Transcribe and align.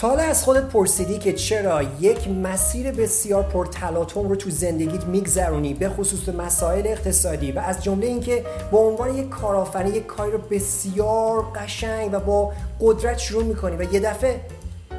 تا 0.00 0.08
حالا 0.08 0.22
از 0.22 0.44
خودت 0.44 0.64
پرسیدی 0.64 1.18
که 1.18 1.32
چرا 1.32 1.82
یک 1.82 2.28
مسیر 2.28 2.92
بسیار 2.92 3.42
پرتلاطم 3.42 4.28
رو 4.28 4.36
تو 4.36 4.50
زندگیت 4.50 5.04
میگذرونی 5.04 5.74
به 5.74 5.88
خصوص 5.88 6.28
مسائل 6.28 6.86
اقتصادی 6.86 7.52
و 7.52 7.58
از 7.58 7.84
جمله 7.84 8.06
اینکه 8.06 8.44
به 8.70 8.78
عنوان 8.78 9.14
یک 9.14 9.28
کارآفرین 9.28 9.94
یک 9.94 10.06
کاری 10.06 10.32
رو 10.32 10.38
بسیار 10.38 11.42
قشنگ 11.54 12.10
و 12.12 12.20
با 12.20 12.52
قدرت 12.80 13.18
شروع 13.18 13.44
می‌کنی 13.44 13.76
و 13.76 13.94
یه 13.94 14.00
دفعه 14.00 14.40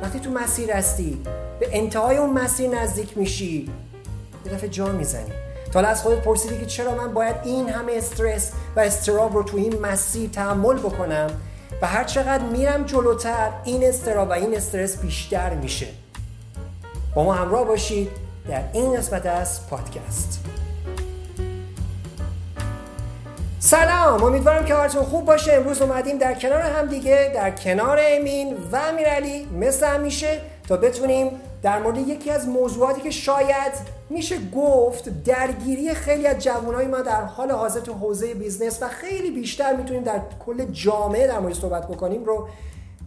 وقتی 0.01 0.19
تو 0.19 0.29
مسیر 0.29 0.71
هستی 0.71 1.21
به 1.59 1.69
انتهای 1.71 2.17
اون 2.17 2.29
مسیر 2.29 2.69
نزدیک 2.69 3.17
میشی 3.17 3.69
یه 4.45 4.51
دفعه 4.53 4.69
جا 4.69 4.85
می‌زنی. 4.85 5.31
تا 5.65 5.79
حالا 5.79 5.87
از 5.87 6.01
خودت 6.01 6.21
پرسیدی 6.21 6.57
که 6.57 6.65
چرا 6.65 6.95
من 6.95 7.13
باید 7.13 7.35
این 7.43 7.69
همه 7.69 7.93
استرس 7.93 8.51
و 8.75 8.79
استراب 8.79 9.35
رو 9.35 9.43
تو 9.43 9.57
این 9.57 9.79
مسیر 9.79 10.29
تحمل 10.29 10.77
بکنم؟ 10.77 11.29
و 11.81 11.87
هر 11.87 12.03
چقدر 12.03 12.43
میرم 12.43 12.83
جلوتر 12.83 13.49
این 13.63 13.83
استرا 13.83 14.25
و 14.25 14.33
این 14.33 14.57
استرس 14.57 14.97
بیشتر 14.97 15.53
میشه. 15.53 15.87
با 17.15 17.23
ما 17.23 17.33
همراه 17.33 17.65
باشید 17.65 18.09
در 18.49 18.63
این 18.73 18.97
قسمت 18.97 19.25
از 19.25 19.69
پادکست. 19.69 20.39
سلام 23.59 24.23
امیدوارم 24.23 24.65
که 24.65 24.73
حالتون 24.73 25.03
خوب 25.03 25.25
باشه. 25.25 25.53
امروز 25.53 25.81
اومدیم 25.81 26.17
در 26.17 26.33
کنار 26.33 26.61
هم 26.61 26.87
دیگه 26.87 27.31
در 27.35 27.51
کنار 27.51 27.99
امین 28.01 28.57
و 28.71 28.75
امیرعلی. 28.75 29.45
مثل 29.45 29.87
همیشه 29.87 30.41
تا 30.67 30.77
بتونیم 30.77 31.31
در 31.63 31.79
مورد 31.79 31.97
یکی 31.97 32.31
از 32.31 32.47
موضوعاتی 32.47 33.01
که 33.01 33.09
شاید 33.09 33.73
میشه 34.09 34.35
گفت 34.55 35.23
درگیری 35.23 35.93
خیلی 35.93 36.27
از 36.27 36.43
جوانای 36.43 36.87
ما 36.87 37.01
در 37.01 37.23
حال 37.23 37.51
حاضر 37.51 37.79
تو 37.79 37.93
حوزه 37.93 38.33
business 38.33 38.83
و 38.83 38.87
خیلی 38.87 39.31
بیشتر 39.31 39.75
می‌تونیم 39.75 40.03
در 40.03 40.21
کل 40.45 40.65
جامعه 40.65 41.27
در 41.27 41.39
مورد 41.39 41.53
صحبت 41.53 41.87
بکنیم 41.87 42.25
رو 42.25 42.47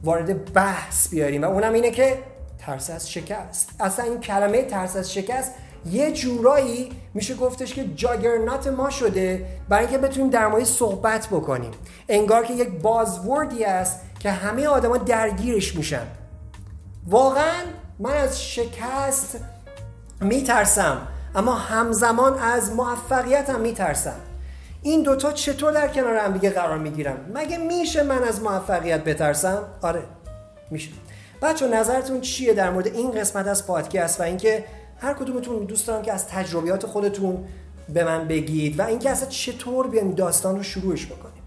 وارد 0.05 0.53
بحث 0.53 1.09
بیاریم 1.09 1.43
و 1.43 1.47
اونم 1.47 1.73
اینه 1.73 1.91
که 1.91 2.19
ترس 2.59 2.91
از 2.91 3.11
شکست. 3.11 3.71
اصلا 3.81 4.05
این 4.05 4.21
کلمه 4.21 4.63
ترس 4.63 4.97
از 4.97 5.13
شکست 5.13 5.53
یه 5.91 6.13
جورایی 6.13 6.93
میشه 7.15 7.35
گفتش 7.35 7.75
که 7.75 7.85
جاگرنات 7.95 8.67
ما 8.67 8.91
شده 8.91 9.47
برای 9.69 9.87
اینکه 9.87 9.99
بتونیم 9.99 10.31
در 10.31 10.47
مورد 10.47 10.65
صحبت 10.65 11.27
بکنیم. 11.27 11.71
انگار 12.09 12.45
که 12.45 12.55
یک 12.55 12.69
بازوردی 12.69 13.65
است 13.65 14.01
که 14.19 14.31
همه 14.31 14.67
آدما 14.67 14.97
درگیرش 14.97 15.77
میشن. 15.77 16.07
واقعا 17.07 17.63
من 18.05 18.17
از 18.17 18.45
شکست 18.45 19.39
میترسم 20.21 21.07
اما 21.35 21.55
همزمان 21.55 22.39
از 22.39 22.73
موفقیتم 22.73 23.61
میترسم. 23.61 24.21
این 24.83 25.03
دوتا 25.03 25.33
چطور 25.33 25.73
در 25.73 25.89
کنار 25.89 26.17
هم 26.17 26.33
دیگه 26.33 26.51
قرار 26.51 26.79
می‌گیرم 26.79 27.17
مگه 27.35 27.59
میشه 27.59 28.03
من 28.03 28.23
از 28.23 28.43
موفقیت 28.43 29.05
بترسم؟ 29.05 29.63
آره 29.83 30.03
میشه. 30.71 30.91
بچه 31.43 31.69
نظرتون 31.69 32.21
چیه 32.21 32.55
در 32.55 32.71
مورد 32.71 32.87
این 32.87 33.11
قسمت 33.11 33.47
از 33.47 33.67
پادکست 33.67 34.21
و 34.21 34.23
اینکه 34.23 34.65
هر 35.01 35.15
کدومتون 35.15 35.65
دوست 35.65 35.87
دارم 35.87 36.03
که 36.03 36.13
از 36.13 36.29
تجربیات 36.29 36.87
خودتون 36.87 37.45
به 37.89 38.05
من 38.05 38.29
بگید 38.29 38.79
و 38.81 38.83
اینکه 38.83 39.11
اصلا 39.11 39.29
چطور 39.29 39.89
بیایم 39.89 40.11
داستان 40.11 40.57
رو 40.57 40.63
شروعش 40.63 41.07
بکنیم؟ 41.07 41.43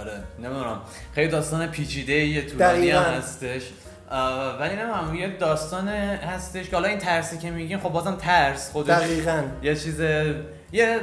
آره 0.00 0.22
نمی‌دونم. 0.38 0.80
خیلی 1.14 1.28
داستان 1.28 1.66
پیچیده 1.66 2.12
یه 2.12 2.46
طولانی 2.46 2.90
هم 2.90 3.02
هستش. 3.02 3.72
ولی 4.60 4.76
نمی‌دونم 4.76 5.14
یه 5.14 5.36
داستان 5.36 5.88
هستش 5.88 6.70
که 6.70 6.76
حالا 6.76 6.88
این 6.88 6.98
ترسی 6.98 7.38
که 7.38 7.50
میگین 7.50 7.78
خب 7.78 7.88
بازم 7.88 8.16
ترس 8.16 8.70
خودش 8.70 8.90
دقیقاً 8.90 9.42
یه 9.62 9.74
چیز 9.74 10.00
یه 10.72 11.00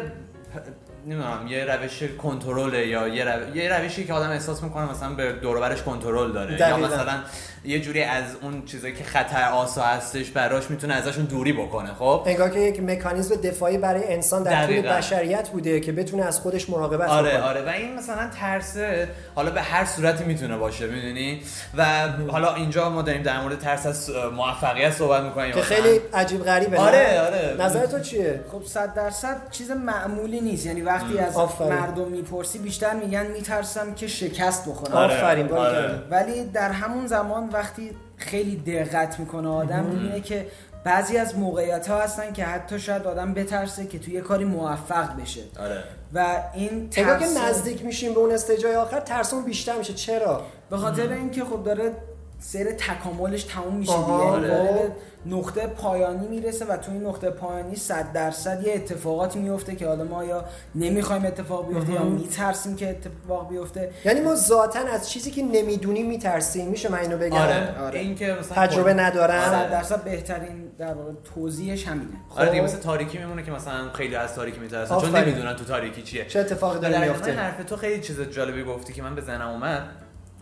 نمی‌دونم 1.05 1.47
یه 1.47 1.65
روش 1.65 2.03
کنترل 2.03 2.73
یا 2.73 3.07
یه, 3.07 3.25
رو... 3.25 3.55
یه 3.55 3.77
روشی 3.77 4.05
که 4.05 4.13
آدم 4.13 4.29
احساس 4.29 4.63
می‌کنه 4.63 4.91
مثلا 4.91 5.09
به 5.09 5.31
دور 5.31 5.75
کنترل 5.75 6.31
داره 6.31 6.57
دقیقا. 6.57 6.79
یا 6.79 6.87
مثلا 6.87 7.13
یه 7.65 7.79
جوری 7.81 8.03
از 8.03 8.23
اون 8.41 8.65
چیزایی 8.65 8.95
که 8.95 9.03
خطر 9.03 9.49
آسا 9.49 9.81
هستش 9.81 10.31
براش 10.31 10.69
می‌تونه 10.69 10.93
ازشون 10.93 11.25
دوری 11.25 11.53
بکنه 11.53 11.93
خب؟ 11.93 12.23
انگار 12.25 12.49
که 12.49 12.59
یک 12.59 12.83
مکانیزم 12.83 13.35
دفاعی 13.35 13.77
برای 13.77 14.13
انسان 14.13 14.43
در 14.43 14.67
طول 14.67 14.81
بشریت 14.81 15.49
بوده 15.49 15.79
که 15.79 15.91
بتونه 15.91 16.25
از 16.25 16.39
خودش 16.39 16.69
مراقبت 16.69 17.09
آره 17.09 17.29
بکنه. 17.29 17.43
آره. 17.43 17.61
و 17.61 17.69
این 17.69 17.95
مثلا 17.95 18.29
ترسه 18.39 19.09
حالا 19.35 19.51
به 19.51 19.61
هر 19.61 19.85
صورتی 19.85 20.23
می‌تونه 20.23 20.57
باشه 20.57 20.87
می‌دونی؟ 20.87 21.41
و 21.77 22.07
حالا 22.27 22.55
اینجا 22.55 22.89
ما 22.89 23.01
داریم 23.01 23.23
در 23.23 23.41
مورد 23.41 23.59
ترس 23.59 23.85
از 23.85 24.09
موفقیت 24.35 24.91
صحبت 24.91 25.23
می‌کنیم. 25.23 25.51
که 25.51 25.61
خیلی 25.61 25.99
عجیب 26.13 26.43
غریبه 26.43 26.77
آره 26.77 27.21
آره. 27.21 27.55
نظر 27.59 27.85
تو 27.85 27.99
چیه؟ 27.99 28.39
خب 28.51 28.63
100 28.65 28.93
درصد 28.93 29.37
چیز 29.51 29.71
معمولی 29.71 30.41
نیست. 30.41 30.65
یعنی 30.65 30.81
وقتی 30.81 31.19
از 31.19 31.35
آفرین. 31.35 31.73
مردم 31.73 32.07
می‌پرسی 32.07 32.59
بیشتر 32.59 32.93
میگن 32.93 33.27
میترسم 33.27 33.93
که 33.93 34.07
شکست 34.07 34.69
بخورم. 34.69 34.93
آفرین 34.93 35.51
آره. 35.51 35.89
ولی 36.09 36.45
در 36.45 36.71
همون 36.71 37.07
زمان 37.07 37.48
وقتی 37.53 37.91
خیلی 38.17 38.55
دقت 38.55 39.19
می‌کنه 39.19 39.49
آدم 39.49 39.83
می‌بینه 39.83 40.21
که 40.21 40.47
بعضی 40.83 41.17
از 41.17 41.37
موقعیت 41.37 41.87
ها 41.87 42.01
هستن 42.01 42.33
که 42.33 42.45
حتی 42.45 42.79
شاید 42.79 43.07
آدم 43.07 43.33
بترسه 43.33 43.87
که 43.87 43.99
توی 43.99 44.21
کاری 44.21 44.45
موفق 44.45 45.21
بشه. 45.21 45.41
آره. 45.59 45.83
و 46.13 46.43
این 46.53 46.89
ترس 46.89 47.19
که 47.19 47.39
نزدیک 47.39 47.85
میشیم 47.85 48.13
به 48.13 48.19
اون 48.19 48.31
استجای 48.31 48.75
آخر 48.75 48.99
ترسون 48.99 49.43
بیشتر 49.43 49.77
میشه. 49.77 49.93
چرا؟ 49.93 50.41
به 50.69 50.77
خاطر 50.77 51.13
اینکه 51.13 51.43
خب 51.43 51.63
داره 51.63 51.91
سیر 52.39 52.71
تکاملش 52.71 53.43
تموم 53.43 53.75
میشه 53.75 53.97
دیگه. 53.97 54.11
آره. 54.11 54.91
نقطه 55.25 55.67
پایانی 55.67 56.27
می‌رسه 56.27 56.65
و 56.65 56.77
تو 56.77 56.91
این 56.91 57.05
نقطه 57.05 57.29
پایانی 57.29 57.75
100 57.75 58.13
درصد 58.13 58.63
یه 58.67 58.73
اتفاقاتی 58.73 59.39
میفته 59.39 59.75
که 59.75 59.87
حالا 59.87 60.03
ما 60.03 60.23
یا 60.23 60.45
نمی‌خوایم 60.75 61.25
اتفاق 61.25 61.67
بیفته 61.67 61.93
یا 61.93 62.03
میترسیم 62.03 62.75
که 62.75 62.89
اتفاق 62.89 63.49
بیفته. 63.49 63.91
یعنی 64.05 64.21
ما 64.21 64.35
ذاتا 64.35 64.79
از 64.79 65.09
چیزی 65.09 65.31
که 65.31 65.43
نمی‌دونیم 65.43 66.07
میترسیم. 66.07 66.67
میشه 66.67 66.91
من 66.91 66.99
اینو 66.99 67.17
بگم؟ 67.17 67.37
آره, 67.37 67.79
آره. 67.81 67.99
این 67.99 68.15
که 68.15 68.37
مثلا 68.39 68.67
تجربه 68.67 68.93
ندارم. 68.93 69.49
100 69.49 69.71
درصد 69.71 70.03
بهترین 70.03 70.71
در 70.77 70.93
واقع 70.93 71.11
توضیحش 71.35 71.87
همینه. 71.87 72.11
آره 72.35 72.49
دیگه 72.49 72.61
خب. 72.61 72.67
مثل 72.67 72.77
تاریکی 72.77 73.17
میمونه 73.17 73.43
که 73.43 73.51
مثلا 73.51 73.89
خیلی 73.93 74.15
از 74.15 74.35
تاریکی 74.35 74.59
میترسن. 74.59 74.97
چون 74.99 75.15
نمی‌دونن 75.15 75.55
تو 75.55 75.63
تاریکی 75.63 76.01
چیه. 76.01 76.25
چه 76.25 76.39
اتفاقی 76.39 76.79
داره 76.79 77.07
میفته 77.07 77.31
حرف 77.31 77.63
تو 77.63 77.75
خیلی 77.75 78.01
چیز 78.01 78.21
جالبی 78.21 78.63
گفتی 78.63 78.93
که 78.93 79.01
من 79.01 79.15
به 79.15 79.21
ذهنم 79.21 79.49
اومد. 79.49 79.83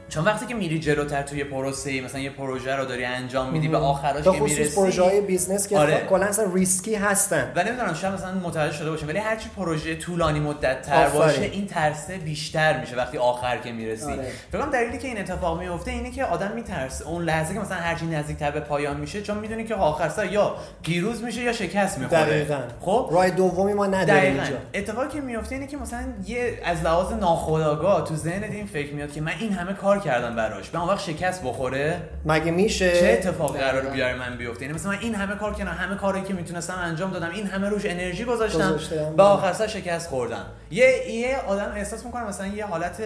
چون 0.09 0.23
وقتی 0.23 0.45
که 0.45 0.53
میری 0.53 0.79
جلوتر 0.79 1.22
توی 1.22 1.44
پروسه 1.44 2.01
مثلا 2.01 2.22
یه 2.22 2.29
پروژه 2.29 2.75
رو 2.75 2.85
داری 2.85 3.06
انجام 3.06 3.50
میدی 3.50 3.68
به 3.68 3.78
آخرش 3.78 4.23
که 4.23 4.31
می‌رسی. 4.31 4.75
پروژه 4.75 5.03
های 5.03 5.22
business 5.22 5.68
که 5.68 5.78
آره. 5.78 6.06
کلا 6.09 6.25
اصلا 6.25 6.53
ریسکی 6.53 6.95
هستن. 6.95 7.51
و 7.56 7.63
نمی‌دونم 7.63 7.94
شاید 7.94 8.13
مثلا 8.13 8.34
متوجه 8.34 8.78
شده 8.78 8.90
باشه 8.90 9.06
ولی 9.06 9.17
هرچی 9.17 9.50
پروژه 9.57 9.96
طولانی 9.96 10.40
مدت 10.40 10.81
تر 10.81 11.09
باشه 11.09 11.41
این 11.41 11.67
ترسه 11.67 12.17
بیشتر 12.17 12.79
میشه 12.79 12.96
وقتی 12.96 13.17
آخر 13.17 13.57
که 13.57 13.72
می‌رسی. 13.72 14.12
آره. 14.12 14.31
فکر 14.51 14.62
کنم 14.62 14.72
دلیلی 14.72 14.97
که 14.97 15.07
این 15.07 15.19
اتفاق 15.19 15.59
میفته 15.59 15.91
اینه 15.91 16.12
که 16.12 16.25
آدم 16.25 16.51
میترسه. 16.51 17.07
اون 17.07 17.23
لحظه 17.23 17.53
که 17.53 17.59
مثلا 17.59 17.78
هرچی 17.78 18.06
نزدیکتر 18.06 18.51
به 18.51 18.59
پایان 18.59 18.97
میشه 18.97 19.22
چون 19.22 19.38
می‌دونی 19.38 19.63
که 19.63 19.75
آخر 19.75 20.09
سر 20.09 20.31
یا 20.31 20.56
پیروز 20.84 21.23
میشه 21.23 21.41
یا 21.41 21.53
شکست 21.53 22.00
می‌خوره. 22.00 22.22
دقیقاً. 22.22 22.59
خب؟ 22.81 23.09
راه 23.12 23.29
دومی 23.29 23.73
ما 23.73 23.85
نداریم 23.85 24.34
اینجا. 24.34 24.57
اتفاقی 24.73 25.07
که 25.07 25.22
میفته 25.22 25.56
اینه 25.56 25.67
که 25.67 25.78
مثلا 25.78 26.03
یه 26.25 26.59
از 26.66 26.81
لحاظ 26.84 27.13
ناخودآگاه 27.13 28.03
تو 28.07 28.16
ذهن 28.16 28.44
این 28.44 28.66
فکر 28.66 28.94
میاد 28.94 29.12
که 29.12 29.22
من 29.22 29.31
این 29.40 29.53
همه 29.53 29.73
کار 29.73 29.97
کردم 30.00 30.35
براش؟ 30.35 30.69
به 30.69 30.80
اون 30.80 30.90
وقت 30.90 31.00
شکست 31.00 31.44
بخوره؟ 31.44 32.02
مگه 32.25 32.52
میشه؟ 32.52 33.00
چه 33.00 33.08
اتفاقی 33.08 33.59
قرار 33.59 33.81
بیاره 33.81 34.16
من 34.16 34.38
بیفته؟ 34.38 34.62
یعنی 34.62 34.74
مثلا 34.74 34.91
من 34.91 34.97
این 35.02 35.16
همه 35.16 35.35
کار 35.35 35.53
کردم 35.53 35.72
همه 35.72 35.96
کاری 35.96 36.22
که 36.22 36.34
می‌تونستم 36.34 36.75
انجام 36.84 37.12
دادم 37.12 37.30
این 37.30 37.47
همه 37.47 37.69
روش 37.69 37.85
انرژی 37.85 38.25
گذاشتم 38.25 38.80
به 39.18 39.24
آخر 39.24 39.68
شکست 39.68 40.09
خوردم. 40.09 40.46
یه 40.72 41.12
یه 41.12 41.38
آدم 41.47 41.72
احساس 41.75 42.06
می‌کنه 42.06 42.24
مثلا 42.24 42.47
یه 42.47 42.66
حالت 42.66 43.02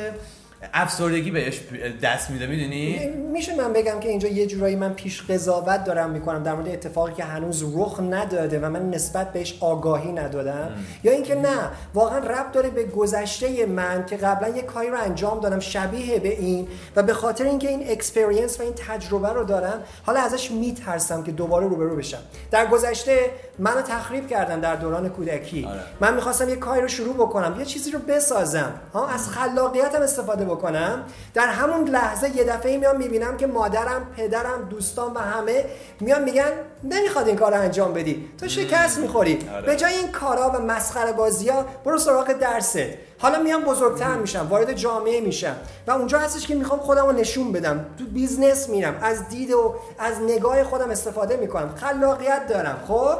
افسردگی 0.73 1.31
بهش 1.31 1.61
دست 2.03 2.29
میده 2.29 2.47
می‌دونی؟ 2.47 3.09
میشه 3.33 3.55
من 3.55 3.73
بگم 3.73 3.99
که 3.99 4.09
اینجا 4.09 4.27
یه 4.27 4.47
جورایی 4.47 4.75
من 4.75 4.93
پیش 4.93 5.21
قضاوت 5.21 5.83
دارم 5.83 6.09
می‌کنم 6.09 6.43
در 6.43 6.53
مورد 6.53 6.67
اتفاقی 6.67 7.13
که 7.13 7.23
هنوز 7.23 7.63
رخ 7.75 7.99
نداده 7.99 8.59
و 8.59 8.69
من 8.69 8.89
نسبت 8.89 9.33
بهش 9.33 9.57
آگاهی 9.59 10.11
ندادم. 10.11 10.71
یا 11.03 11.11
اینکه 11.11 11.35
نه 11.35 11.69
واقعا 11.93 12.17
رب 12.17 12.51
داره 12.51 12.69
به 12.69 12.83
گذشته 12.83 13.65
من 13.65 14.05
که 14.05 14.17
قبلا 14.17 14.47
یه 14.55 14.61
کاری 14.61 14.89
رو 14.89 15.01
انجام 15.01 15.39
دادم 15.39 15.59
شبیه 15.59 16.19
به 16.19 16.39
این 16.39 16.67
و 16.95 17.03
به 17.03 17.13
خاطر 17.13 17.43
اینکه 17.43 17.69
این 17.69 17.91
اکسپریانس 17.91 18.59
و 18.59 18.63
این 18.63 18.73
تجربه 18.87 19.29
رو 19.29 19.43
دارم 19.43 19.83
حالا 20.03 20.19
ازش 20.19 20.51
میترسم 20.51 21.23
که 21.23 21.31
دوباره 21.31 21.67
روبرو 21.67 21.95
بشم. 21.95 22.21
در 22.51 22.67
گذشته 22.67 23.19
منو 23.61 23.81
تخریب 23.81 24.27
کردن 24.27 24.59
در 24.59 24.75
دوران 24.75 25.09
کودکی. 25.09 25.65
آره. 25.65 25.79
من 25.99 26.13
می‌خواستم 26.13 26.49
یه 26.49 26.55
کاری 26.55 26.81
رو 26.81 26.87
شروع 26.87 27.13
بکنم 27.13 27.59
یه 27.59 27.65
چیزی 27.65 27.91
رو 27.91 27.99
بسازم. 27.99 28.73
ها 28.93 29.07
از 29.07 29.29
خلاقیتم 29.29 30.01
استفاده 30.01 30.45
بکنم. 30.45 31.03
در 31.33 31.47
همون 31.47 31.87
لحظه 31.87 32.37
یه 32.37 32.43
دفعه 32.43 32.77
میام 32.77 32.97
می‌بینم 32.97 33.37
که 33.37 33.47
مادرم 33.47 34.07
پدرم 34.17 34.67
دوستان 34.69 35.13
و 35.13 35.19
همه 35.19 35.65
میان 35.99 36.23
میگن 36.23 36.51
نمی‌خواد 36.83 37.27
این 37.27 37.37
کار 37.37 37.51
رو 37.53 37.61
انجام 37.61 37.93
بدی. 37.93 38.29
تو 38.39 38.47
شکست 38.47 38.97
می‌خوری. 38.97 39.49
آره. 39.53 39.65
به 39.65 39.75
جای 39.75 39.93
این 39.93 40.11
کارا 40.11 40.49
و 40.49 40.61
مسخره 40.61 41.11
بازی 41.11 41.49
ها 41.49 41.65
برو 41.85 41.97
سراغ 41.97 42.33
درست. 42.33 42.79
حالا 43.19 43.39
میام 43.39 43.63
بزرگتر 43.63 44.15
میشم 44.15 44.47
وارد 44.49 44.73
جامعه 44.73 45.21
میشم. 45.21 45.55
و 45.87 45.91
اونجا 45.91 46.19
هستش 46.19 46.47
که 46.47 46.55
می‌خوام 46.55 46.79
خودم 46.79 47.05
رو 47.05 47.11
نشون 47.11 47.51
بدم. 47.51 47.85
تو 47.99 48.05
business 48.05 48.69
میرم. 48.69 48.95
از 49.01 49.27
دید 49.29 49.51
و 49.51 49.75
از 49.99 50.21
نگاه 50.21 50.63
خودم 50.63 50.89
استفاده 50.89 51.37
می‌کنم. 51.37 51.75
خلاقیت 51.75 52.47
دارم. 52.47 52.77
خب؟ 52.87 53.17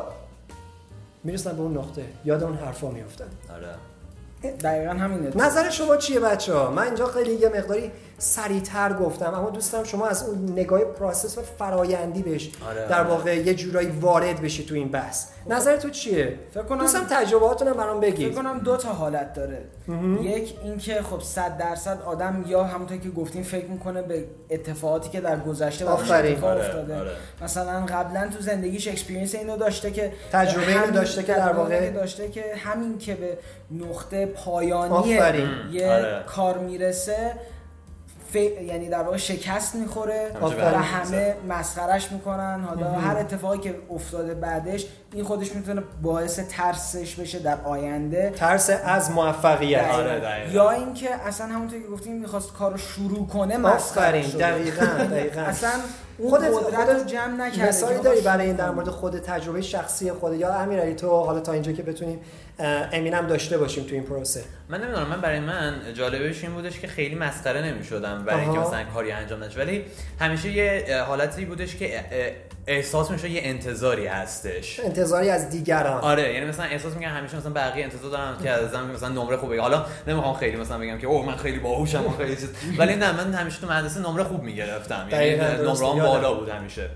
می‌رسم 1.23 1.56
به 1.56 1.62
اون 1.62 1.77
نقطه. 1.77 2.06
یاد 2.25 2.44
اون 2.44 2.56
حرفا 2.56 2.91
میفتم 2.91 3.29
آره. 3.53 3.75
دقیقا 4.49 4.93
همینه. 4.93 5.38
نظر 5.38 5.69
شما 5.69 5.97
چیه 5.97 6.19
بچه 6.19 6.53
ها؟ 6.53 6.71
من 6.71 6.83
اینجا 6.83 7.05
خیلی 7.05 7.33
یه 7.33 7.49
مقداری 7.49 7.91
سریعتر 8.17 8.93
گفتم. 8.93 9.33
اما 9.33 9.49
دوستم 9.49 9.83
شما 9.83 10.07
از 10.07 10.29
اون 10.29 10.51
نگاه 10.51 10.83
process 10.83 11.38
و 11.38 11.41
فرایندی 11.41 12.21
بهش 12.21 12.51
آره 12.69 12.88
در 12.88 12.99
آره. 12.99 13.09
واقع 13.09 13.38
یه 13.38 13.53
جورایی 13.53 13.88
وارد 13.88 14.41
بشی 14.41 14.65
تو 14.65 14.75
این 14.75 14.88
بحث. 14.88 15.27
نظر 15.49 15.77
تو 15.77 15.89
چیه؟ 15.89 16.39
فکر 16.53 16.63
کنم 16.63 16.79
دوستم 16.79 17.07
تجربهاتون 17.09 17.67
رو 17.67 17.73
برام 17.73 17.99
بگید. 17.99 18.31
فکر 18.31 18.41
کنم 18.41 18.59
دو 18.59 18.77
تا 18.77 18.89
حالت 18.89 19.33
داره. 19.33 19.61
یک 20.21 20.53
اینکه 20.63 21.01
خب 21.01 21.21
100 21.21 21.57
درصد 21.57 22.01
آدم 22.05 22.44
یا 22.47 22.63
همونطور 22.63 22.97
که 22.97 23.09
گفتیم 23.09 23.44
فکر 23.44 23.65
می‌کنه 23.65 24.01
به 24.01 24.25
اتفاقاتی 24.49 25.09
که 25.09 25.21
در 25.21 25.39
گذشته 25.39 25.91
اتفاق 25.91 26.11
آره، 26.11 26.31
افتاده. 26.31 26.99
آره. 26.99 27.11
مثلا 27.41 27.85
قبلا 27.85 28.29
تو 28.37 28.41
زندگیش 28.44 28.87
experience 28.88 29.35
اینو 29.35 29.57
داشته 29.57 29.91
که 29.91 30.11
تجربه 30.31 30.67
اینو 30.67 30.91
داشته 30.91 31.23
که 31.23 31.33
در 31.33 31.53
واقع 31.53 31.89
داشته 31.89 32.29
که 32.29 32.44
همین 32.57 32.97
که 32.97 33.13
به 33.13 33.37
نقطه 33.71 34.25
پایانی 34.25 35.09
یه 35.09 35.91
آره. 35.91 36.23
کار 36.27 36.57
می‌رسه. 36.57 37.31
ف... 38.31 38.35
یعنی 38.35 38.89
در 38.89 39.03
واقع 39.03 39.18
شکست 39.18 39.75
می‌خوره 39.75 40.31
و 40.41 40.63
همه 40.63 41.35
مسخرش 41.50 42.12
می‌کنن. 42.12 42.63
حالا 42.63 42.91
هر 42.91 43.18
اتفاقی 43.18 43.57
که 43.57 43.75
افتاده 43.91 44.33
بعدش 44.33 44.85
این 45.13 45.23
خودش 45.23 45.56
می‌تونه 45.56 45.83
باعث 46.01 46.39
ترسش 46.39 47.15
بشه 47.15 47.39
در 47.39 47.57
آینده. 47.63 48.33
ترس 48.35 48.69
از 48.69 49.12
موفقیت. 49.12 49.89
آره 49.89 50.47
یا 50.53 50.69
اینکه 50.69 51.15
اصلا 51.15 51.47
همونطور 51.47 51.79
که 51.79 51.88
گفتیم 51.88 52.15
می‌خواست 52.15 52.53
کارو 52.53 52.77
شروع 52.77 53.27
کنه 53.27 53.57
مسخره 53.57 54.27
دقیقاً 54.27 54.85
دقیقاً. 54.85 55.41
اصلا 55.53 55.69
خودت 56.29 56.51
خودت 56.51 57.07
جمع 57.07 57.47
نکردی 57.47 57.61
مثالی 57.61 57.99
داری 57.99 58.21
برای 58.21 58.45
این 58.45 58.55
در 58.55 58.71
مورد 58.71 58.89
خود 58.89 59.19
تجربه 59.19 59.61
شخصی 59.61 60.11
خود. 60.11 60.33
یا 60.33 60.53
امیرعلی 60.53 60.95
تو 60.95 61.09
حالا 61.09 61.39
تا 61.39 61.51
اینجا 61.51 61.71
که 61.71 61.83
بتونیم 61.83 62.19
امینم 62.91 63.27
داشته 63.27 63.57
باشیم 63.57 63.83
تو 63.83 63.95
این 63.95 64.03
پروسه. 64.03 64.43
من 64.69 64.81
نمی‌دونم 64.81 65.07
من 65.07 65.21
برای 65.21 65.39
من 65.39 65.73
جالبش 65.93 66.43
این 66.43 66.53
بودش 66.53 66.79
که 66.79 66.87
خیلی 66.87 67.15
مسخره 67.15 67.65
نمی‌شدم 67.65 68.25
برای 68.25 68.41
اینکه 68.41 68.59
مثلا 68.59 68.83
کاری 68.93 69.11
انجام 69.11 69.43
نشه 69.43 69.59
ولی 69.59 69.85
همیشه 70.19 70.51
یه 70.51 71.03
حالتی 71.07 71.45
بودش 71.45 71.75
که 71.75 71.99
احساس 72.67 73.11
میشه 73.11 73.29
یه 73.29 73.41
انتظاری 73.43 74.07
هستش. 74.07 74.79
انتظاری 74.79 75.29
از 75.29 75.49
دیگران. 75.49 76.01
آره 76.01 76.33
یعنی 76.33 76.45
مثلا 76.45 76.65
احساس 76.65 76.93
میگم 76.95 77.09
همیشه 77.09 77.37
مثلا 77.37 77.51
بقیه 77.51 77.83
انتظار 77.83 78.11
دارن 78.11 78.33
که 78.43 78.49
ازم 78.49 78.91
مثلا 78.93 79.09
نمره 79.09 79.37
خوب 79.37 79.49
بگیرم 79.49 79.63
حالا 79.63 79.85
نمی‌خوام 80.07 80.35
خیلی 80.35 80.57
مثلا 80.57 80.77
بگم 80.77 80.97
که 80.97 81.07
اوه 81.07 81.25
من 81.25 81.35
خیلی 81.35 81.59
باهوشم 81.59 82.13
خیلی 82.17 82.35
چیز. 82.35 82.49
ولی 82.77 82.95
نه 82.95 83.11
من 83.11 83.33
همیشه 83.33 83.61
تو 83.61 83.67
مدرسه 83.67 83.99
نمره 83.99 84.23
خوب 84.23 84.43
می‌گرفتم. 84.43 85.07
یعنی 85.11 85.35
نمرهام 85.35 85.99
بالا 86.11 86.33
بود 86.33 86.49
همیشه. 86.49 86.89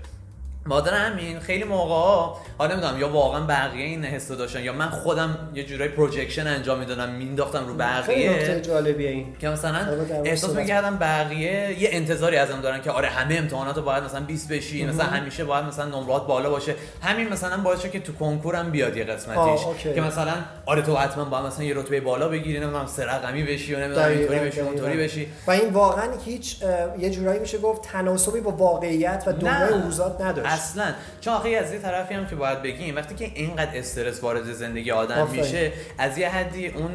مادر 0.68 0.94
همین 0.94 1.40
خیلی 1.40 1.64
موقع 1.64 1.94
ها 1.94 2.36
حالا 2.58 2.74
نمی‌دونم 2.74 3.00
یا 3.00 3.08
واقعا 3.08 3.40
بقیه 3.40 3.84
این 3.84 4.04
حس 4.04 4.30
داشتن 4.30 4.62
یا 4.62 4.72
من 4.72 4.90
خودم 4.90 5.50
یه 5.54 5.64
جورایی 5.64 5.90
پروجکشن 5.90 6.46
انجام 6.46 6.78
می‌دادم 6.78 7.08
مینداختم 7.08 7.66
رو 7.66 7.74
بقیه. 7.74 8.02
خیلی 8.02 8.28
نکته 8.28 8.60
جالبیه 8.60 9.10
این. 9.10 9.36
که 9.38 9.48
مثلا 9.48 9.78
احساس 10.24 10.56
می‌کردم 10.56 10.96
بقیه 10.96 11.76
یه 11.82 11.88
انتظاری 11.92 12.36
ازم 12.36 12.60
دارن 12.60 12.82
که 12.82 12.90
آره 12.90 13.08
همه 13.08 13.34
امتحانات 13.34 13.78
باید 13.78 14.04
مثلا 14.04 14.20
20 14.20 14.52
بشی 14.52 14.86
مثلا 14.86 15.04
همیشه 15.04 15.44
باید 15.44 15.64
مثلا 15.64 16.00
نمرات 16.00 16.26
بالا 16.26 16.50
باشه. 16.50 16.74
همین 17.02 17.28
مثلا 17.28 17.56
باعث 17.56 17.86
که 17.86 18.00
تو 18.00 18.12
کنکورم 18.12 18.70
بیاد 18.70 18.96
یه 18.96 19.04
قسمتیش. 19.04 19.60
که 19.94 20.00
مثلا 20.00 20.34
آره 20.66 20.82
تو 20.82 20.96
حتما 20.96 21.24
باید 21.24 21.44
مثلا 21.44 21.64
یه 21.64 21.74
رتبه 21.76 22.00
بالا 22.00 22.28
بگیری 22.28 22.60
نمی‌دونم 22.60 22.86
سه 22.86 23.04
رقمی 23.04 23.42
بشی 23.42 23.74
و 23.74 23.78
نمی‌دونم 23.78 24.08
اینطوری 24.08 24.38
بشی 24.38 24.60
اونطوری 24.60 24.96
بشی. 24.96 25.28
و 25.46 25.50
این 25.50 25.72
واقعا 25.72 26.08
هیچ 26.24 26.56
یه 26.98 27.10
جورایی 27.10 27.40
میشه 27.40 27.58
گفت 27.58 27.82
تناسبی 27.82 28.40
با 28.40 28.50
واقعیت 28.50 29.24
و 29.26 29.32
دنیای 29.32 29.72
اوزاد 29.72 30.22
نداشت. 30.22 30.52
اصلا. 30.52 30.84
چون 31.20 31.34
آخه 31.34 31.48
از 31.48 31.72
یه 31.72 31.78
طرفی 31.78 32.14
هم 32.14 32.26
که 32.26 32.36
باید 32.36 32.62
بگیم 32.62 32.96
وقتی 32.96 33.14
که 33.14 33.30
اینقدر 33.34 33.78
استرس 33.78 34.22
وارد 34.22 34.52
زندگی 34.52 34.90
آدم 34.90 35.28
میشه 35.32 35.72
از 35.98 36.18
یه 36.18 36.28
حدی 36.28 36.66
اون 36.66 36.90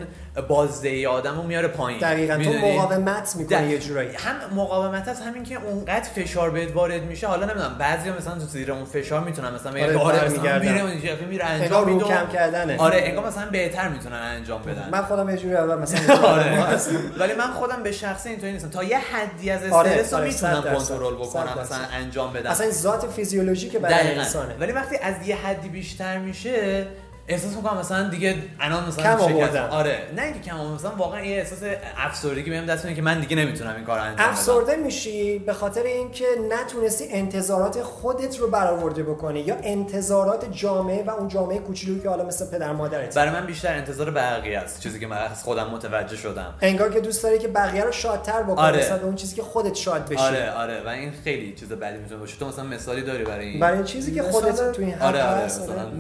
بازدهی 0.48 1.06
آدم 1.06 1.36
رو 1.36 1.44
میاره 1.44 1.68
پایین. 1.68 2.00
دقیقا. 2.00 2.38
تو 2.44 2.54
مقاومت 2.54 3.36
می‌کنه 3.36 3.70
یه 3.70 3.80
جورایی. 3.80 4.10
هم 4.16 4.36
مقاومت 4.56 5.08
هست 5.08 5.22
همین 5.22 5.44
که 5.44 5.56
اونقدر 5.56 6.10
فشار 6.16 6.50
بهت 6.50 6.76
وارد 6.76 7.04
میشه. 7.04 7.28
حالا 7.28 7.46
نمی‌دونم 7.46 7.76
بعضی 7.80 8.10
مثلا 8.10 8.34
تو 8.34 8.46
زیر 8.46 8.72
اون 8.72 8.86
فشار 8.86 9.24
می‌تونن 9.24 9.54
مثلا 9.54 9.72
آره, 10.04 10.30
میره 10.60 11.26
میره 11.30 11.46
انجام 11.46 12.30
کردنه. 12.34 12.78
آره 12.78 13.02
انگار 13.04 13.28
مثلا 13.28 13.46
بهتر 13.64 13.90
می‌تونن 13.90 14.16
انجام 14.16 14.62
بدن. 14.62 14.90
من 14.92 15.02
خودم 15.02 15.30
یه 15.30 15.38
جوری 15.38 15.56
اول 15.56 15.76
مثلا 15.76 16.16
آره. 16.34 16.78
ولی 17.18 17.34
من 17.34 17.52
خودم 17.52 17.84
به 17.84 17.92
شخصه 17.92 18.30
اینطوری 18.30 18.52
نیستم. 18.54 18.70
تا 18.70 18.84
یه 18.84 18.98
حدی 18.98 19.50
از 19.50 19.72
آره، 19.72 19.90
استرس 19.90 20.14
رو 20.14 20.20
آره، 20.20 20.28
می‌تونم 20.28 20.76
کنترل 20.76 21.14
بکنم 21.16 21.58
مثلا 21.62 21.78
انجام 21.94 22.34
بدم. 22.34 22.50
اصلا 22.50 22.70
ذات 22.70 23.12
فیزیولوژیک 23.12 23.78
برای 23.78 24.16
انسانه. 24.16 24.56
ولی 24.60 24.72
وقتی 24.72 24.98
از 24.98 25.28
یه 25.28 25.36
حدی 25.36 25.70
بیشتر 25.70 26.18
میشه 26.18 26.88
احساس 27.32 27.56
می‌کنم 27.56 27.78
مثلا 27.78 28.10
دیگه 28.10 28.36
الان 28.60 28.88
مثلا 28.88 29.04
کم 29.04 29.22
آوردم. 29.22 29.68
آره. 29.72 30.00
نه 30.16 30.22
اینکه 30.22 30.40
کم 30.40 30.56
آوردم 30.56 30.76
مثلا 30.76 30.96
واقعا 30.96 31.22
یه 31.22 31.38
احساس 31.38 31.60
افسردگی 31.98 32.50
بهم 32.50 32.66
دست 32.66 32.86
میده 32.86 32.96
که 32.96 33.02
من 33.02 33.20
دیگه 33.20 33.36
نمی‌تونم 33.36 33.76
این 33.76 33.86
کارو 33.86 34.02
انجام 34.02 34.30
افسرده 34.30 34.76
میشی 34.76 35.40
به 35.40 35.54
خاطر 35.54 35.84
اینکه 35.84 36.26
نتونستی 36.52 37.08
انتظارات 37.12 37.82
خودت 37.82 38.40
رو 38.40 38.48
برآورده 38.48 39.04
بکنی 39.04 39.40
یا 39.40 39.56
انتظارات 39.64 40.52
جامعه 40.52 41.04
و 41.04 41.10
اون 41.10 41.28
جامعه 41.28 41.60
کوچولویی 41.60 42.02
که 42.02 42.10
حالا 42.10 42.26
مثل 42.26 42.46
پدر 42.46 42.72
مادرت. 42.72 43.16
برای 43.16 43.32
من 43.32 43.46
بیشتر 43.46 43.76
انتظار 43.76 44.12
بقیه 44.12 44.60
است. 44.60 44.80
چیزی 44.80 45.00
که 45.00 45.08
من 45.08 45.18
از 45.18 45.44
خودم 45.44 45.70
متوجه 45.70 46.16
شدم. 46.16 46.54
انگار 46.62 46.94
که 46.94 47.00
دوست 47.00 47.24
داری 47.24 47.40
که 47.40 47.48
بقیه 47.48 47.84
رو 47.84 47.92
شادتر 47.92 48.44
بکنی 48.44 48.66
آره. 48.66 48.80
مثلا 48.80 49.04
اون 49.04 49.16
چیزی 49.16 49.36
که 49.36 49.42
خودت 49.42 49.76
شاد 49.76 50.10
بشی. 50.10 50.22
آره 50.22 50.52
آره. 50.52 50.82
و 50.86 50.88
این 50.88 51.12
خیلی 51.24 51.54
چیز 51.60 51.70
بدی 51.70 51.98
می‌تونه 51.98 52.20
باشه. 52.20 52.38
تو 52.40 52.48
مثلا 52.48 52.66
مثالی 52.66 53.02
داری 53.02 53.24
برای 53.24 53.48
این؟ 53.48 53.60
برای 53.60 53.84
چیزی 53.84 54.16
که 54.16 54.24
خودت 54.24 54.72
تو 54.72 54.82
این 54.82 55.02
آره, 55.02 55.24
آره, 55.24 55.48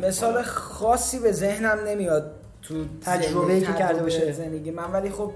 مثال 0.01 0.43
خاصی 0.43 1.19
به 1.21 1.31
ذهنم 1.31 1.79
نمیاد 1.87 2.31
تو 2.61 2.85
تجربه 3.05 3.61
که 3.61 3.73
کرده 3.73 4.03
باشه. 4.03 4.31
زندگی. 4.31 4.71
من 4.71 4.91
ولی 4.91 5.09
خب 5.09 5.31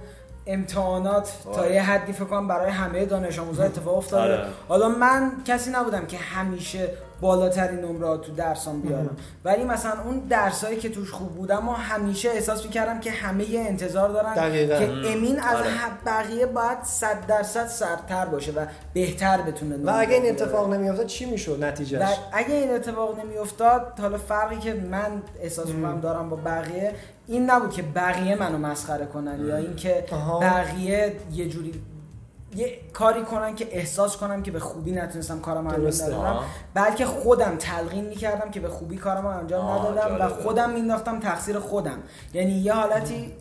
امتحانات 0.47 1.33
تا 1.55 1.67
یه 1.67 1.81
حدی 1.81 2.13
فکر 2.13 2.25
کنم 2.25 2.47
برای 2.47 2.71
همه 2.71 3.05
دانش 3.05 3.39
آموزا 3.39 3.63
اتفاق 3.63 3.97
افتاده. 3.97 4.33
آره. 4.33 4.47
حالا 4.67 4.89
من 4.89 5.31
کسی 5.45 5.71
نبودم 5.71 6.05
که 6.05 6.17
همیشه 6.17 6.89
بالاترین 7.21 7.79
نمره 7.79 8.17
تو 8.17 8.31
درسام 8.31 8.81
بیارم. 8.81 9.17
ولی 9.45 9.63
مثلا 9.63 10.03
اون 10.05 10.19
درسایی 10.19 10.77
که 10.77 10.89
توش 10.89 11.11
خوب 11.11 11.35
بودم 11.35 11.63
ما 11.63 11.73
همیشه 11.73 12.29
احساس 12.29 12.65
می‌کردم 12.65 12.99
که 12.99 13.11
همه 13.11 13.49
یه 13.49 13.59
انتظار 13.59 14.09
دارن 14.09 14.33
دقیقا. 14.33 14.79
که 14.79 14.85
امین 14.85 15.39
از 15.39 15.55
آره. 15.55 15.69
بقیه 16.05 16.45
باید 16.45 16.83
صد 16.83 17.25
درصد 17.27 17.67
سرتر 17.67 18.25
باشه 18.25 18.51
و 18.51 18.65
بهتر 18.93 19.41
بتونه 19.41 19.77
و 19.77 19.99
اگه 19.99 20.13
این 20.13 20.29
اتفاق 20.29 20.73
نمیافتاد 20.73 21.05
چی 21.05 21.25
می‌شد 21.25 21.63
نتیجهش؟ 21.63 22.01
و 22.01 22.13
اگه 22.33 22.55
این 22.55 22.71
اتفاق 22.71 23.19
نمیافتاد 23.19 23.99
حالا 23.99 24.17
فرقی 24.17 24.57
که 24.57 24.73
من 24.73 25.21
احساس 25.41 25.67
می‌کنم 25.67 25.99
دارم 25.99 26.29
با 26.29 26.35
بقیه 26.35 26.93
این 27.27 27.49
نبود 27.49 27.71
که 27.71 27.81
بقیه 27.81 28.35
منو 28.35 28.57
مسخره 28.57 29.05
کنن 29.05 29.47
یا 29.47 29.55
اینکه 29.55 30.05
بقیه 30.41 31.15
یه 31.33 31.49
جوری 31.49 31.73
یه 32.55 32.79
کاری 32.93 33.23
کنن 33.23 33.55
که 33.55 33.67
احساس 33.71 34.17
کنم 34.17 34.43
که 34.43 34.51
به 34.51 34.59
خوبی 34.59 34.91
نتونستم 34.91 35.39
کارم 35.39 35.67
انجام 35.67 35.87
ندادم. 35.87 36.39
بلکه 36.73 37.05
خودم 37.05 37.55
تلقین 37.59 38.05
می‌کردم 38.05 38.51
که 38.51 38.59
به 38.59 38.69
خوبی 38.69 38.97
کارم 38.97 39.25
انجام 39.25 39.65
ندادم 39.65 40.25
و 40.25 40.29
خودم 40.29 40.69
مینداختم 40.69 41.19
تقصیر 41.19 41.59
خودم. 41.59 42.03
یعنی 42.33 42.51
یه 42.51 42.73
حالتی 42.73 43.33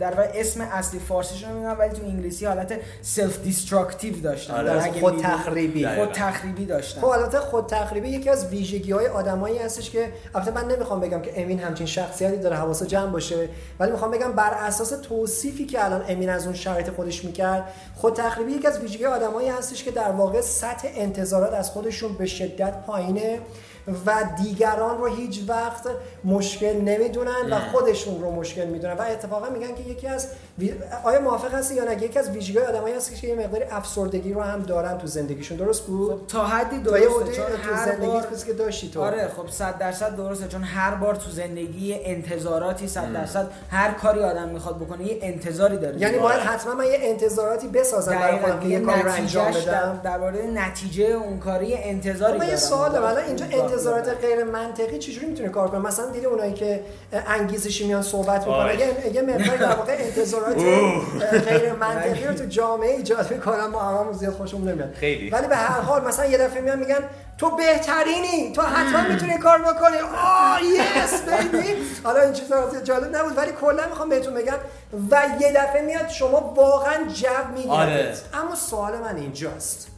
در 0.00 0.10
واقع 0.10 0.30
اسم 0.34 0.60
اصلی 0.60 1.00
فارسیش 1.00 1.44
رو 1.44 1.50
نمی‌دونم 1.50 1.78
ولی 1.78 1.90
تو 1.90 2.02
انگلیسی 2.06 2.46
حالت 2.46 2.80
self 3.02 3.42
destructive 3.42 4.20
داشتن. 4.20 4.54
آره. 4.54 5.00
خود 5.00 5.22
تخریبی 5.22 5.86
خود 5.88 6.12
تخریبی 6.12 6.66
داشتن. 6.66 7.00
خب 7.00 7.06
البته 7.06 7.38
خود 7.38 7.66
تخریبی 7.66 8.08
یکی 8.08 8.30
از 8.30 8.46
ویژگی 8.46 8.92
های 8.92 9.06
آدمایی 9.06 9.58
هستش 9.58 9.90
که 9.90 10.12
البته 10.34 10.50
من 10.50 10.68
نمی‌خوام 10.68 11.00
بگم 11.00 11.22
که 11.22 11.42
امین 11.42 11.58
همچین 11.60 11.86
شخصیتی 11.86 12.36
داره 12.36 12.56
حواس 12.56 12.82
جمع 12.82 13.10
باشه 13.10 13.48
ولی 13.80 13.92
می‌خوام 13.92 14.10
بگم 14.10 14.32
بر 14.32 14.54
اساس 14.54 14.90
توصیفی 14.90 15.66
که 15.66 15.84
الان 15.84 16.04
امین 16.08 16.30
از 16.30 16.46
اون 16.46 16.54
شرایط 16.54 16.90
خودش 16.90 17.24
می‌کرد 17.24 17.64
خود 17.94 18.14
تخریبی 18.14 18.52
یکی 18.52 18.66
از 18.66 18.78
ویژگی 18.78 19.04
آدمایی 19.04 19.48
هستش 19.48 19.84
که 19.84 19.90
در 19.90 20.10
واقع 20.10 20.40
سطح 20.40 20.88
انتظارات 20.94 21.52
از 21.52 21.70
خودشون 21.70 22.12
به 22.12 22.26
شدت 22.26 22.74
پایینه. 22.86 23.40
و 24.06 24.24
دیگران 24.42 24.98
رو 24.98 25.06
هیچ 25.06 25.40
وقت 25.48 25.86
مشکل 26.24 26.80
نمی‌دونن 26.80 27.52
و 27.52 27.58
خودشون 27.58 28.22
رو 28.22 28.30
مشکل 28.30 28.66
می‌دونن. 28.66 28.94
و 28.94 29.02
اتفاقا 29.02 29.50
میگن 29.50 29.74
که 29.74 29.82
یکی 29.90 30.06
از 30.06 30.28
آیا 31.04 31.20
موافق 31.20 31.54
هستی 31.54 31.74
یا 31.74 31.84
نه؟ 31.84 32.02
یکی 32.02 32.18
از 32.18 32.30
ویژگی 32.30 32.58
آدمایی 32.58 32.94
هست 32.94 33.20
که 33.20 33.26
یه 33.28 33.34
مقدار 33.34 33.66
افسردگی 33.70 34.32
رو 34.32 34.40
هم 34.42 34.62
دارن 34.62 34.98
تو 34.98 35.06
زندگیشون. 35.06 35.56
درست 35.56 35.82
بود؟ 35.82 36.20
خب 36.20 36.26
تا 36.26 36.44
حدی 36.44 36.78
درسته 36.78 37.08
چون 37.08 37.46
تو 37.46 37.76
زندگی 37.84 38.44
که 38.46 38.52
داشتی 38.52 38.90
تو. 38.90 39.02
آره 39.02 39.28
خب 39.36 39.50
100 39.50 39.78
درصد 39.78 40.16
درسته 40.16 40.48
چون 40.48 40.62
هر 40.62 40.94
بار 40.94 41.14
تو 41.14 41.30
زندگی 41.30 41.94
انتظاراتی 42.04 42.88
100 42.88 43.12
درصد 43.12 43.46
هر 43.70 43.90
کاری 43.90 44.20
آدم 44.20 44.48
می‌خواد 44.48 44.76
بکنه 44.76 45.04
یه 45.04 45.18
انتظاری 45.22 45.76
داره. 45.76 46.00
یعنی 46.00 46.18
باید 46.18 46.40
حتما 46.40 46.74
من 46.74 46.84
یه 46.84 46.98
انتظاراتی 47.00 47.68
بسازم 47.68 48.14
برای 48.14 48.38
خودم 48.40 48.60
که 48.60 48.66
یه 48.66 48.80
کاری 48.80 49.02
رو 49.02 49.12
انجام 49.12 49.50
بدم. 49.50 50.00
درباره 50.04 50.46
نتیجه 50.46 51.04
اون 51.04 51.38
کاری 51.38 51.74
انتظاری 51.74 52.32
خب، 52.32 52.38
دارم 52.38 52.46
من 52.46 52.48
یه 52.48 52.56
سوال 52.56 52.92
دارم. 52.92 53.26
اینجا 53.26 53.46
انتظارات 53.52 54.08
غیر 54.08 54.44
منطقی 54.44 54.98
چجوری 54.98 55.26
می‌تونه 55.26 55.48
کار 55.48 55.68
کنه؟ 55.68 55.80
مثلا 55.80 56.10
دیدی 56.10 56.26
اونایی 56.26 56.52
که 56.52 56.80
انگیزشی 57.26 57.86
میان 57.86 58.02
صحبت 58.02 58.40
می‌کنن. 58.40 58.78
یه 58.78 59.14
یه 59.14 59.22
مقدار 59.22 59.56
در 59.56 59.74
واقع 59.76 59.96
انتظارات 59.98 60.45
انتظارات 60.46 61.48
غیر 61.48 61.72
منطقی 61.72 62.24
رو 62.24 62.34
تو 62.34 62.44
جامعه 62.44 62.90
ایجاد 62.90 63.32
می‌کنن 63.32 63.66
ما 63.66 63.80
هممون 63.80 64.12
زیاد 64.12 64.32
خوشمون 64.32 64.68
نمیاد. 64.68 64.94
خیلی. 64.94 65.30
ولی 65.30 65.46
به 65.46 65.56
هر 65.56 65.80
حال 65.80 66.04
مثلا 66.04 66.26
یه 66.26 66.38
دفعه 66.38 66.60
میان 66.60 66.78
میگن 66.78 66.98
تو 67.38 67.56
بهترینی 67.56 68.52
تو 68.54 68.62
حتما 68.62 69.08
می‌تونی 69.14 69.38
کار 69.38 69.58
بکنی. 69.58 69.96
آه 70.16 70.60
یس 70.62 71.22
بیبی 71.22 71.74
حالا 72.04 72.20
این 72.20 72.32
چیزا 72.32 72.70
جالب 72.84 73.16
نبود 73.16 73.36
ولی 73.36 73.52
کلا 73.52 73.86
می‌خوام 73.86 74.08
بهتون 74.08 74.34
بگم 74.34 74.58
و 75.10 75.26
یه 75.40 75.52
دفعه 75.52 75.82
میاد 75.82 76.08
شما 76.08 76.54
واقعا 76.56 76.94
جو 77.14 77.28
می‌گیرید. 77.54 77.70
آره. 77.70 78.14
اما 78.34 78.54
سوال 78.54 78.92
من 78.98 79.16
اینجاست. 79.16 79.88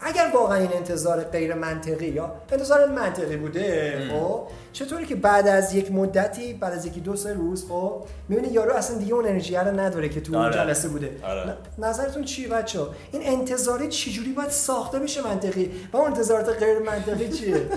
اگر 0.00 0.30
واقعا 0.34 0.58
این 0.58 0.72
انتظار 0.72 1.20
غیر 1.20 1.54
منطقی 1.54 2.06
یا 2.08 2.32
انتظار 2.52 2.86
منطقی 2.86 3.36
بوده 3.36 3.98
خب 4.10 4.42
چطوری 4.78 5.06
که 5.06 5.16
بعد 5.16 5.48
از 5.48 5.74
یک 5.74 5.92
مدتی 5.92 6.54
بعد 6.54 6.72
از 6.72 6.86
یکی 6.86 7.00
دو 7.00 7.16
سه 7.16 7.32
روز 7.32 7.68
خب 7.68 8.04
می‌بینی 8.28 8.48
یارو 8.48 8.74
اصلا 8.74 8.98
دیگه 8.98 9.14
اون 9.14 9.26
انرژی 9.26 9.56
رو 9.56 9.80
نداره 9.80 10.08
که 10.08 10.20
تو 10.20 10.34
اون 10.34 10.44
آره. 10.44 10.54
جلسه 10.54 10.88
بوده. 10.88 11.16
آره. 11.22 11.54
نظرتون 11.78 12.24
چی 12.24 12.46
بچه 12.46 12.80
این 13.12 13.22
انتظاری 13.24 13.88
چجوری 13.88 14.32
باید 14.32 14.50
ساخته 14.50 14.98
بشه 14.98 15.22
منطقی؟ 15.22 15.70
و 15.92 15.96
اون 15.96 16.06
انتظارات 16.06 16.48
غیر 16.62 16.78
منطقی 16.78 17.28
چیه؟ 17.28 17.60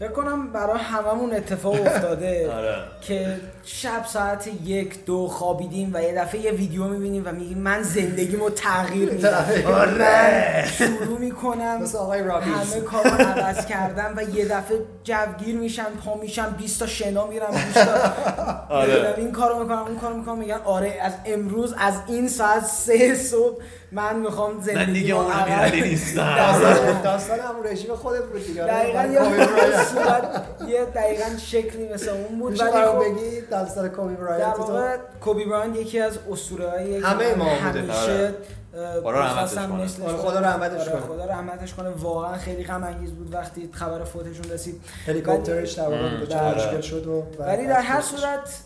فکر 0.00 0.12
کنم 0.12 0.52
برای 0.52 0.78
هممون 0.78 1.34
اتفاق 1.34 1.86
افتاده 1.86 2.48
آره. 2.56 2.76
که 3.00 3.40
شب 3.64 4.04
ساعت 4.06 4.50
یک 4.64 5.04
دو 5.04 5.26
خوابیدیم 5.28 5.90
و 5.94 6.02
یه 6.02 6.14
دفعه 6.14 6.40
یه 6.40 6.50
ویدیو 6.50 6.84
می‌بینیم 6.84 7.22
و 7.26 7.32
میگیم 7.32 7.58
من 7.58 7.82
زندگیمو 7.82 8.50
تغییر 8.50 9.10
میدم. 9.14 9.44
آره. 9.66 10.64
شروع 10.78 11.18
می‌کنم 11.18 11.82
مثل 11.82 11.98
آقای 11.98 12.22
رابینز 12.22 12.72
همه 12.72 12.80
کار 12.80 13.04
رو 13.04 13.10
عوض 13.10 13.66
کردم 13.66 14.14
و 14.16 14.22
یه 14.22 14.44
دفعه 14.44 14.78
جوگیر 15.04 15.56
میشن 15.56 15.90
پا 16.04 16.14
میشن 16.40 16.56
20 16.56 16.80
تا 16.80 16.86
شنا 16.86 17.26
میرم 17.26 17.50
20 17.50 17.74
تا 17.74 18.64
آره. 18.68 19.14
این 19.16 19.32
کارو 19.32 19.58
می‌کنم 19.58 19.78
اون 19.78 19.98
کارو 19.98 20.16
می‌کنم 20.16 20.38
میگن 20.38 20.60
آره 20.64 20.98
از 21.02 21.12
امروز 21.24 21.74
از 21.78 21.94
این 22.06 22.28
ساعت 22.28 22.64
سه 22.64 23.14
صبح 23.14 23.62
من 23.92 24.16
می‌خوام 24.18 24.60
زندگی 24.60 24.86
من 24.86 24.92
دیگه 24.92 25.14
اون 25.14 25.32
امیرعلی 25.32 25.80
نیستم 25.80 26.36
داستان 26.36 27.02
داستان 27.02 27.38
همون 27.38 27.66
رژیم 27.66 27.94
خودت 27.94 28.22
بود 28.24 28.46
دیگه 28.46 28.62
آره. 28.62 28.72
دقیقا 28.72 29.02
یه 29.02 29.20
برایانت. 29.20 30.84
دقیقا 30.84 31.36
شکلی 31.38 31.88
مثل 31.88 32.10
اون 32.10 32.38
بود 32.38 32.60
ولی 32.60 32.70
خب 32.70 32.98
بگی 33.04 33.40
داستان 33.40 33.88
کوبی 33.88 34.14
در 34.14 34.20
برایانت 34.20 34.56
تو 34.56 34.62
واقع 34.62 34.96
کوبی 35.20 35.44
براینت 35.44 35.76
یکی 35.76 36.00
از 36.00 36.18
اسطوره‌هایی 36.30 37.00
که 37.00 37.06
همه 37.06 37.34
ما 37.34 37.44
بوده. 37.44 37.80
همیشه 37.80 38.34
اه، 38.74 39.00
خدا 39.00 39.10
رحمتش 39.10 39.54
کنه. 39.54 39.66
مثلش 39.84 40.06
آره، 40.06 40.16
کنم. 40.16 40.30
خدا 40.30 40.40
رحمتش 40.40 40.80
آره، 40.88 40.90
کنه. 40.90 41.00
خدا 41.00 41.24
رحمتش 41.24 41.74
کنه 41.74 41.88
واقعا 41.88 42.38
خیلی 42.38 42.64
غم 42.64 42.84
انگیز 42.84 43.12
بود 43.12 43.34
وقتی 43.34 43.68
خبر 43.72 44.04
فوتشون 44.04 44.50
رسید 44.52 44.80
هلیکوپترش 45.06 45.72
در 45.72 45.82
واقع 45.82 45.96
ام. 45.96 46.20
دچار 46.20 46.42
آره. 46.42 46.56
مشکل 46.56 46.80
شد 46.80 47.06
و 47.06 47.24
ولی 47.38 47.66
در 47.66 47.80
هر 47.80 48.00
صورت 48.00 48.60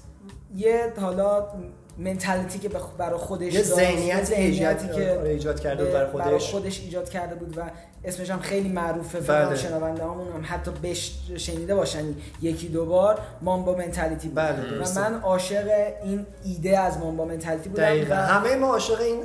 یه 0.56 0.92
حالا 1.00 1.46
منتالیتی 1.98 2.58
که 2.58 2.68
برای 2.98 3.18
خودش 3.18 3.54
یه 3.54 3.62
ذهنیت 3.62 4.30
ایجاد 4.30 4.90
ایجاد 5.24 5.60
کرده 5.60 5.84
بود 5.84 5.92
برای 5.92 6.12
برای 6.12 6.38
خودش. 6.38 6.50
خودش 6.50 6.80
ایجاد 6.80 7.08
کرده 7.08 7.34
بود 7.34 7.58
و 7.58 7.62
اسمش 8.04 8.30
هم 8.30 8.40
خیلی 8.40 8.68
معروفه 8.68 9.20
بله. 9.20 9.44
فقط 9.44 9.54
شنونده 9.54 10.02
همون 10.02 10.32
هم 10.32 10.42
حتی 10.44 10.70
بش 10.70 11.14
شنیده 11.36 11.74
باشن 11.74 12.04
یکی 12.42 12.68
دو 12.68 12.86
بار 12.86 13.18
مامبا 13.42 13.74
منتالیتی 13.74 14.28
بود 14.28 14.36
بله، 14.36 14.82
و. 14.82 15.00
من 15.00 15.20
عاشق 15.20 15.68
این 16.02 16.26
ایده 16.44 16.78
از 16.78 16.98
مامبا 16.98 17.24
منتالیتی 17.24 17.68
بودم 17.68 17.82
دقیقا 17.82 18.14
و 18.14 18.18
همه 18.18 18.56
ما 18.56 18.66
عاشق 18.66 19.00
این 19.00 19.22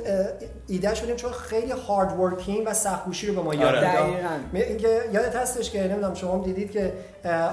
ایده 0.68 0.94
شدیم 0.94 1.16
چون 1.16 1.32
خیلی 1.32 1.72
هارد 1.72 2.18
ورکینگ 2.20 2.62
و 2.66 2.74
سخت‌کوشی 2.74 3.26
رو 3.26 3.34
به 3.34 3.42
ما 3.42 3.54
یاد 3.54 3.74
آره. 3.74 3.90
می- 4.52 4.62
اینکه 4.62 5.00
یادت 5.12 5.36
هستش 5.36 5.70
که 5.70 5.82
نمی‌دونم 5.82 6.14
شما 6.14 6.32
هم 6.32 6.42
دیدید 6.42 6.70
که 6.70 6.92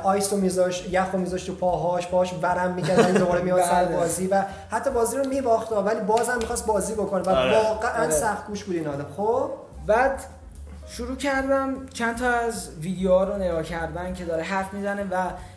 ice 0.04 0.34
رو 0.34 0.40
میذاش 0.40 0.88
یخ 0.92 1.06
رو 1.14 1.20
میذاش 1.20 1.44
تو 1.44 1.56
پاهاش 1.56 2.08
پاهاش 2.08 2.34
ورم 2.42 2.74
می‌کرد 2.74 3.00
این 3.00 3.16
دوباره 3.16 3.42
میاد 3.42 3.62
سر 3.62 3.86
بله. 3.86 3.98
بازی 3.98 4.28
و 4.28 4.44
حتی 4.70 4.90
بازی 4.90 5.18
رو 5.18 5.28
میباخت 5.28 5.72
ولی 5.72 6.00
بازم 6.00 6.38
می‌خواست 6.38 6.66
بازی 6.66 6.94
بکنه 6.94 7.22
و 7.24 7.30
آره. 7.30 7.58
واقعا 7.58 8.04
آره. 8.04 8.12
سخت‌کوش 8.12 8.64
بود 8.64 8.76
این 8.76 8.88
آدم 8.88 9.06
خب 9.18 9.50
بعد 9.88 10.20
شروع 10.90 11.16
کردم 11.16 11.86
چند 11.94 12.18
تا 12.18 12.30
از 12.30 12.70
ویدیوها 12.82 13.24
رو 13.24 13.38
نگاه 13.38 13.64
کردن 13.64 14.14
که 14.14 14.26
داره 14.26 14.44
حرف 14.44 14.74
می‌زنه 14.74 15.04
و 15.04 15.16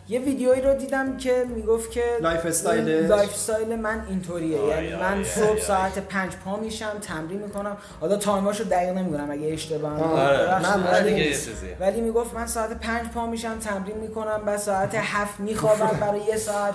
یه 0.09 0.21
ویدیویی 0.21 0.61
رو 0.61 0.75
دیدم 0.75 1.17
که 1.17 1.45
می‌گفت 1.57 1.91
که 1.91 2.03
lifestyle 2.23 2.47
ش. 2.47 2.89
این 2.89 3.07
lifestyle 3.07 3.77
من 3.77 4.07
اینطوریه 4.09 4.59
یعنی 4.59 4.93
یعنی 4.93 4.97
من 4.97 5.25
صبح 5.25 5.51
آی. 5.51 5.61
ساعت 5.61 5.99
پنج 5.99 6.33
پا 6.45 6.57
میشم 6.57 6.99
تمرین 7.03 7.43
می‌کنم 7.43 7.77
حالا 8.01 8.17
تایماشو 8.17 8.65
دقیق 8.65 8.89
نمی‌دونم 8.89 9.31
اگه 9.31 9.53
اشتباه. 9.53 9.93
من 9.93 10.03
آره. 10.03 11.35
ولی 11.81 12.01
می‌گفت 12.01 12.35
من 12.35 12.47
ساعت 12.47 12.81
پنج 12.81 13.09
پا 13.09 13.27
میشم 13.27 13.59
تمرین 13.59 13.97
می‌کنم 13.97 14.43
بعد 14.47 14.59
ساعت 14.59 14.95
هفت 14.95 15.41
میخوابم 15.41 15.99
برای 16.01 16.21
یه 16.21 16.37
ساعت 16.37 16.75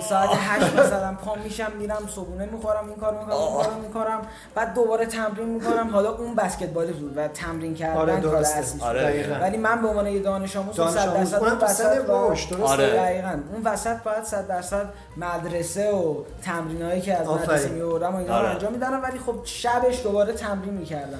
ساعت 0.00 0.30
هشت 0.32 0.74
مثلا 0.78 1.14
پا 1.14 1.34
میشم 1.34 1.72
میرم 1.78 2.02
صبونه 2.14 2.46
می‌خورم 2.46 2.86
این 2.88 2.96
کار 2.96 3.18
می‌کنم 3.18 3.36
این 3.36 3.52
کارو 3.62 3.74
می‌کنم. 3.80 4.20
بعد 4.54 4.74
دوباره 4.74 5.06
تمرین 5.06 5.48
می‌کنم. 5.48 5.90
حالا 5.90 6.16
اون 6.16 6.34
بسکتبال 6.34 6.92
بود 6.92 7.18
و 7.18 7.28
تمرین 7.28 7.74
کردن 7.74 7.96
آره 7.96 8.12
کار 8.12 8.20
درسته. 8.20 8.58
اصلیش 8.58 8.82
آره. 8.82 9.38
ولی 9.42 9.56
من 9.56 9.82
به 9.82 9.88
عنوان 9.88 10.06
یه 10.06 10.18
دانش 10.20 10.56
آموز 10.56 10.76
دانش 10.76 10.92
صد 10.92 11.08
آموز. 11.08 11.30
درصد 11.30 11.38
اونم 11.38 11.52
اون 11.52 11.60
وسط 11.64 11.98
با- 12.06 12.28
رشد 12.32 12.50
درسته؟ 12.50 12.64
آره. 12.66 12.90
دقیقاً. 12.96 13.38
اون 13.52 13.62
وسط 13.64 13.96
باید 14.02 14.24
صد 14.24 14.46
درصد 14.46 14.86
مدرسه 15.16 15.90
و 15.92 16.22
تمرینایی 16.42 17.00
که 17.00 17.14
از. 17.16 17.28
مدرسه 17.28 17.68
میوردم 17.68 18.14
و 18.14 18.18
اینا 18.18 18.40
رو 18.40 18.46
آره. 18.46 18.48
انجام 18.54 18.72
می‌دادم. 18.72 19.02
ولی 19.02 19.18
خب 19.18 19.34
شبش 19.44 20.02
دوباره 20.02 20.32
تمرین 20.32 20.74
می‌کردم. 20.74 21.18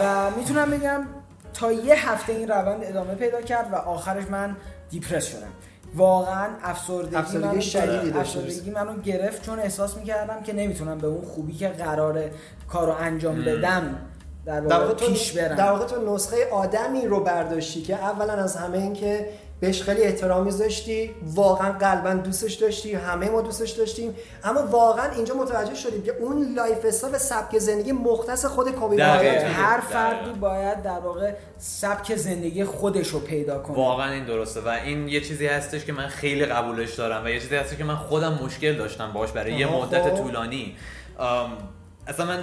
و 0.00 0.30
می‌تونم 0.30 0.70
بگم 0.70 1.06
تا 1.54 1.72
یه 1.72 2.10
هفته 2.10 2.32
این 2.32 2.48
روند 2.48 2.84
ادامه 2.84 3.14
پیدا 3.14 3.40
کرد 3.42 3.72
و 3.72 3.76
آخرش 3.76 4.24
من 4.30 4.56
depress 4.90 5.26
شدم. 5.26 5.52
واقعا 5.94 6.48
افسردگی, 6.62 7.16
افسردگی 7.16 7.46
منو 7.46 7.60
شدیدی. 7.60 8.10
داشته 8.10 8.38
افسردگی 8.38 8.70
منو 8.70 9.00
گرفت 9.00 9.42
چون 9.42 9.58
احساس 9.58 9.96
می‌کردم 9.96 10.42
که 10.42 10.52
نمی‌تونم 10.52 10.98
به 10.98 11.06
اون 11.06 11.24
خوبی 11.24 11.52
که 11.52 11.68
قراره 11.68 12.30
کارو 12.68 12.92
انجام 13.00 13.44
بدم 13.44 13.98
در 14.44 14.60
در 14.60 14.66
واقع 14.66 14.84
واقع 14.84 14.94
تو 14.94 15.06
پیش 15.06 15.32
برم. 15.32 15.56
در 15.56 15.70
واقع 15.72 15.86
تو 15.86 16.14
نسخه 16.14 16.36
آدمی 16.52 17.06
رو 17.06 17.20
برداشتی 17.20 17.82
که 17.82 17.94
اولا 17.94 18.32
از 18.32 18.56
همه 18.56 18.78
این 18.78 18.92
که 18.92 19.28
بهش 19.62 19.82
خیلی 19.82 20.02
احترام 20.02 20.44
میذاشتی 20.44 21.10
واقعا 21.22 21.72
قلبا 21.72 22.14
دوستش 22.14 22.54
داشتی 22.54 22.94
همه 22.94 23.30
ما 23.30 23.42
دوستش 23.42 23.70
داشتیم 23.70 24.14
اما 24.44 24.66
واقعا 24.66 25.10
اینجا 25.10 25.34
متوجه 25.34 25.74
شدیم 25.74 26.02
که 26.02 26.12
اون 26.20 26.54
lifestyle 26.54 27.14
و 27.14 27.18
سبک 27.18 27.58
زندگی 27.58 27.92
مختص 27.92 28.44
خود. 28.46 28.76
برایانت 28.96 29.44
هر. 29.44 29.80
فردی 29.80 30.30
باید 30.40 30.82
در 30.82 30.98
واقع 30.98 31.32
سبک 31.58 32.16
زندگی 32.16 32.64
خودش 32.64 33.08
رو 33.08 33.20
پیدا 33.20 33.58
کنه 33.58 33.76
واقعا 33.76 34.12
این 34.12 34.24
درسته 34.24 34.60
و 34.60 34.68
این 34.68 35.08
یه 35.08 35.20
چیزی 35.20 35.46
هستش 35.46 35.84
که 35.84 35.92
من 35.92 36.08
خیلی 36.08 36.44
قبولش 36.44 36.94
دارم 36.94 37.24
و 37.24 37.28
یه 37.28 37.40
چیزی 37.40 37.56
هستش 37.56 37.76
که 37.76 37.84
من 37.84 37.96
خودم 37.96 38.38
مشکل 38.44 38.76
داشتم 38.76 39.12
باش 39.12 39.30
برای 39.30 39.52
یه 39.52 39.72
مدت 39.72 40.02
خب. 40.02 40.16
طولانی 40.16 40.76
ام، 41.18 41.52
اصلا 42.06 42.26
من 42.26 42.42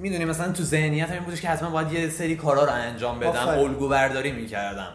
می‌دونی 0.00 0.24
مثلا 0.24 0.52
تو 0.52 0.62
ذهنیت 0.62 1.10
این 1.10 1.20
بودش 1.20 1.40
که 1.40 1.48
حتما 1.48 1.70
باید 1.70 1.92
یه 1.92 2.08
سری 2.08 2.36
کارا 2.36 2.64
رو 2.64 2.72
انجام 2.72 3.18
بدم. 3.18 3.48
الگو 3.48 3.88
برداری 3.88 4.32
می‌کردم 4.32 4.88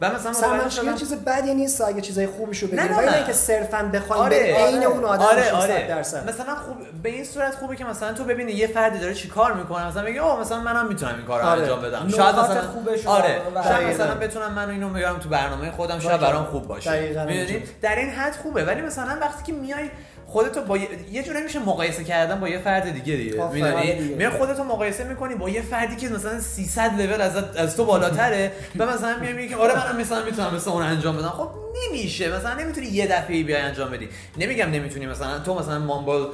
و 0.00 0.10
مثلا 0.14 0.32
سرمنشی 0.32 0.76
شدم- 0.76 0.94
چیز 0.94 1.14
بدی 1.14 1.54
نیست 1.54 1.80
اگه 1.80 2.00
چیزای 2.00 2.26
خوبشو 2.26 2.66
بگیری. 2.66 2.82
ولی 2.88 3.06
نه. 3.06 3.20
نه. 3.20 3.26
که 3.26 3.32
صرفا 3.32 3.90
بخوایم 3.94 4.22
آره، 4.22 4.38
به 4.38 4.44
عین 4.58 4.84
اون 4.84 5.04
آدم 5.04 5.22
آره 5.24 5.52
آره. 5.52 5.78
صد 5.78 5.88
درصد. 5.88 6.28
مثلا 6.28 6.54
خوب 6.54 6.76
به 7.02 7.08
این 7.08 7.24
صورت 7.24 7.54
خوبه 7.54 7.76
که 7.76 7.84
مثلا 7.84 8.12
تو 8.12 8.24
ببینی 8.24 8.52
یه 8.52 8.66
فردی 8.66 8.98
داره 8.98 9.14
چی 9.14 9.28
کار 9.28 9.52
می‌کنه. 9.52 9.86
مثلا 9.86 10.02
بگی 10.02 10.18
اوه 10.18 10.40
مثلا 10.40 10.60
منم 10.60 10.88
می‌تونم 10.88 11.14
این 11.16 11.24
کار 11.26 11.40
رو 11.42 11.46
آره. 11.46 11.60
انجام 11.60 11.82
بدم. 11.82 12.08
شاید 12.08 12.36
مثلا 12.36 12.62
خوبش 12.62 13.06
آره. 13.06 13.40
شاید. 13.68 13.88
مثلا 13.94 14.14
بتونم 14.14 14.52
منو 14.52 14.70
اینو 14.70 14.88
بگم 14.88 15.18
تو 15.18 15.28
برنامه 15.28 15.70
خودم 15.70 15.98
شاید. 15.98 16.20
برام 16.20 16.44
خوب 16.44 16.68
باشه. 16.68 17.24
می‌دونی. 17.26 17.62
در 17.82 17.96
این 17.96 18.10
حد 18.10 18.36
خوبه. 18.42 18.64
ولی 18.64 18.80
مثلا 18.80 19.18
وقتی 19.20 19.52
که 19.52 19.52
میای 19.52 19.90
خودتو 20.30 20.60
با 20.60 20.76
یه, 20.76 21.22
جوری 21.22 21.42
میشه 21.42 21.58
مقایسه 21.58 22.04
کردن 22.04 22.40
با 22.40 22.48
یه 22.48 22.58
فرد 22.58 22.90
دیگه 22.90 23.16
دیگه. 23.16 23.48
می‌دونی. 23.52 23.92
میای 24.14 24.30
خودتو 24.30 24.64
مقایسه 24.64 25.04
می‌کنی 25.04 25.34
با 25.34 25.50
یه 25.50 25.62
فردی 25.62 25.96
که 25.96 26.08
مثلا 26.08 26.40
300 26.40 27.00
لول 27.00 27.20
از 27.20 27.36
از 27.36 27.76
تو 27.76 27.84
بالاتره 27.84 28.52
و 28.78 28.86
مثلا 28.86 29.18
میای 29.20 29.32
میگی 29.32 29.48
که 29.48 29.56
آره 29.56 29.74
منم 29.76 30.00
مثلا 30.00 30.24
می‌تونم 30.24 30.54
مثلا 30.54 30.72
اون 30.72 30.82
انجام 30.82 31.16
بدم. 31.16 31.28
خب 31.28 31.50
نمیشه. 31.86 32.36
مثلا 32.36 32.54
نمی‌تونی 32.54 32.86
یه 32.86 33.06
دفعه 33.06 33.42
بیای 33.42 33.60
انجام 33.60 33.90
بدی. 33.90 34.08
نمیگم 34.36 34.70
نمی‌تونی 34.70 35.06
مثلا 35.06 35.38
تو 35.38 35.58
مثلا 35.58 35.78
مامبل 35.78 36.24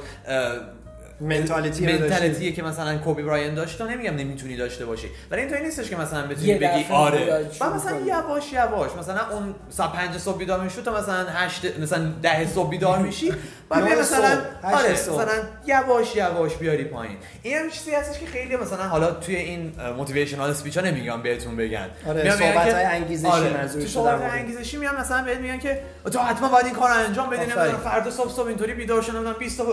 منتالیتی. 1.21 1.85
منتالیتیه 1.85 2.51
که 2.51 2.63
مثلا 2.63 2.97
کوبی 2.97 3.23
براین 3.23 3.53
داشت 3.55 3.77
تو 3.77 3.87
نمیگم 3.87 4.15
نمی‌تونی 4.15 4.55
داشته 4.57 4.85
باشی 4.85 5.07
ولی 5.31 5.41
اینطوری 5.41 5.63
نیستش 5.63 5.89
که 5.89 5.95
مثلا 5.95 6.27
بتونی 6.27 6.53
بگی 6.53 6.85
آره 6.91 7.49
و 7.61 7.69
مثلا. 7.75 7.99
یواش 7.99 8.53
یواش 8.53 8.91
مثلا 8.99 9.19
اون 9.31 9.55
ساعت 9.69 9.91
5 9.91 10.17
صبح 10.17 10.37
بیدار 10.37 10.59
میشی 10.63 10.81
تو 10.81 10.91
مثلا 10.97 11.25
8 11.29 11.79
مثلا 11.79 12.11
10 12.21 12.47
صبح 12.47 12.69
بیدار 12.69 12.97
میشی 12.99 13.33
بیا 13.71 13.99
مثلا 13.99 14.37
آره. 14.63 14.91
مثلا 14.91 15.33
یواش 15.65 16.15
یواش 16.15 16.55
بیاری 16.55 16.83
پایین 16.83 17.17
این 17.43 17.57
هم 17.57 17.69
چیزی 17.69 17.91
هستش 17.91 18.19
که 18.19 18.25
خیلی 18.25 18.55
مثلا 18.55 18.83
حالا 18.87 19.11
توی 19.11 19.35
این 19.35 19.73
موتیویشنال 19.97 20.49
اسپیچ 20.49 20.77
ها 20.77 20.83
نمیگم 20.83 21.21
بهتون 21.21 21.55
بگن 21.55 21.87
آره، 22.07 22.31
صحبت‌های 22.31 22.71
که- 22.71 22.87
انگیزشی 22.87 23.27
آره، 23.31 23.57
منظورش 23.57 23.89
صحبت. 23.89 24.21
انگیزشی 24.33 24.77
میان 24.77 24.95
مثلا 24.99 25.23
بهت 25.23 25.37
میگن 25.37 25.59
که 25.59 25.81
تو 26.13 26.19
حتما 26.19 26.49
باید 26.49 26.65
این 26.65 26.75
کار 26.75 26.89
رو 26.89 26.95
انجام 26.95 27.29
بدی 27.29 27.45
فردا 27.83 28.11
صبح 28.11 28.33
صبح 28.33 28.47
اینطوری 28.47 28.73
بیدار 28.73 29.03
نمی‌دونم 29.03 29.35
20 29.39 29.57
تا 29.57 29.65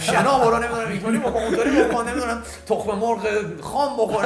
شنا 0.00 0.38
برو 0.46 0.58
نمی‌دونم 0.58 0.88
اینطوری 0.88 1.18
بکن 1.18 1.42
اونطوری 1.42 1.82
بکن 1.82 2.08
نمی‌دونم 2.08 2.42
تخم 2.68 2.90
مرغ 2.98 3.26
خام 3.62 3.96
بخور 3.96 4.24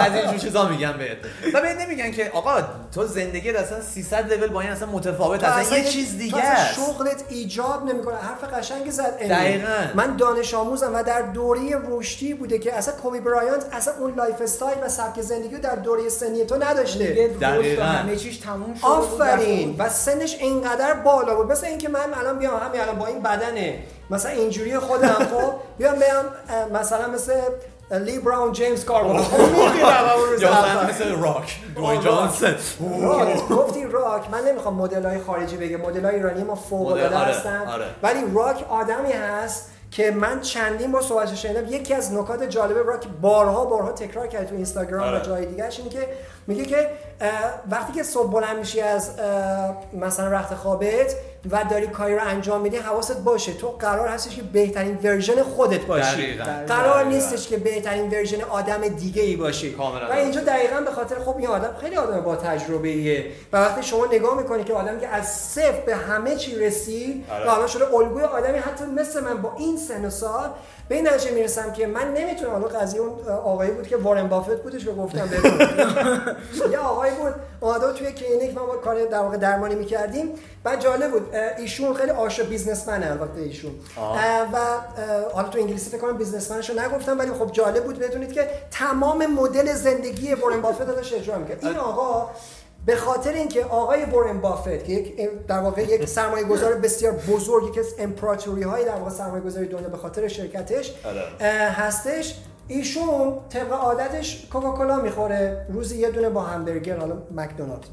از 0.00 0.14
این 0.14 0.38
چیزا 0.38 0.68
میگن 0.68 0.92
بهت. 0.92 1.18
و 1.54 1.60
بهت 1.60 1.80
نمیگن 1.80 2.10
که 2.10 2.30
آقا 2.34 2.62
تو 2.94 3.06
زندگی 3.06 3.50
اصلا 3.50 3.80
300 3.80 4.32
لول 4.32 4.48
با 4.48 4.60
این 4.60 4.70
اصلا 4.70 4.88
متفاوت 4.88 5.44
اصلا 5.44 5.78
یه 5.78 5.84
چیز 5.84 6.18
دیگه 6.18 6.42
است. 6.42 6.74
شغلت 6.74 7.24
ایجاب 7.28 7.84
نمی‌کنه 7.84 8.16
حرف 8.16 8.54
قشنگی 8.54 8.90
زد 8.90 9.18
دقیقاً. 9.18 9.68
من 9.94 10.16
دانش 10.16 10.54
آموزم 10.54 10.94
و 10.94 11.02
در 11.02 11.22
دوره 11.22 11.60
رشدی 11.88 12.34
بوده 12.34 12.58
که 12.58 12.74
اصلا 12.74 12.94
کوبی 12.94 13.20
برایانت 13.20 13.64
اصلا 13.72 13.94
اون 14.00 14.14
lifestyle 14.14 14.78
و 14.84 14.88
سبک 14.88 15.20
زندگی 15.20 15.56
در 15.56 15.76
دوره 15.76 16.08
سنی 16.08 16.44
تو 16.44 16.56
نداشته. 16.56 17.30
دقیقاً. 17.40 17.82
همه 17.84 18.16
چیش 18.16 18.36
تموم 18.36 18.74
شده 18.74 18.86
آفرین. 18.86 19.76
و 19.78 19.88
سنش 19.88 20.36
اینقدر 20.40 20.94
بالا 20.94 21.34
بود. 21.34 21.52
مثل 21.52 21.66
اینکه 21.66 21.88
من 21.88 22.14
الان 22.20 22.38
بیام 22.38 22.60
همین 22.60 22.80
الان 22.80 22.98
با 22.98 23.06
این 23.06 23.22
بدنه. 23.22 23.78
مثلا 24.10 24.30
اینجوری 24.32 24.78
خودم 24.78 25.08
خب 25.12 25.52
بیام 25.78 25.94
بیام 25.94 26.24
مثلا 26.80 27.08
مثل 27.08 27.32
لبران 27.90 28.52
جیمز 28.52 28.84
کار 28.84 29.04
بکنم 29.04 29.20
یا 30.40 30.50
مثل 30.88 31.16
راک 31.20 31.60
دواین 31.76 31.98
جانسون. 31.98 32.54
گفتی 33.50 33.84
راک. 33.84 34.30
من 34.30 34.40
نمی‌خوام 34.44 34.74
مدل 34.74 35.06
های 35.06 35.20
خارجی 35.20 35.56
بگم. 35.56 35.80
مدل 35.80 36.04
های 36.04 36.14
ایرانی 36.14 36.42
ما 36.42 36.54
فوق 36.54 36.86
العاده 36.86 37.18
آره، 37.18 37.34
هستن. 37.34 37.66
آره. 37.68 37.84
ولی 38.02 38.20
راک 38.34 38.64
آدمی 38.70 39.12
هست 39.12 39.70
که 39.90 40.10
من 40.10 40.40
چندین 40.40 40.92
بار 40.92 41.02
صحبتش 41.02 41.42
شنیدم. 41.42 41.64
یکی 41.68 41.94
از 41.94 42.14
نکات 42.14 42.42
جالب 42.42 42.88
راک 42.88 43.06
بارها 43.20 43.64
بارها 43.64 43.92
تکرار 43.92 44.26
کرد 44.26 44.48
تو 44.48 44.54
اینستاگرام 44.54 45.02
و 45.02 45.06
آره. 45.06 45.20
جای 45.20 45.46
دیگه 45.46 45.64
اینه 45.78 45.90
که 45.90 46.08
میگه 46.46 46.64
که 46.64 46.90
وقتی 47.70 47.92
که 47.92 48.02
صبح 48.02 48.32
بلند 48.32 48.58
میشی 48.58 48.80
از 48.80 49.10
مثلا 49.92 50.28
رخت 50.28 50.54
خوابت 50.54 51.14
و 51.50 51.64
داری 51.70 51.86
کاری 51.86 52.14
رو 52.14 52.20
انجام 52.24 52.60
میدی 52.60 52.76
حواست 52.76 53.20
باشه. 53.20 53.52
تو 53.52 53.68
قرار 53.68 54.08
هستش 54.08 54.36
که 54.36 54.42
بهترین 54.42 54.98
version 55.02 55.42
خودت 55.42 55.80
باشی. 55.80 56.34
قرار 56.68 57.04
نیستش 57.04 57.48
که 57.48 57.56
بهترین 57.56 58.10
version 58.10 58.42
آدم 58.42 58.88
دیگه 58.88 59.22
ای 59.22 59.36
باشی 59.36 59.74
و 60.10 60.12
اینجا 60.12 60.40
دقیقا 60.40 60.80
به 60.80 60.90
خاطر 60.90 61.18
خب 61.18 61.36
این 61.36 61.46
آدم 61.46 61.76
خیلی 61.80 61.96
آدم 61.96 62.20
با 62.20 62.36
تجربه 62.36 62.88
ایه 62.88 63.24
و 63.52 63.56
وقتی 63.56 63.82
شما 63.82 64.06
نگاه 64.06 64.38
می‌کنی 64.38 64.64
که 64.64 64.72
آدمی 64.72 65.00
که 65.00 65.08
از 65.08 65.26
صفر 65.26 65.80
به 65.86 65.96
همه 65.96 66.36
چی 66.36 66.58
رسید 66.58 67.24
آره. 67.30 67.46
و 67.46 67.50
الان 67.50 67.66
شده 67.66 67.94
الگوی 67.94 68.22
آدمی 68.22 68.58
حتی 68.58 68.84
مثل 68.84 69.24
من 69.24 69.42
با 69.42 69.52
این 69.58 69.76
سن 69.76 70.04
و 70.04 70.10
سال 70.10 70.50
به 70.88 70.94
این 70.94 71.08
نتیجه 71.08 71.34
می‌رسم 71.34 71.72
که 71.72 71.86
من 71.86 72.14
نمی‌تونم 72.14 72.52
حالا 72.52 72.68
قضیه 72.68 73.00
اون 73.00 73.28
آقایی 73.28 73.70
بود 73.70 73.86
که 73.86 73.96
وارن 73.96 74.28
بافت 74.28 74.62
بودش 74.62 74.84
که 74.84 74.92
گفتم 74.92 75.28
یه 76.70 76.78
آقایی 76.78 77.12
بود 77.14 77.34
اومده 77.60 77.92
توی 77.92 78.12
کلینیک 78.12 78.54
ما 78.54 78.66
کار 78.66 79.04
در 79.04 79.18
واقع 79.18 79.36
درمانی 79.36 79.74
می‌کردیم. 79.74 80.28
بعد 80.64 80.80
جالب 80.80 81.10
بود 81.10 81.34
ایشون 81.58 81.94
خیلی 81.94 82.10
آشا 82.10 82.44
بیزنسمنه 82.44 83.10
البته 83.10 83.40
ایشون. 83.40 83.72
و 84.52 84.58
حالا 85.34 85.48
تو 85.48 85.58
انگلیسی 85.58 85.90
فکر 85.90 86.00
کنم 86.00 86.16
بیزنسمنشو 86.16 86.80
نگفتم 86.80 87.18
ولی 87.18 87.30
خب 87.30 87.52
جالب 87.52 87.84
بود 87.84 87.98
بدونید 87.98 88.32
که 88.32 88.48
تمام 88.70 89.26
مدل 89.26 89.74
زندگی 89.74 90.34
وارن 90.34 90.60
بافت 90.60 90.86
داشت 90.86 91.14
اجرا 91.14 91.38
می‌کرد. 91.38 91.64
این 91.64 91.76
آقا 91.76 92.30
به 92.86 92.96
خاطر 92.96 93.32
اینکه 93.32 93.64
آقای 93.64 94.04
وارن 94.04 94.40
بافت 94.40 94.84
که 94.84 94.92
یک 94.92 95.30
در 95.46 95.58
واقع 95.58 95.82
یک 95.82 96.08
سرمایه 96.08 96.44
گذار 96.44 96.74
بسیار 96.74 97.12
بزرگی 97.12 97.70
که 97.70 97.82
امپراتوری 97.98 98.62
های 98.62 98.84
در 98.84 98.94
واقع 98.94 99.10
سرمایه 99.10 99.42
گذاری 99.42 99.66
دنیا 99.66 99.88
به 99.88 99.96
خاطر 99.96 100.28
شرکتش 100.28 100.94
آره. 101.04 101.46
هستش 101.70 102.34
ایشون 102.70 103.38
طبق 103.48 103.72
عادتش 103.72 104.46
کوکاکولا 104.52 104.96
می‌خوره 104.96 105.66
روزی 105.72 105.96
یه 105.96 106.10
دونه 106.10 106.28
با 106.28 106.42
همبرگر 106.42 106.96
حالا 106.96 107.16
مکدونالد 107.36 107.84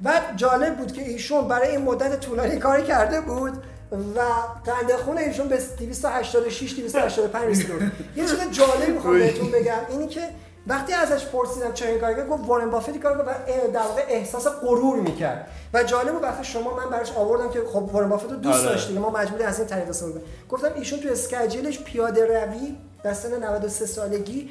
بعد 0.00 0.22
جالب 0.36 0.76
بود 0.76 0.92
که 0.92 1.02
ایشون 1.02 1.48
برای 1.48 1.68
این 1.68 1.82
مدت 1.82 2.20
طولانی 2.20 2.56
کاری 2.56 2.82
کرده 2.82 3.20
بود 3.20 3.52
و 3.92 4.20
قند 4.64 4.92
خون 5.04 5.18
ایشون 5.18 5.48
به 5.48 5.58
286 5.78 6.74
285 6.74 7.48
رسیده 7.48 7.92
یه 8.16 8.24
چیز 8.24 8.38
جالب 8.50 8.88
می‌خوام 8.88 9.18
بهتون 9.18 9.50
بگم 9.50 9.80
اینی 9.88 10.06
که 10.06 10.20
وقتی 10.66 10.92
ازش 10.92 11.26
پرسیدم 11.26 11.72
چه 11.72 11.86
این 11.86 11.98
کاری 11.98 12.14
گفت 12.14 12.46
وارن 12.46 12.70
بافت 12.70 12.98
کار 12.98 13.18
و 13.18 13.24
در 13.72 13.80
واقع 13.80 14.04
احساس 14.08 14.46
غرور 14.46 15.00
می‌کرد. 15.00 15.46
و 15.74 15.82
جالب 15.82 16.22
وقتی 16.22 16.44
شما 16.44 16.76
من 16.76 16.90
براش 16.90 17.12
آوردم 17.12 17.50
که 17.50 17.60
خب 17.72 17.90
وارن 17.92 18.08
بافت 18.08 18.30
رو 18.30 18.36
دوست 18.36 18.60
آره. 18.60 18.68
داشتی 18.68 18.98
ما 18.98 19.10
مجبوری 19.10 19.44
از 19.44 19.58
این 19.58 19.68
طریق 19.68 19.88
استفاده 19.88 20.20
گفتم 20.48 20.68
ایشون 20.74 21.00
تو 21.00 21.08
اسکیجولش 21.08 21.78
پیاده 21.78 22.44
روی 22.44 22.76
در 23.04 23.14
سن 23.14 23.44
93 23.44 23.86
سالگی 23.86 24.50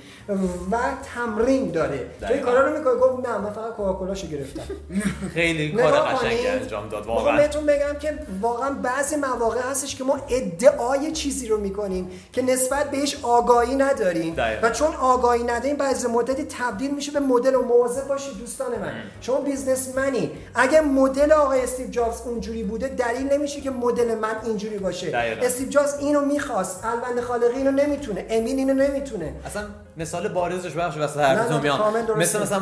و 0.71 0.77
تمرین 1.15 1.71
داره. 1.71 2.05
این 2.29 2.39
کارا 2.39 2.67
رو 2.67 2.77
می‌کنه 2.77 2.93
گفت 2.95 3.27
نه 3.27 3.37
من 3.37 3.49
فقط 3.53 3.73
کوکاکولاشو 3.73 4.27
گرفتم. 4.27 4.63
خیلی 5.33 5.71
کار 5.71 5.91
قشنگی 5.91 6.47
انجام 6.47 6.89
داد 6.89 7.05
واقعا. 7.05 7.37
بهتون 7.37 7.65
بگم 7.65 7.99
که 7.99 8.19
واقعا 8.41 8.69
بعضی 8.69 9.15
مواقع 9.15 9.61
هستش 9.61 9.95
که 9.95 10.03
ما 10.03 10.19
ادعای 10.29 11.11
چیزی 11.11 11.47
رو 11.47 11.57
می‌کنیم 11.57 12.09
که 12.33 12.41
نسبت 12.41 12.91
بهش 12.91 13.17
آگاهی 13.23 13.75
نداریم. 13.75 14.35
و 14.61 14.69
چون 14.69 14.95
آگاهی 14.95 15.43
نداریم 15.43 15.75
بعضی 15.75 16.07
مدتی 16.07 16.43
تبدیل 16.43 16.91
میشه 16.95 17.11
به 17.11 17.19
مدل 17.19 17.55
و 17.55 17.61
مواظب 17.61 18.07
باشید 18.07 18.37
دوستان 18.37 18.71
من 18.71 18.91
شما 19.21 19.41
بیزنسمنی. 19.41 20.31
اگه 20.55 20.81
مدل 20.81 21.31
آقای 21.31 21.61
استیو 21.61 21.87
جابز 21.87 22.21
اونجوری 22.25 22.63
بوده 22.63 22.87
دلیل 22.87 23.33
نمیشه 23.33 23.61
که 23.61 23.69
مدل 23.69 24.15
من 24.15 24.35
اینجوری 24.45 24.77
باشه. 24.77 25.37
استیو 25.41 25.69
جابز 25.69 25.93
اینو 25.99 26.21
می‌خواست. 26.21 26.79
البند 26.83 27.21
خالقی 27.21 27.57
اینو 27.57 27.71
نمی‌تونه. 27.71 28.25
امین 28.41 28.57
اینو 28.57 28.73
نمی‌تونه. 28.73 29.33
اصلا 29.45 29.63
مثال 29.97 30.27
بارزش 30.27 30.71
بخش 30.71 30.97
واسه 30.97 31.21
هر 31.21 31.59
میان 31.59 31.79
مثل 32.17 32.41
مثلا 32.41 32.59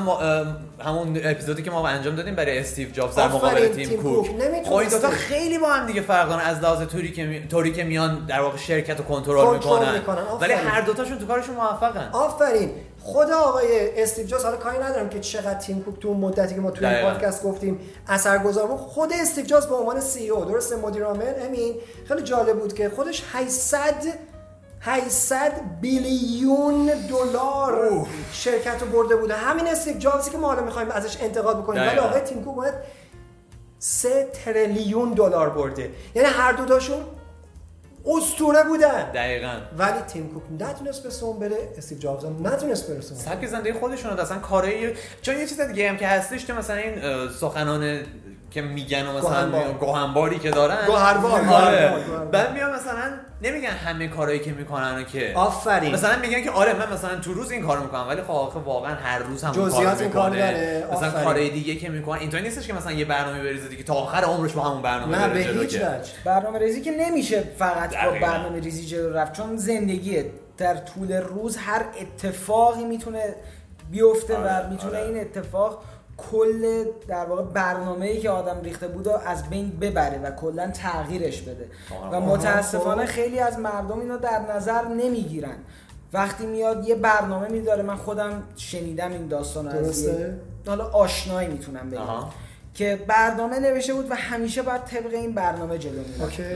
همون 0.79 1.19
اپیزودی 1.23 1.63
که 1.63 1.71
ما 1.71 1.87
انجام 1.87 2.15
دادیم 2.15 2.35
برای 2.35 2.59
استیو 2.59 2.89
جابز 2.89 3.15
در 3.15 3.27
مقابل 3.27 3.67
تیم, 3.67 3.89
تیم 3.89 4.01
کوک. 4.01 4.29
خب 4.65 4.73
این 4.73 4.89
دوتا 4.89 5.09
خیلی 5.09 5.57
با 5.57 5.67
هم 5.67 5.87
دیگه 5.87 6.01
فرق 6.01 6.29
دارن. 6.29 6.41
از 6.41 6.59
لحاظ 6.59 6.81
طوری 6.81 7.11
که 7.11 7.47
طوری 7.49 7.71
که 7.71 7.83
میان 7.83 8.25
در 8.25 8.41
واقع 8.41 8.57
شرکت 8.57 8.97
رو 8.97 9.03
کنترل 9.03 9.53
می‌کنن, 9.53 9.93
می‌کنن. 9.93 10.23
ولی 10.41 10.53
هر 10.53 10.81
دوتاشون 10.81 11.17
تو 11.19 11.25
کارشون 11.25 11.55
موفقن. 11.55 12.09
آفرین. 12.13 12.71
خود 13.01 13.31
آقای 13.31 14.01
استیو 14.03 14.25
جابز 14.25 14.43
حالا 14.43 14.57
کاری 14.57 14.77
ندارم 14.77 15.09
که 15.09 15.19
چقدر 15.19 15.59
تیم 15.59 15.83
کوک 15.83 15.99
تو 15.99 16.13
مدتی 16.13 16.55
که 16.55 16.61
ما 16.61 16.71
توی 16.71 16.87
این 16.87 17.01
پادکست 17.01 17.43
گفتیم 17.43 17.79
اثرگذار 18.07 18.67
بود. 18.67 18.77
خود 18.77 19.09
استیو 19.21 19.45
جابز 19.45 19.65
به 19.65 19.75
عنوان 19.75 19.99
CEO 19.99 20.45
درسته؟ 20.45 20.75
مدیر 20.75 21.03
عامل. 21.03 21.33
امین 21.45 21.75
خیلی 22.07 22.21
جالب 22.21 22.59
بود 22.59 22.73
که 22.73 22.89
خودش 22.89 23.23
800 23.33 23.93
800 24.81 25.51
بیلیون 25.81 26.91
دلار. 27.09 28.07
شرکت 28.31 28.81
رو 28.81 28.87
برده 28.87 29.15
بوده. 29.15 29.33
همین 29.33 29.67
استیو 29.67 29.97
جابزی 29.97 30.31
که 30.31 30.37
ما 30.37 30.47
حالا 30.47 30.61
می‌خوایم 30.61 30.91
ازش 30.91 31.21
انتقاد 31.21 31.63
بکنیم. 31.63 31.81
ولی 31.87 31.97
آقای 31.99 32.21
تیم 32.21 32.43
کوک 32.43 32.55
باید 32.55 32.73
3 33.79 34.27
تریلیون 34.45 35.13
دلار 35.13 35.49
برده. 35.49 35.91
یعنی 36.15 36.27
هر 36.27 36.51
دو 36.51 36.65
تاشون 36.65 36.97
اسطوره 38.05 38.63
بودن. 38.63 39.11
دقیقا. 39.11 39.53
ولی 39.77 40.01
تیم 40.07 40.29
کوک 40.33 40.43
نتونست 40.67 41.03
به 41.03 41.09
سون 41.09 41.39
بره. 41.39 41.73
استیو 41.77 41.97
جابز 41.97 42.25
هم 42.25 42.47
نتونست 42.47 42.91
برسه 42.91 43.15
سبک 43.15 43.47
زندگی 43.47 43.73
خودشون 43.73 44.19
اصلا 44.19 44.37
کارایی 44.37 44.93
چون 45.21 45.37
یه 45.37 45.47
چیز 45.47 45.61
دیگه 45.61 45.89
هم 45.89 45.97
که 45.97 46.07
هستش 46.07 46.45
که 46.45 46.53
مثلا 46.53 46.75
این 46.75 46.95
سخنان 47.39 47.99
که 48.51 48.61
میگن 48.61 49.07
و 49.07 49.17
مثلا 49.17 49.73
گوهنباری 49.73 50.39
که 50.39 50.49
دارن. 50.49 50.85
گوهربار. 50.85 51.45
آره. 51.45 51.93
بعد 52.31 52.53
میان 52.53 52.75
مثلا 52.75 53.11
نمیگن 53.41 53.69
همه 53.69 54.07
کارهایی 54.07 54.39
که 54.39 54.51
می‌کنن 54.51 55.05
که 55.05 55.33
آفرین. 55.35 55.93
مثلا 55.93 56.19
میگن 56.19 56.43
که 56.43 56.51
آره 56.51 56.73
من 56.73 56.93
مثلا 56.93 57.15
تو 57.15 57.33
روز 57.33 57.51
این 57.51 57.65
کارو 57.65 57.83
می‌کنم 57.83 58.07
ولی 58.07 58.21
خب 58.21 58.31
آخه 58.31 58.59
واقعا 58.59 58.95
هر 58.95 59.19
روز 59.19 59.43
هم 59.43 59.51
جزئیات 59.51 60.01
این 60.01 60.09
کار 60.09 60.29
داره. 60.29 60.87
مثلا 60.93 61.23
کارهای 61.23 61.49
دیگه 61.49 61.75
که 61.75 61.89
می‌کنن 61.89 62.19
اینطوری 62.19 62.43
نیستش 62.43 62.67
که 62.67 62.73
مثلا 62.73 62.91
یه 62.91 63.05
برنامه 63.05 63.43
بریزه 63.43 63.67
دیگه 63.67 63.83
تا 63.83 63.93
آخر 63.93 64.23
عمرش 64.23 64.53
با 64.53 64.61
همون 64.61 64.81
برنامه 64.81 65.17
نه 65.17 65.33
به 65.33 65.39
هیچ 65.39 65.75
وجه. 65.75 66.01
برنامه 66.25 66.59
ریزی 66.59 66.81
که 66.81 66.91
نمیشه 66.91 67.43
فقط 67.57 67.95
با 68.05 68.11
برنامه 68.11 68.59
ریزی 68.59 68.85
جلو 68.85 69.13
رفت 69.13 69.33
چون 69.33 69.57
زندگیه 69.57 70.31
در 70.57 70.77
طول 70.77 71.13
روز 71.13 71.57
هر 71.57 71.85
اتفاقی 72.01 72.83
می‌تونه 72.83 73.35
بیفته 73.91 74.37
و 74.37 74.39
آره، 74.39 74.69
می‌تونه 74.69 74.97
آره. 74.97 75.07
این 75.07 75.19
اتفاق 75.19 75.83
کل 76.31 76.85
در 77.07 77.25
واقع 77.25 77.43
برنامه‌ای 77.43 78.19
که 78.19 78.29
آدم 78.29 78.61
ریخته 78.63 78.87
بود 78.87 79.07
از 79.07 79.49
بین 79.49 79.69
ببره 79.81 80.19
و 80.19 80.31
کلا 80.31 80.71
تغییرش 80.71 81.41
بده. 81.41 81.67
و 82.11 82.21
متاسفانه 82.21 83.05
خب. 83.05 83.11
خیلی 83.11 83.39
از 83.39 83.59
مردم 83.59 83.99
اینو 83.99 84.17
در 84.17 84.55
نظر 84.55 84.87
نمی‌گیرن. 84.87 85.55
وقتی 86.13 86.45
میاد 86.45 86.87
یه 86.87 86.95
برنامه 86.95 87.47
میداره 87.47 87.83
من 87.83 87.95
خودم 87.95 88.43
شنیدم 88.55 89.11
این 89.11 89.27
داستان 89.27 89.67
از 89.67 90.09
حالا 90.67 90.85
آشنایی 90.85 91.47
می‌تونم 91.47 91.89
بگم. 91.89 92.01
که 92.73 92.99
برنامه 93.07 93.59
نوشته 93.59 93.93
بود 93.93 94.11
و 94.11 94.15
همیشه 94.15 94.61
باید 94.61 94.83
طبق 94.83 95.13
این 95.13 95.33
برنامه 95.33 95.77
جلو 95.77 95.93
میره 95.93 96.53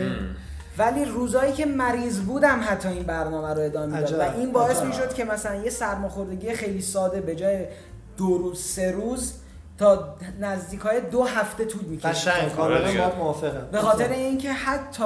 ولی 0.78 1.06
روزایی 1.06 1.54
که 1.54 1.66
مریض 1.66 2.20
بودم 2.20 2.62
حتی 2.64 2.90
این 2.90 3.04
برنامه 3.04 3.54
رو 3.54 3.62
ادامه 3.62 4.00
می‌داد. 4.00 4.20
و 4.20 4.38
این 4.38 4.52
باعث 4.52 4.82
می‌شد 4.82 5.14
که 5.14 5.26
مثلا 5.26 5.56
یه 5.56 5.70
سرماخوردگی 5.70 6.54
خیلی 6.54 6.82
ساده 6.82 7.22
به 7.22 7.36
جای 7.36 7.66
دو 8.18 8.38
روز 8.38 8.64
سه 8.64 8.92
روز 8.92 9.34
تا 9.78 10.16
نزدیک 10.40 10.80
های 10.80 11.02
دو 11.02 11.24
هفته 11.24 11.66
طول 11.66 11.86
می‌کشه. 11.86 12.32
کاملا 12.58 13.10
با 13.10 13.16
موافقم. 13.16 13.68
به 13.72 13.80
خاطر 13.80 14.10
اینکه 14.10 14.54
حتی 14.54 15.04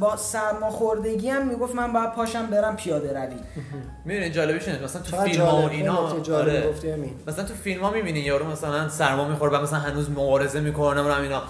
با 0.00 0.16
سرماخوردگی 0.16 1.28
هم 1.28 1.48
می‌گفت 1.48 1.74
من 1.74 1.92
باید 1.92 2.12
پاشم 2.12 2.46
برم 2.46 2.76
پیاده 2.76 3.20
روی. 3.20 3.36
می‌بینید 4.04 4.32
جالبش 4.32 4.68
اینه 4.68 4.84
مثلا 4.84 5.02
تو 5.02 5.16
فیلم 5.16 5.44
ها 5.44 5.62
و 5.62 5.68
اینا 5.68 5.96
آره. 6.34 6.74
مثلا 7.26 7.44
تو 7.44 7.54
فیلم 7.54 7.82
ها 7.82 7.90
می‌بینی 7.90 8.20
یارو 8.20 8.46
مثلا 8.46 8.88
سرما 8.88 9.28
می‌خوره 9.28 9.58
و 9.58 9.62
مثلا 9.62 9.78
هنوز 9.78 10.10
مبارزه 10.10 10.60
می‌کنه 10.60 11.00
نمی‌دونم 11.00 11.22
اینا. 11.22 11.42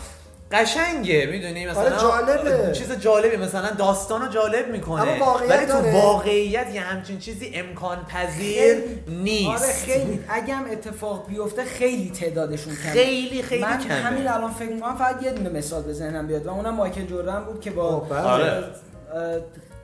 قشنگه 0.54 1.26
می‌دونی 1.26 1.66
مثلا 1.66 1.82
آره 1.82 1.96
جالبه 2.00 2.72
چیز 2.72 2.92
جالبی 2.92 3.36
مثلا 3.36 3.70
داستانو 3.70 4.28
جالب 4.28 4.68
می‌کنه 4.68 5.02
اما 5.02 5.24
واقعیت 5.24 5.50
ولی 5.50 5.66
تو 5.66 5.72
داره. 5.72 5.92
واقعیت 5.92 6.74
یه 6.74 6.80
همچین 6.80 7.18
چیزی 7.18 7.50
امکان 7.54 8.04
پذیر 8.04 8.76
نیست 9.08 9.62
آره 9.62 9.72
خیلی 9.72 10.20
اگه 10.28 10.54
هم 10.54 10.64
اتفاق 10.70 11.26
بیفته 11.28 11.64
خیلی 11.64 12.10
تعدادشون 12.10 12.74
کمه 12.74 12.92
خیلی 12.92 13.42
خیلی 13.42 13.62
من 13.62 13.78
کمه. 13.78 13.94
همین 13.94 14.28
الان 14.28 14.50
فکر 14.52 14.68
می‌کنم 14.68 14.96
فقط 14.96 15.22
یه 15.22 15.30
دونه 15.30 15.50
مثال 15.50 15.82
به 15.82 15.92
ذهنم 15.92 16.26
بیاد 16.26 16.46
و 16.46 16.50
اونم 16.50 16.74
مایکل 16.74 17.06
جردن 17.06 17.40
بود 17.40 17.60
که 17.60 17.70
با. 17.70 18.06
آره. 18.10 18.64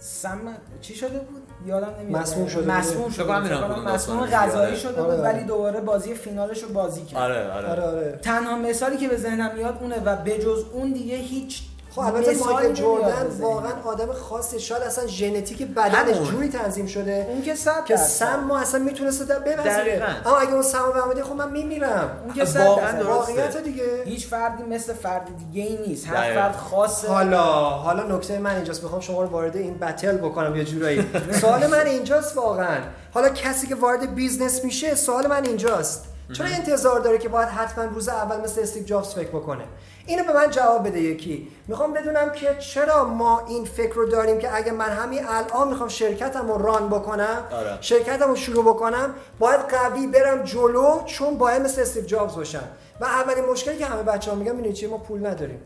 سم 0.01 0.41
چی 0.81 0.95
شده 0.95 1.19
بود 1.19 1.40
یادم 1.67 1.95
نمیاد 2.01 2.23
مسموم 2.23 2.49
شده. 2.49 2.73
مسموم 2.73 3.11
شده 3.11 3.93
مسموم. 3.93 4.27
غذایی. 4.27 4.77
شده 4.77 5.01
آره، 5.01 5.03
بود 5.03 5.21
آره. 5.21 5.35
ولی 5.35 5.45
دوباره 5.45 5.81
بازی 5.81 6.15
فینالش 6.15 6.63
رو 6.63 6.69
بازی 6.69 7.03
کرد 7.05 7.23
آره 7.23 7.53
آره, 7.53 7.69
آره 7.69 7.83
آره 7.83 8.19
تنها 8.23 8.59
مثالی 8.59 8.97
که 8.97 9.09
به 9.09 9.17
ذهنم 9.17 9.51
میاد 9.55 9.79
اونه 9.81 10.03
و 10.05 10.17
بجز 10.17 10.65
اون 10.73 10.93
دیگه 10.93 11.17
هیچ 11.17 11.63
خب 11.95 12.01
البته 12.01 12.39
مایکل 12.39 12.73
جردن. 12.73 13.27
واقعا 13.41 13.73
آدم 13.85 14.13
خاصی 14.13 14.61
شاید 14.61 14.83
اصلا 14.83 15.07
ژنتیک 15.07 15.63
بدنش 15.63 16.17
همون. 16.17 16.25
جوری 16.31 16.49
تنظیم 16.49 16.87
شده 16.87 17.27
اون 17.29 17.43
که 17.43 17.55
صد 17.55 17.85
که. 17.85 17.97
سم 17.97 18.45
ما 18.45 18.59
اصلا 18.59 18.81
می‌تونسته 18.81 19.25
بپذیره 19.25 19.65
دقیقاً. 19.65 20.07
اما 20.27 20.37
اگه 20.37 20.53
اون 20.53 20.63
سم 20.63 20.79
رو 20.95 21.03
بمیده 21.03 21.25
خب 21.25 21.33
من 21.33 21.51
میمیرم 21.53 22.11
اون 22.25 22.35
که 22.35 22.45
صد. 22.45 23.03
واقعیت 23.07 23.57
دیگه 23.57 23.85
هیچ 24.05 24.27
فردی 24.27 24.63
مثل 24.63 24.93
فرد 24.93 25.29
دیگه 25.39 25.69
ای 25.69 25.79
نیست 25.89 26.07
هر. 26.07 26.35
فرد 26.35 26.57
خاصه 26.57 27.09
حالا 27.09 27.43
حالا 27.71 28.17
نکته 28.17 28.39
من 28.39 28.55
اینجاست 28.55 28.83
می‌خوام 28.83 29.01
شما 29.01 29.23
رو 29.23 29.29
وارد 29.29 29.57
این 29.57 29.79
battle 29.79 30.17
بکنم 30.17 30.57
یه 30.57 30.65
جورایی 30.65 31.07
سوال 31.41 31.67
من 31.67 31.87
اینجاست 31.87 32.37
واقعا 32.37 32.79
حالا 33.15 33.29
کسی 33.29 33.67
که 33.67 33.75
وارد 33.75 34.15
business 34.15 34.65
میشه 34.65 34.95
سوال 34.95 35.27
من 35.27 35.45
اینجاست 35.45 36.05
چرا 36.33 36.47
انتظار 36.47 37.01
داره 37.01 37.19
که 37.19 37.29
باید 37.29 37.49
حتما 37.49 37.85
روز 37.85 38.09
اول 38.09 38.41
مثل 38.41 38.61
استیو 38.61 38.83
جابز 38.85 39.09
فکر 39.09 39.29
بکنه 39.29 39.65
اینو 40.11 40.25
به 40.25 40.33
من 40.33 40.51
جواب 40.51 40.89
بده 40.89 41.01
یکی 41.01 41.49
می‌خوام 41.69 41.93
بدونم 41.93 42.33
که 42.33 42.57
چرا 42.59 43.05
ما 43.05 43.47
این 43.49 43.65
فکر 43.65 43.95
رو 43.95 44.07
داریم 44.07 44.39
که 44.39 44.57
اگه 44.57 44.73
من 44.73 44.89
همین 44.89 45.27
الان 45.27 45.69
می‌خوام 45.69 45.89
شرکتم 45.89 46.49
رو 46.49 46.63
run 46.63 46.89
بکنم 46.89 47.45
آره. 47.53 47.79
شرکتم 47.81 48.29
رو 48.29 48.37
شروع 48.37 48.65
بکنم 48.65 49.15
باید 49.39 49.61
قوی 49.61 50.07
برم 50.07 50.43
جلو 50.43 51.03
چون 51.07 51.39
باید 51.39 51.63
مثل 51.63 51.81
استیو 51.83 52.05
جابز 52.05 52.35
باشم 52.35 52.69
و 53.01 53.05
اولین 53.05 53.45
مشکلی 53.45 53.79
که 53.79 53.87
همه 53.87 54.03
بچه 54.03 54.31
ها 54.31 54.37
میگن 54.37 54.57
اینه 54.57 54.73
چیه 54.73 54.89
ما 54.89 54.99
پول 54.99 55.27
نداریم 55.27 55.61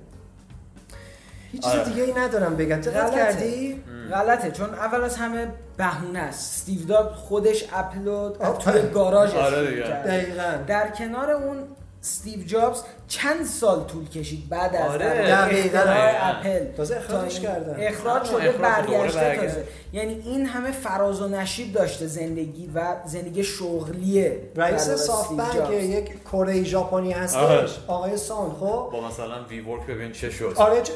هیچ 1.52 1.62
چیز 1.62 1.72
آره. 1.72 1.84
دیگه 1.84 2.02
ای 2.02 2.12
ندارم 2.12 2.56
بگم 2.56 2.80
دقت 2.80 2.96
غلطه. 2.96 3.16
کردی 3.16 3.84
غلطه 4.12 4.50
چون 4.50 4.74
اول 4.74 5.04
از 5.04 5.16
همه 5.16 5.48
بهونه 5.76 6.18
است 6.18 6.52
استیو 6.52 6.86
داد 6.86 7.12
خودش 7.12 7.64
اپل 7.72 7.99
رو. 7.99 8.38
توی 8.58 8.82
گاراژش 8.82 9.34
آره. 9.34 9.80
دقیقاً. 9.82 10.52
در 10.66 10.88
کنار 10.90 11.30
اون 11.30 11.64
استیو 12.04 12.44
جابز 12.46 12.82
چند 13.08 13.46
سال 13.46 13.84
طول 13.84 14.08
کشید 14.08 14.48
بعد 14.48 14.76
از 14.76 14.90
آره. 14.90 15.06
اختراع. 15.06 16.30
اپل 16.30 16.64
تازه 16.76 16.96
اخراجش 16.96 17.40
کردن. 17.40 17.76
اخراج 17.86 18.24
شده 18.24 18.52
برگشته 18.52 19.18
برگشت. 19.20 19.44
تازه 19.54 19.64
یعنی 19.92 20.22
این 20.26 20.46
همه 20.46 20.70
فراز 20.72 21.20
و 21.22 21.28
نشیب 21.28 21.72
داشته 21.72 22.06
زندگی 22.06 22.70
و 22.74 22.96
زندگی 23.06 23.44
شغلیه 23.44 24.40
رئیس 24.56 24.90
سافت 24.90 25.32
بانک. 25.32 25.70
یک 25.70 26.10
کره 26.32 26.62
ژاپنی 26.64 27.12
هستش 27.12 27.36
آره. 27.36 27.68
آقای 27.86 28.16
سان 28.16 28.50
خب 28.60 28.88
با 28.92 29.08
مثلا 29.08 29.44
وی 29.44 29.60
ورک 29.60 29.86
ببین 29.86 30.12
چه 30.12 30.30
شد 30.30 30.52
آره 30.56 30.82
ج- 30.84 30.90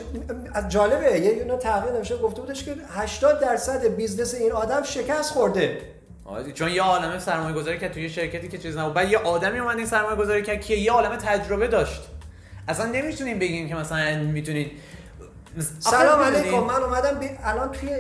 از 0.55 0.69
جالبه 0.69 1.21
یه 1.21 1.37
یونه 1.37 1.57
تحقیق 1.57 1.95
نمیشه 1.97 2.17
گفته 2.17 2.41
بودش 2.41 2.65
که 2.65 2.75
80 2.89 3.41
درصد 3.41 3.87
business 3.87 4.35
این 4.35 4.53
آدم 4.53 4.83
شکست 4.83 5.31
خورده 5.33 5.79
چون 6.55 6.69
یه 6.69 6.83
عالمه 6.83 7.19
سرمایه 7.19 7.55
گذاری 7.55 7.79
که 7.79 7.89
توی 7.89 8.11
شرکتی 8.11 8.49
که 8.49 8.59
چیز 8.59 8.77
نبود. 8.77 8.95
بعد 8.95 9.11
یه 9.11 9.19
آدمی 9.19 9.59
اومد 9.59 9.77
این 9.77 9.87
سرمایه 9.87 10.17
گذاری 10.17 10.43
کرد 10.43 10.61
که 10.61 10.75
یه 10.75 10.93
عالمه 10.93 11.17
تجربه 11.17 11.67
داشت. 11.67 12.03
اصلا 12.69 12.87
نمی‌تونیم 12.87 13.39
بگیم 13.39 13.69
که 13.69 13.75
مثلا 13.75 14.19
می‌تونید 14.23 14.71
سلام 15.79 16.23
علیکم 16.23 16.59
من 16.59 16.83
اومدم 16.83 17.19
بی- 17.19 17.39
الان 17.45 17.73
توی 17.73 17.91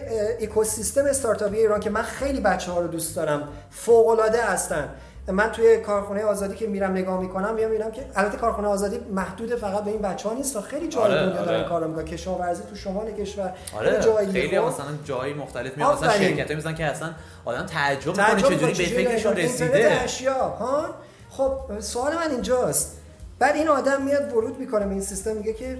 اکوسیستم 0.41 1.05
استارتاپی 1.05 1.57
ایران 1.57 1.81
که 1.81 1.91
من 1.91 2.03
خیلی 2.03 2.41
بچه 2.41 2.73
ها 2.73 2.81
رو 2.81 2.89
دوست 2.89 3.17
دارم 3.17 3.49
فوق 3.71 4.09
العاده 4.09 4.45
هستن. 4.45 4.89
من 5.33 5.53
توی 5.53 5.77
کارخونه 5.77 6.25
آزادی 6.25 6.55
که 6.55 6.67
میرم 6.67 6.91
نگاه 6.91 7.21
می‌کنم 7.21 7.55
میام 7.55 7.71
می‌بینم 7.71 7.91
که 7.91 8.07
البته 8.17 8.39
کارخونه 8.39 8.69
آزادی 8.69 8.99
محدود 8.99 9.55
فقط 9.55 9.85
به 9.85 9.91
این 9.91 10.03
بچه 10.03 10.29
ها 10.29 10.35
نیست 10.35 10.55
تا 10.55 10.61
خیلی 10.61 10.89
جای 10.89 11.03
آره، 11.03 11.15
دنیا 11.15 11.45
دارن 11.45 11.59
آره. 11.59 11.69
کار 11.69 11.87
می‌کنن 11.87 12.05
کشاورزی 12.05 12.63
تو 12.71 12.77
شمال 12.77 13.13
کشور 13.13 13.53
آره 13.77 14.01
جایی 14.01 14.29
خیلی. 14.29 14.59
مثلا 14.59 14.87
جایی 15.05 15.35
مختلف 15.35 15.77
میاد 15.77 15.97
مثلا. 15.97 16.13
شرکتایی 16.13 16.59
مثلا 16.59 16.73
که 16.73 16.85
اصلا 16.85 17.11
آدم 17.45 17.67
تعجب 17.67 18.09
می‌کنه 18.09 18.43
چجوری 18.43 18.75
به 18.75 18.85
فکرشون 18.85 19.37
رسیده 19.37 20.01
اشیا 20.05 20.49
ها 20.49 20.85
خب 21.31 21.81
سوال 21.81 22.15
من 22.15 22.31
اینجاست 22.31 22.99
بعد 23.39 23.55
این 23.55 23.69
آدم 23.69 24.03
میاد 24.03 24.33
ورود 24.37 24.59
می‌کنه 24.59 24.87
به 24.87 24.93
این 24.93 25.01
سیستم 25.01 25.37
میگه 25.37 25.53
که 25.53 25.79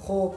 خب 0.00 0.34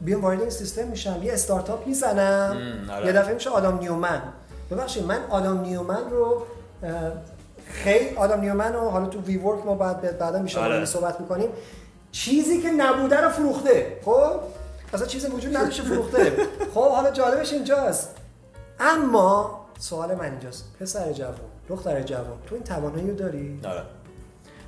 بیام 0.00 0.22
وارد 0.22 0.40
این 0.40 0.50
سیستم 0.50 0.88
میشم 0.88 1.20
یه 1.22 1.32
استارتاپ 1.32 1.86
می‌زنم 1.86 2.56
آره. 2.90 3.06
یه 3.06 3.12
دفعه 3.12 3.34
میشه 3.34 3.50
آدم 3.50 3.78
نیومن 3.78 4.22
ببخشید 4.70 5.04
من 5.04 5.18
آدم 5.30 5.60
نیومن 5.60 6.10
رو 6.10 6.46
خیلی 7.70 8.16
آدم 8.16 8.40
نیومن 8.40 8.72
رو 8.72 8.88
حالا 8.90 9.06
تو 9.06 9.20
وی 9.20 9.36
ورک 9.36 9.66
ما 9.66 9.74
بعد 9.74 10.18
بعدا 10.18 10.38
میشه 10.38 10.60
آره. 10.60 10.84
صحبت 10.84 11.20
می‌کنیم. 11.20 11.48
چیزی 12.12 12.62
که 12.62 12.70
نبوده 12.70 13.20
رو 13.20 13.28
فروخته. 13.30 14.00
خب؟ 14.04 14.30
اصلا 14.94 15.06
چیزی 15.06 15.28
وجود 15.28 15.56
نداشته 15.56 15.82
فروخته. 15.82 16.32
خب 16.74 16.90
حالا 16.90 17.10
جالبش 17.10 17.52
اینجاست. 17.52 18.16
اما 18.80 19.60
سوال 19.78 20.14
من 20.14 20.24
اینجاست. 20.24 20.64
پسر 20.80 21.12
جوان 21.12 21.34
دختر 21.68 22.02
جوان 22.02 22.38
تو 22.46 22.54
این 22.54 22.64
توانایی 22.64 23.10
رو 23.10 23.14
داری؟ 23.14 23.60
آره. 23.64 23.82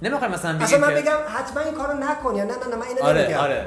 نمی‌خوام 0.03 0.31
مثلا 0.31 0.53
بگیم 0.53 0.63
اصلا 0.63 0.79
من 0.79 0.95
بگم 0.95 1.17
حتما 1.29 1.63
این 1.63 1.75
کارو 1.75 1.99
نکن 1.99 2.35
یا 2.35 2.45
نه 2.45 2.53
نه 2.53 2.67
نه 2.71 2.77
من 2.77 2.87
اینو 2.87 3.03
آره 3.03 3.23
نمیگم. 3.23 3.39
آره. 3.39 3.67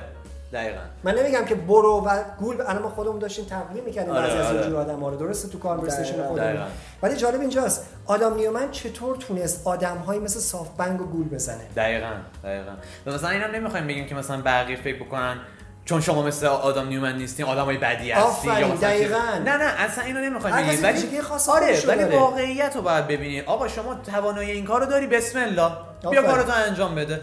دقیقاً 0.54 0.80
من 1.04 1.16
نمیگم 1.16 1.46
که 1.46 1.56
برو 1.56 2.04
و 2.06 2.24
گول 2.40 2.62
الان 2.62 2.82
ما 2.82 2.90
خودمون 2.90 3.20
داشتیم 3.20 3.46
تقلید 3.46 3.84
می‌کنیم 3.84 4.10
آره، 4.10 4.22
بعضی 4.22 4.38
از 4.38 4.46
آره. 4.46 4.60
اینجور 4.60 4.80
آدم‌ها 4.80 5.10
رو 5.10 5.18
درسته 5.18 5.48
تو 5.48 5.60
conversation. 5.60 6.13
خودمون 6.14 6.36
دقیقاً. 6.36 6.66
ولی 7.04 7.16
جالب 7.16 7.42
اینجاست 7.42 7.86
آدم 8.06 8.34
نیومن 8.34 8.72
چطور 8.72 9.16
تونست 9.18 9.68
آدم‌هایی 9.68 10.20
مثل 10.20 10.40
سافت 10.40 10.78
بانک 10.78 11.02
و 11.02 11.06
گول 11.06 11.30
بزنه 11.30 11.64
دقیقاً 11.76 12.12
دقیقاً 12.44 12.72
و 13.06 13.12
مثلا 13.12 13.30
اینا 13.30 13.48
نمی‌خوایم 13.48 13.88
بگیم 13.88 14.06
که 14.08 14.16
مثلا 14.16 14.42
بقیه 14.42 14.76
فکر 14.76 15.04
بکنن 15.04 15.38
چون 15.86 16.02
شما 16.02 16.22
مثل 16.22 16.46
آدم 16.46 16.88
نیومن 16.88 17.18
نیستین 17.18 17.46
آدمای 17.46 17.78
بدی 17.78 18.12
هستی 18.12 18.50
آفرین، 18.50 18.68
یا 18.68 18.74
مثلا 18.74 18.90
دقیقاً. 18.90 19.18
نه 19.46 19.58
نه 19.58 19.64
اصلا 19.64 20.04
اینو 20.04 20.20
نمی‌خوایم 20.20 20.56
بگیم 20.56 20.86
ویژگی 20.86 21.22
خاص 21.22 21.50
آره 21.50 21.86
ولی. 21.88 22.04
واقعیت 22.04 22.76
رو 22.76 22.82
باید 22.82 23.08
ببینید 23.08 23.46
آقا 23.46 23.68
شما 23.68 23.96
توانایی 23.96 24.52
این 24.52 24.66
کارو 24.66 24.86
داری 24.86 25.08
بسم 25.08 25.40
الله 25.40 25.72
بیا. 26.12 26.24
کارتو 26.24 26.52
انجام 26.68 26.96
بده 26.96 27.22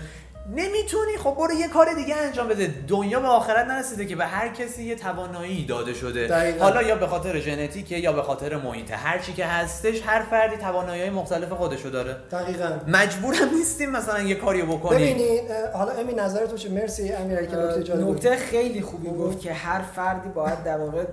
نمی‌تونی. 0.49 1.17
خب 1.19 1.35
برو 1.39 1.53
یه 1.55 1.69
کار 1.69 1.95
دیگه 1.95 2.17
انجام 2.17 2.49
بده. 2.49 2.75
دنیا 2.89 3.21
به 3.21 3.27
آخرت 3.29 3.67
نرسیده 3.67 4.07
که 4.07 4.17
به 4.17 4.25
هر 4.27 4.49
کسی 4.49 4.85
یه 4.85 4.97
توانایی 4.97 5.67
داده 5.67 5.95
شده. 5.95 6.27
دقیقاً. 6.27 6.65
حالا 6.65 6.83
یا 6.83 6.97
به 6.97 7.07
خاطر 7.07 7.41
ژنتیکه 7.41 7.97
یا 7.97 8.13
به 8.13 8.23
خاطر 8.23 8.57
محیطه. 8.57 8.97
هر 8.97 9.19
چی 9.19 9.33
که 9.33 9.45
هستش 9.47 10.03
هر 10.07 10.23
فردی 10.31 10.57
توانایی 10.57 11.11
مختلف 11.11 11.53
خودشو 11.53 11.89
داره. 11.89 12.17
دقیقاً. 12.33 12.71
مجبورم 12.87 13.55
نیستیم 13.55 13.91
مثلا 13.91 14.21
یه 14.23 14.35
کاریو 14.35 14.67
بکنیم. 14.67 14.99
ببینید 14.99 15.51
اه، 15.51 15.73
حالا 15.79 15.93
امی 15.93 16.15
نظر 16.15 16.47
تو 16.47 16.57
چه 16.57 16.69
مرسی 16.69 17.13
امیرعلی 17.13 17.47
که 17.47 17.95
نکته 17.97 18.37
خیلی 18.37 18.81
خوبی. 18.83 19.09
گفت 19.09 19.41
که 19.41 19.53
هر 19.53 19.83
فردی 19.83 20.29
باید 20.29 20.65
در 20.65 20.79
واقع 20.79 21.05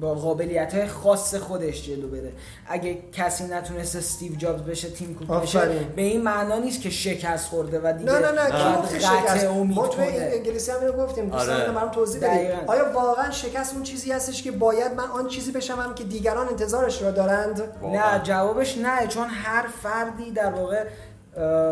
با 0.00 0.14
قابلیت 0.14 0.74
های 0.74 0.86
خاص 0.86 1.34
خودش 1.34 1.86
جلو 1.86 2.08
بره 2.08 2.32
اگه 2.66 2.98
کسی 3.12 3.44
نتونست 3.44 3.96
استیو 3.96 4.34
جابز 4.34 4.62
بشه 4.62 4.90
تیم 4.90 5.14
کوک 5.14 5.42
بشه. 5.42 5.68
به 5.96 6.02
این 6.02 6.22
معنا 6.22 6.58
نیست 6.58 6.80
که 6.80 6.90
شکست 6.90 7.48
خورده 7.48 7.80
و 7.84 7.92
دیگه 7.98 8.12
نه 8.12 8.18
نه 8.18 8.32
نه 8.32 8.88
کی 8.88 9.00
شکست 9.00 9.44
امید 9.44 9.76
ما 9.76 9.88
توی 9.88 10.06
کنه. 10.06 10.30
انگلیسی 10.32 10.70
هم 10.70 10.80
اینو 10.80 10.92
گفتیم 10.92 11.28
دوستان 11.28 11.60
آره. 11.60 11.72
برام 11.72 11.90
توضیح 11.90 12.20
بدید. 12.20 12.50
آیا 12.66 12.92
واقعا 12.92 13.30
شکست 13.30 13.74
اون 13.74 13.82
چیزی 13.82 14.12
هستش 14.12 14.42
که 14.42 14.50
باید 14.50 14.94
من 14.94 15.04
آن 15.04 15.28
چیزی 15.28 15.52
بشم 15.52 15.94
که 15.94 16.04
دیگران 16.04 16.48
انتظارش 16.48 17.02
را 17.02 17.10
دارند 17.10 17.62
واقعاً. 17.82 18.16
نه 18.16 18.22
جوابش 18.22 18.78
نه 18.78 19.06
چون 19.06 19.28
هر 19.28 19.66
فردی 19.82 20.30
در 20.30 20.52
واقع 20.52 20.84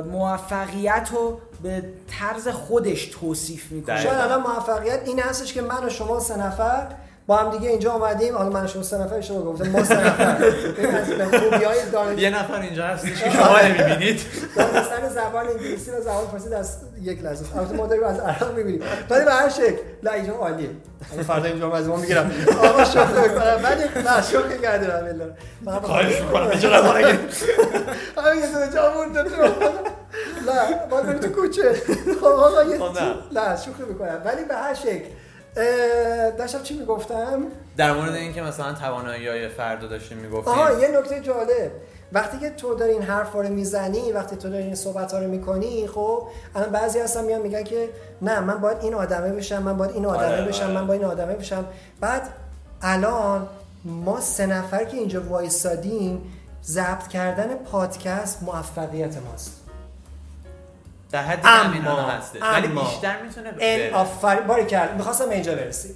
موفقیت 0.02 1.08
رو 1.12 1.40
به 1.62 1.82
طرز 2.18 2.48
خودش 2.48 3.06
توصیف 3.06 3.72
می‌کنه. 3.72 4.02
شاید 4.02 4.18
الان 4.18 4.40
موفقیت 4.42 5.00
این 5.04 5.20
هستش 5.20 5.52
که 5.52 5.62
من 5.62 5.86
و 5.86 5.88
شما 5.88 6.20
سه 6.20 6.38
نفر 6.38 6.86
با 7.30 7.36
هم 7.36 7.50
دیگه 7.50 7.68
اینجا 7.70 7.92
اومدیم. 7.92 8.36
حالا 8.36 8.50
من 8.50 8.66
شما 8.66 8.82
سه 8.82 8.98
نفر 8.98 9.20
شما 9.20 9.42
گفتم. 9.42 9.68
ما 9.68 9.84
سه 9.84 10.06
نفر. 10.06 10.38
دانش 11.92 12.18
یه 12.18 12.30
نفر 12.30 12.60
اینجا 12.60 12.86
هستش 12.86 13.22
که 13.22 13.30
شما 13.30 13.60
نمی‌بینید. 13.60 14.20
دانستن 14.56 15.08
زبان 15.08 15.46
انگلیسی 15.46 15.90
و 15.90 16.00
زبان 16.00 16.26
فارسی 16.30 16.54
از 16.54 16.76
یک 17.02 17.24
لحظه. 17.24 17.56
البته 17.56 17.74
ما 17.74 17.86
داریم 17.86 18.04
از 18.04 18.20
عرب 18.20 18.54
می‌بینیم. 18.56 18.82
ولی 19.10 19.24
به 19.24 19.32
هر 19.32 19.48
شکل 19.48 19.76
نه 20.02 20.12
اینجا 20.12 20.32
عالیه. 20.32 20.70
حالا 21.10 21.22
فردا 21.22 21.48
اینجا 21.48 21.72
از 21.72 21.88
ما 21.88 21.96
می‌گیرم. 21.96 22.30
آقا 22.62 22.84
شوخی 22.84 23.20
می‌کنم. 23.22 23.60
ولی 23.62 23.84
نه 24.06 24.22
شوخی 24.32 24.58
کردم 24.62 25.06
بالله 25.06 25.32
فقط 25.64 25.82
خواهش 25.82 26.20
می‌کنم. 26.20 26.48
اینجا 26.48 26.70
غذا 26.70 26.98
نگیرید 26.98 27.20
آقا 28.16 28.34
یه 28.34 28.52
دونه 28.52 28.72
جا 28.74 28.92
مونده 28.94 29.22
تو 29.22 29.42
نه 30.46 30.86
ما 30.90 31.12
تو 31.12 31.28
کوچه. 31.28 31.74
خب 32.20 32.26
آقا 32.26 32.64
یه 32.64 32.78
خب 32.78 32.98
نه. 33.32 33.56
شوخی 33.56 33.82
می‌کنم. 33.88 34.22
ولی 34.24 34.44
به 34.44 34.54
هر 34.54 34.74
شکل 34.74 35.04
داشتم 36.38 36.62
چی 36.62 36.78
می‌گفتم؟ 36.78 37.42
در 37.76 37.92
مورد 37.92 38.14
اینکه 38.14 38.42
مثلا 38.42 38.72
توانایی 38.72 39.28
های 39.28 39.48
فرد 39.48 39.82
رو 39.82 39.88
داشتیم 39.88 40.18
می‌گفتیم. 40.18 40.52
آها 40.52 40.80
یه 40.80 40.88
نکته 40.98 41.20
جالب. 41.20 41.70
وقتی 42.12 42.38
که 42.38 42.50
تو 42.50 42.74
داری 42.74 42.92
این 42.92 43.02
حرف 43.02 43.32
رو 43.32 43.48
می‌زنی 43.48 44.12
وقتی 44.12 44.36
تو 44.36 44.48
داری 44.50 44.62
این 44.62 44.74
صحبت 44.74 45.12
ها 45.12 45.18
رو 45.18 45.28
می‌کنی 45.28 45.86
خب 45.86 46.28
الان 46.54 46.70
بعضی 46.70 46.98
هستن 46.98 47.24
میان 47.24 47.40
میگن 47.40 47.62
که 47.62 47.88
نه 48.22 48.40
من 48.40 48.60
باید 48.60 48.78
این 48.82 48.94
آدمه 48.94 49.32
بشم 49.32 49.62
من 49.62 49.76
باید 49.76 49.90
این 49.90 50.06
آدمه 50.06 50.32
آره، 50.32 50.44
بشم 50.44 50.64
آره. 50.64 50.74
من 50.74 50.86
باید 50.86 51.02
این 51.02 51.10
آدمه 51.10 51.34
بشم. 51.34 51.64
بعد 52.00 52.22
الان 52.82 53.48
ما 53.84 54.20
سه 54.20 54.46
نفر 54.46 54.84
که 54.84 54.96
اینجا 54.96 55.22
وایسادیم 55.22 56.22
ضبط 56.64 57.08
کردن 57.08 57.54
پادکست 57.54 58.42
موفقیت 58.42 59.16
ماست. 59.16 59.59
در 61.12 61.22
حد 61.22 61.40
اما 61.44 62.02
هست 62.02 62.36
ولی 62.42 62.68
بیشتر 62.68 63.22
می‌تونه 63.22 63.54
این 63.58 63.94
آفرین 63.94 64.46
باری 64.46 64.66
کرد. 64.66 64.96
می‌خواستم 64.96 65.30
اینجا 65.30 65.54
برسیم. 65.54 65.94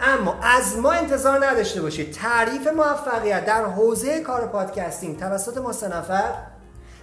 اما 0.00 0.36
از 0.42 0.76
ما 0.76 0.92
انتظار 0.92 1.46
نداشته 1.46 1.82
باشید. 1.82 2.12
تعریف 2.12 2.66
موفقیت 2.66 3.44
در 3.44 3.64
حوزه 3.64 4.20
کار 4.20 4.46
پادکستینگ 4.46 5.18
توسط 5.18 5.58
ما 5.58 5.72
سه 5.72 5.88
نفر 5.88 6.32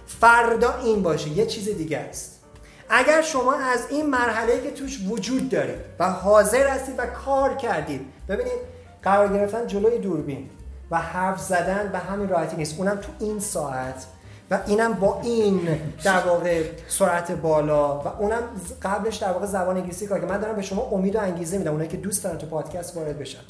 فردا 0.06 0.74
این 0.78 1.02
باشه. 1.02 1.28
یه 1.28 1.46
چیز 1.46 1.64
دیگه 1.64 1.98
است. 1.98 2.40
اگر 2.88 3.22
شما 3.22 3.54
از 3.54 3.86
این 3.90 4.10
مرحله 4.10 4.60
که 4.60 4.70
توش 4.70 4.98
وجود 5.08 5.48
دارید 5.48 5.78
و 5.98 6.10
حاضر 6.10 6.68
هستید 6.68 6.94
و 6.98 7.06
کار 7.06 7.54
کردید 7.56 8.12
ببینید 8.28 8.58
قرار 9.02 9.28
گرفتن 9.28 9.66
جلوی 9.66 9.98
دوربین 9.98 10.50
و 10.90 10.98
حرف 10.98 11.40
زدن 11.40 11.88
به 11.92 11.98
همین 11.98 12.28
راحتی 12.28 12.56
نیست. 12.56 12.78
اونم 12.78 12.96
تو 12.96 13.08
این 13.20 13.40
ساعت 13.40 14.06
و 14.50 14.58
اینم 14.66 14.92
با 14.92 15.20
این 15.20 15.68
در 16.04 16.20
واقع 16.20 16.64
سرعت 16.88 17.32
بالا 17.32 17.98
و 17.98 18.08
اونم 18.08 18.42
قبلش 18.82 19.16
در 19.16 19.32
واقع 19.32 19.46
زبان 19.46 19.76
انگلیسی 19.76 20.06
کار 20.06 20.20
که 20.20 20.26
من 20.26 20.38
دارم 20.38 20.56
به 20.56 20.62
شما 20.62 20.82
امید 20.82 21.16
و 21.16 21.20
انگیزه 21.20 21.58
میدم 21.58 21.70
اونایی 21.70 21.90
که 21.90 21.96
دوست 21.96 22.24
دارن 22.24 22.38
تو 22.38 22.46
پادکست 22.46 22.96
وارد 22.96 23.18
بشن. 23.18 23.40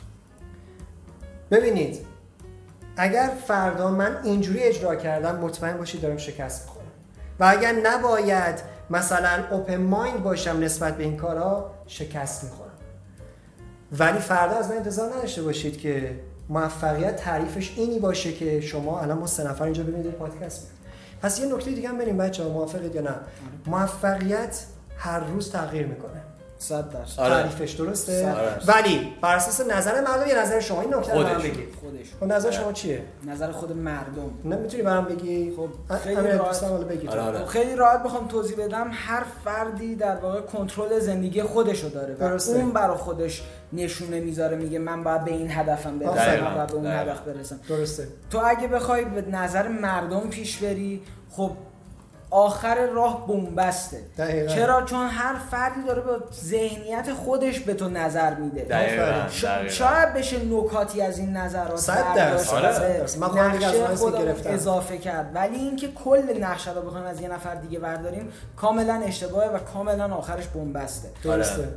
ببینید 1.50 2.06
اگر 2.96 3.30
فردا 3.46 3.90
من 3.90 4.16
اینجوری 4.24 4.60
اجرا 4.62 4.96
کردم 4.96 5.36
مطمئن 5.36 5.76
باشید 5.76 6.00
دارم 6.00 6.16
شکست 6.16 6.62
می‌خورم. 6.62 6.86
و 7.40 7.44
اگر 7.44 7.72
نباید 7.72 8.54
مثلا 8.90 9.44
اوپن 9.50 9.76
مایند 9.76 10.22
باشم 10.22 10.58
نسبت 10.60 10.96
به 10.96 11.04
این 11.04 11.16
کارا 11.16 11.70
شکست 11.86 12.44
می‌خورم. 12.44 12.70
ولی 13.98 14.18
فردا 14.18 14.56
از 14.56 14.70
من 14.70 14.76
انتظار 14.76 15.10
نداشته 15.10 15.42
باشید 15.42 15.78
که 15.78 16.20
موفقیت 16.48 17.16
تعریفش 17.16 17.74
اینی 17.76 17.98
باشه 17.98 18.32
که 18.32 18.60
شما 18.60 19.00
الان 19.00 19.18
ما 19.18 19.26
سه 19.26 19.44
نفر 19.44 19.64
اینجا 19.64 19.82
ببینید 19.82 20.10
پادکست 20.10 20.62
میاد 20.62 20.79
پس 21.22 21.40
یه 21.40 21.46
نکته 21.54 21.70
دیگه 21.70 21.88
هم 21.88 21.98
بریم 21.98 22.16
بچه 22.16 22.42
ها 22.42 22.48
موافقید 22.48 22.94
یا 22.94 23.02
نه؟ 23.02 23.14
موفقیت 23.66 24.64
هر 24.98 25.20
روز 25.20 25.50
تغییر 25.50 25.86
می‌کنه. 25.86 26.20
100 26.58 26.90
درصد. 26.90 27.20
آره. 27.20 27.34
تعریفش 27.34 27.72
درسته؟ 27.72 28.34
ولی 28.66 29.12
بر 29.20 29.36
اساس 29.36 29.60
نظر 29.60 30.00
مردم 30.00 30.28
یا 30.28 30.42
نظر 30.42 30.60
شما 30.60 30.80
این 30.80 30.94
نکته 30.94 31.14
رو 31.14 31.24
برام 31.24 31.42
بگید. 31.42 31.74
خودش 31.80 32.06
خب 32.20 32.26
نظر 32.26 32.50
شما 32.50 32.72
چیه؟ 32.72 33.02
نظر 33.26 33.52
خود 33.52 33.72
مردم. 33.72 34.30
نه 34.44 34.56
می‌تونی 34.56 34.82
برام 34.82 35.04
بگی؟ 35.04 35.52
خب 35.56 35.94
خیلی 35.96 36.16
راحت. 36.16 36.64
آره 37.08 37.20
آره. 37.20 37.38
خب 37.38 37.44
خیلی 37.44 37.76
راحت 37.76 38.02
بخوام 38.02 38.28
توضیح 38.28 38.56
بدم. 38.64 38.90
هر 38.92 39.24
فردی 39.44 39.94
در 39.94 40.16
واقع 40.16 40.40
کنترل 40.40 40.98
زندگی 40.98 41.42
خودشو 41.42 41.88
داره 41.88 42.16
و 42.20 42.38
اون 42.48 42.70
برای 42.70 42.96
خودش 42.96 43.42
نشونه 43.72 44.20
می‌ذاره 44.20 44.56
میگه 44.56 44.78
من 44.78 45.04
باید 45.04 45.24
به 45.24 45.30
این 45.30 45.50
هدفم 45.50 45.98
برسم 45.98 46.40
من 46.44 46.54
باید 46.54 46.68
به 46.68 46.74
اون 46.74 46.86
هدف 46.86 47.20
برسم. 47.20 47.60
درسته. 47.68 48.08
تو 48.30 48.40
اگه 48.44 48.68
بخوای 48.68 49.04
به 49.04 49.30
نظر 49.30 49.68
مردم 49.68 50.20
پیش 50.20 50.58
بری 50.58 51.02
خب 51.30 51.50
آخر 52.32 52.86
راه 52.86 53.26
بومبسته 53.26 54.00
دقیقا. 54.18 54.54
چرا؟ 54.54 54.82
چون 54.82 55.06
هر 55.06 55.34
فردی 55.50 55.82
داره 55.86 56.00
به 56.00 56.10
صحنیت 56.30 57.12
خودش 57.12 57.60
به 57.60 57.74
تو 57.74 57.88
نظر 57.88 58.34
میده. 58.34 58.62
دقیقا. 58.62 59.28
شاید 59.68 60.14
بشه 60.14 60.44
نکاتی 60.44 61.02
از 61.02 61.18
این 61.18 61.36
نظرات 61.36 61.76
صد 61.76 62.14
درصد. 62.14 62.54
آره. 62.54 64.36
اضافه 64.46 64.98
کرد. 64.98 65.30
ولی 65.34 65.56
اینکه 65.56 65.88
کل 66.04 66.38
نقشه 66.40 66.74
رو 66.74 66.82
بخوایم 66.82 67.06
از 67.06 67.20
یه 67.20 67.28
نفر 67.28 67.54
دیگه 67.54 67.78
برداریم 67.78 68.32
کاملا 68.56 68.94
اشتباهه 68.94 69.48
و 69.48 69.58
کاملا 69.58 70.14
آخرش 70.14 70.46
بومبسته 70.46 71.08
درسته. 71.24 71.68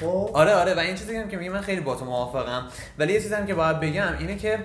خب. 0.00 0.30
آره 0.34 0.54
آره 0.54 0.74
و 0.74 0.78
این 0.78 0.94
چیزی 0.94 1.28
که 1.30 1.36
میگم 1.36 1.52
من 1.52 1.60
خیلی 1.60 1.80
با 1.80 1.94
تو 1.94 2.04
موافقم. 2.04 2.66
ولی 2.98 3.12
یه 3.12 3.20
چیزی 3.20 3.34
هم 3.34 3.46
که 3.46 3.54
باید 3.54 3.80
بگم 3.80 4.18
اینه 4.18 4.36
که 4.36 4.58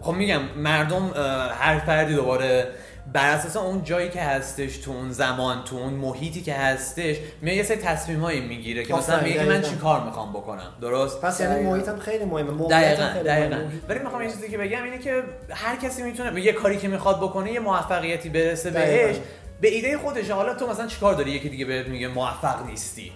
خب 0.00 0.12
میگم 0.12 0.40
مردم 0.56 1.10
هر 1.58 1.78
فردی 1.78 2.14
دوباره 2.14 2.68
بر 3.12 3.30
اساس 3.30 3.56
اون 3.56 3.84
جایی 3.84 4.08
که 4.08 4.22
هستش 4.22 4.76
تو 4.76 4.90
اون 4.90 5.12
زمان 5.12 5.64
تو 5.64 5.76
اون 5.76 5.92
محیطی 5.92 6.42
که 6.42 6.54
هستش 6.54 7.16
میاد 7.42 7.56
یه 7.56 7.62
سری 7.62 7.76
تصمیمایی 7.76 8.40
می‌گیره 8.40 8.84
که 8.84 8.94
مثلا 8.94 9.22
میگه 9.22 9.44
من 9.44 9.62
چی 9.62 9.76
کار 9.76 10.04
می‌خوام 10.04 10.32
بکنم. 10.32 10.72
درست؟ 10.80 11.20
پس 11.20 11.40
یعنی 11.40 11.64
محیطم 11.64 11.98
خیلی 11.98 12.24
مهمه. 12.24 12.68
دقیقاً 12.68 13.22
دقیقاً. 13.24 13.56
ولی 13.88 13.98
می‌خوام 13.98 14.22
یه 14.22 14.30
چیزی 14.30 14.48
که 14.48 14.58
بگم 14.58 14.82
اینه 14.82 14.98
که 14.98 15.22
هر 15.50 15.76
کسی 15.76 16.02
می‌تونه 16.02 16.40
یه 16.40 16.52
کاری 16.52 16.76
که 16.76 16.88
می‌خواد 16.88 17.16
بکنه 17.16 17.52
یه 17.52 17.60
موفقیتی 17.60 18.28
برسه 18.28 18.70
بهش. 18.70 19.16
به 19.60 19.68
ایده 19.68 19.98
خودش 19.98 20.30
حالا 20.30 20.54
تو 20.54 20.66
مثلا 20.66 20.86
چیکار 20.86 21.14
داری؟ 21.14 21.30
یکی 21.30 21.48
دیگه 21.48 21.64
بهت 21.64 21.86
میگه 21.88 22.08
موفق 22.08 22.66
نیستی. 22.66 23.12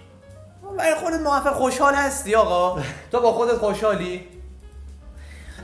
برای 0.78 0.94
خودت 0.94 1.20
موفق 1.20 1.54
خوشحال 1.54 1.94
هستی 1.94 2.34
آقا 2.34 2.82
تو 3.12 3.20
با 3.20 3.32
خودت 3.32 3.54
خوشحالی 3.54 4.26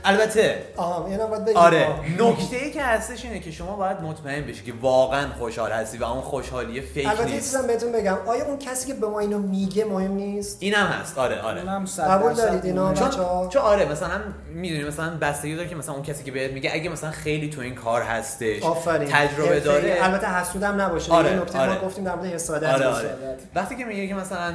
البته 0.05 0.63
آها 0.77 1.07
اینا 1.07 1.27
باید 1.27 1.49
آره 1.57 1.87
نکته 2.19 2.55
ای 2.55 2.71
که 2.71 2.83
هستش 2.83 3.25
اینه 3.25 3.39
که 3.39 3.51
شما 3.51 3.75
باید 3.75 4.01
مطمئن 4.01 4.41
بشی 4.41 4.63
که 4.63 4.73
واقعا 4.81 5.27
خوشحال 5.39 5.71
هستی 5.71 5.97
و 5.97 6.03
اون 6.03 6.21
خوشحالی 6.21 6.81
فیک 6.81 7.07
البته 7.07 7.25
نیست 7.25 7.55
البته 7.55 7.73
بهتون 7.73 7.91
بگم 7.91 8.17
آیا 8.27 8.45
اون 8.45 8.59
کسی 8.59 8.87
که 8.87 8.93
به 8.93 9.07
ما 9.07 9.19
اینو 9.19 9.39
میگه 9.39 9.85
مهم 9.85 10.11
نیست 10.11 10.57
اینم 10.59 10.85
هست 10.85 11.17
آره 11.17 11.41
آره 11.41 11.61
اونم 11.61 11.85
قبول 11.85 12.33
دارید 12.33 12.65
اینا 12.65 12.93
چون, 12.93 13.09
چون 13.49 13.61
آره 13.61 13.91
مثلا 13.91 14.21
می‌دونی 14.53 14.83
مثلا 14.83 15.17
بستگی 15.21 15.55
داره 15.55 15.69
که 15.69 15.75
مثلا 15.75 15.93
اون 15.93 16.03
کسی 16.03 16.23
که 16.23 16.31
بهت 16.31 16.51
میگه 16.51 16.71
اگه 16.73 16.89
مثلا 16.89 17.11
خیلی 17.11 17.49
تو 17.49 17.61
این 17.61 17.75
کار 17.75 18.01
هستش 18.01 18.63
آفرین. 18.63 19.09
تجربه 19.11 19.59
داره 19.59 19.97
البته 20.01 20.27
حسودم 20.27 20.81
نباشه 20.81 21.11
آره. 21.11 21.33
نکته 21.33 21.59
آره. 21.59 21.73
ما 21.73 21.87
گفتیم 21.87 22.03
در 22.03 22.15
مورد 22.15 22.25
حسادت 22.25 22.73
آره. 22.73 22.85
آره. 22.87 23.15
وقتی 23.55 23.75
که 23.75 23.85
میگه 23.85 24.07
که 24.07 24.15
مثلا 24.15 24.53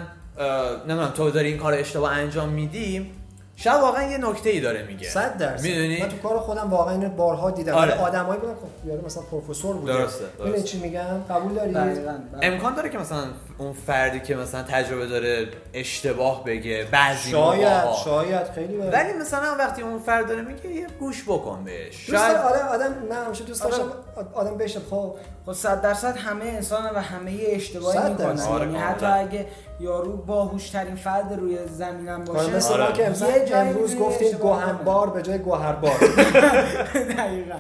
نمی‌دونم 0.88 1.10
تو 1.10 1.30
داری 1.30 1.48
این 1.48 1.58
کار 1.58 1.74
اشتباه 1.74 2.12
انجام 2.12 2.48
میدی 2.48 3.10
شاید 3.56 3.80
واقعا 3.80 4.10
یه 4.10 4.18
نکته 4.18 4.50
ای 4.50 4.60
داره 4.60 4.86
میگه. 4.86 5.08
100 5.08 5.38
درصد. 5.38 5.64
می‌دونی؟ 5.64 6.02
من 6.02 6.08
تو 6.08 6.16
کار 6.28 6.38
خودم 6.38 6.70
واقعا 6.70 6.94
اینو 6.94 7.08
بارها 7.08 7.50
دیدم. 7.50 7.74
آره. 7.74 7.94
آدمایی 7.94 8.40
بودن 8.40 8.54
خب 8.54 8.88
یارو 8.88 9.06
مثلا 9.06 9.22
پروفسور 9.30 9.76
بوده. 9.76 9.92
درسته, 9.92 10.24
درسته. 10.38 10.62
چی 10.62 10.78
میگم؟ 10.80 11.22
قبول 11.30 11.54
داری؟ 11.54 11.72
بله. 11.72 12.00
امکان 12.42 12.74
داره 12.74 12.88
که 12.88 12.98
مثلا 12.98 13.24
اون 13.58 13.72
فردی 13.72 14.20
که 14.20 14.34
مثلا 14.34 14.62
تجربه 14.62 15.06
داره 15.06 15.48
اشتباه 15.74 16.44
بگه 16.44 16.88
بعضی 16.92 17.30
شاید 17.30 17.84
موقع 17.84 18.04
شاید 18.04 18.50
خیلی 18.54 18.76
بره. 18.76 18.90
ولی 18.90 19.12
مثلا 19.12 19.56
وقتی 19.58 19.82
اون 19.82 19.98
فرد 19.98 20.28
داره 20.28 20.42
میگه 20.42 20.70
یه 20.70 20.86
گوش 21.00 21.24
بکن 21.24 21.64
بهش. 21.64 22.10
شاید 22.10 22.36
آره 22.36 22.62
آدم 22.62 22.94
نه 23.10 23.14
همیشه 23.14 23.44
دوست 23.44 23.64
داشتم 23.64 23.82
آره. 24.16 24.28
آدم 24.34 24.56
بشه. 24.56 24.80
خب. 24.90 25.14
خب 25.46 25.52
100 25.52 25.82
درصد 25.82 26.16
همه 26.16 26.44
انسان 26.44 26.94
و 26.94 26.98
همه 26.98 27.38
اشتباهی 27.46 28.10
می‌کنن. 28.10 28.38
یعنی 28.60 28.78
حتی 28.78 29.06
اگه 29.06 29.46
یارو 29.80 30.16
باهوش 30.16 30.70
ترین 30.70 30.96
فرد 30.96 31.32
روی 31.32 31.58
زمینم 31.66 32.24
باشه 32.24 32.40
آره 32.40 32.56
مثلا 32.56 32.84
آره. 32.84 32.92
که 32.92 33.06
امروز, 33.06 33.22
امروز 33.52 33.96
گفتیم 33.96 34.38
گوهنبار 34.38 35.10
به 35.10 35.22
جای 35.22 35.38
گوهربار. 35.38 35.92
دقیقاً. 37.18 37.56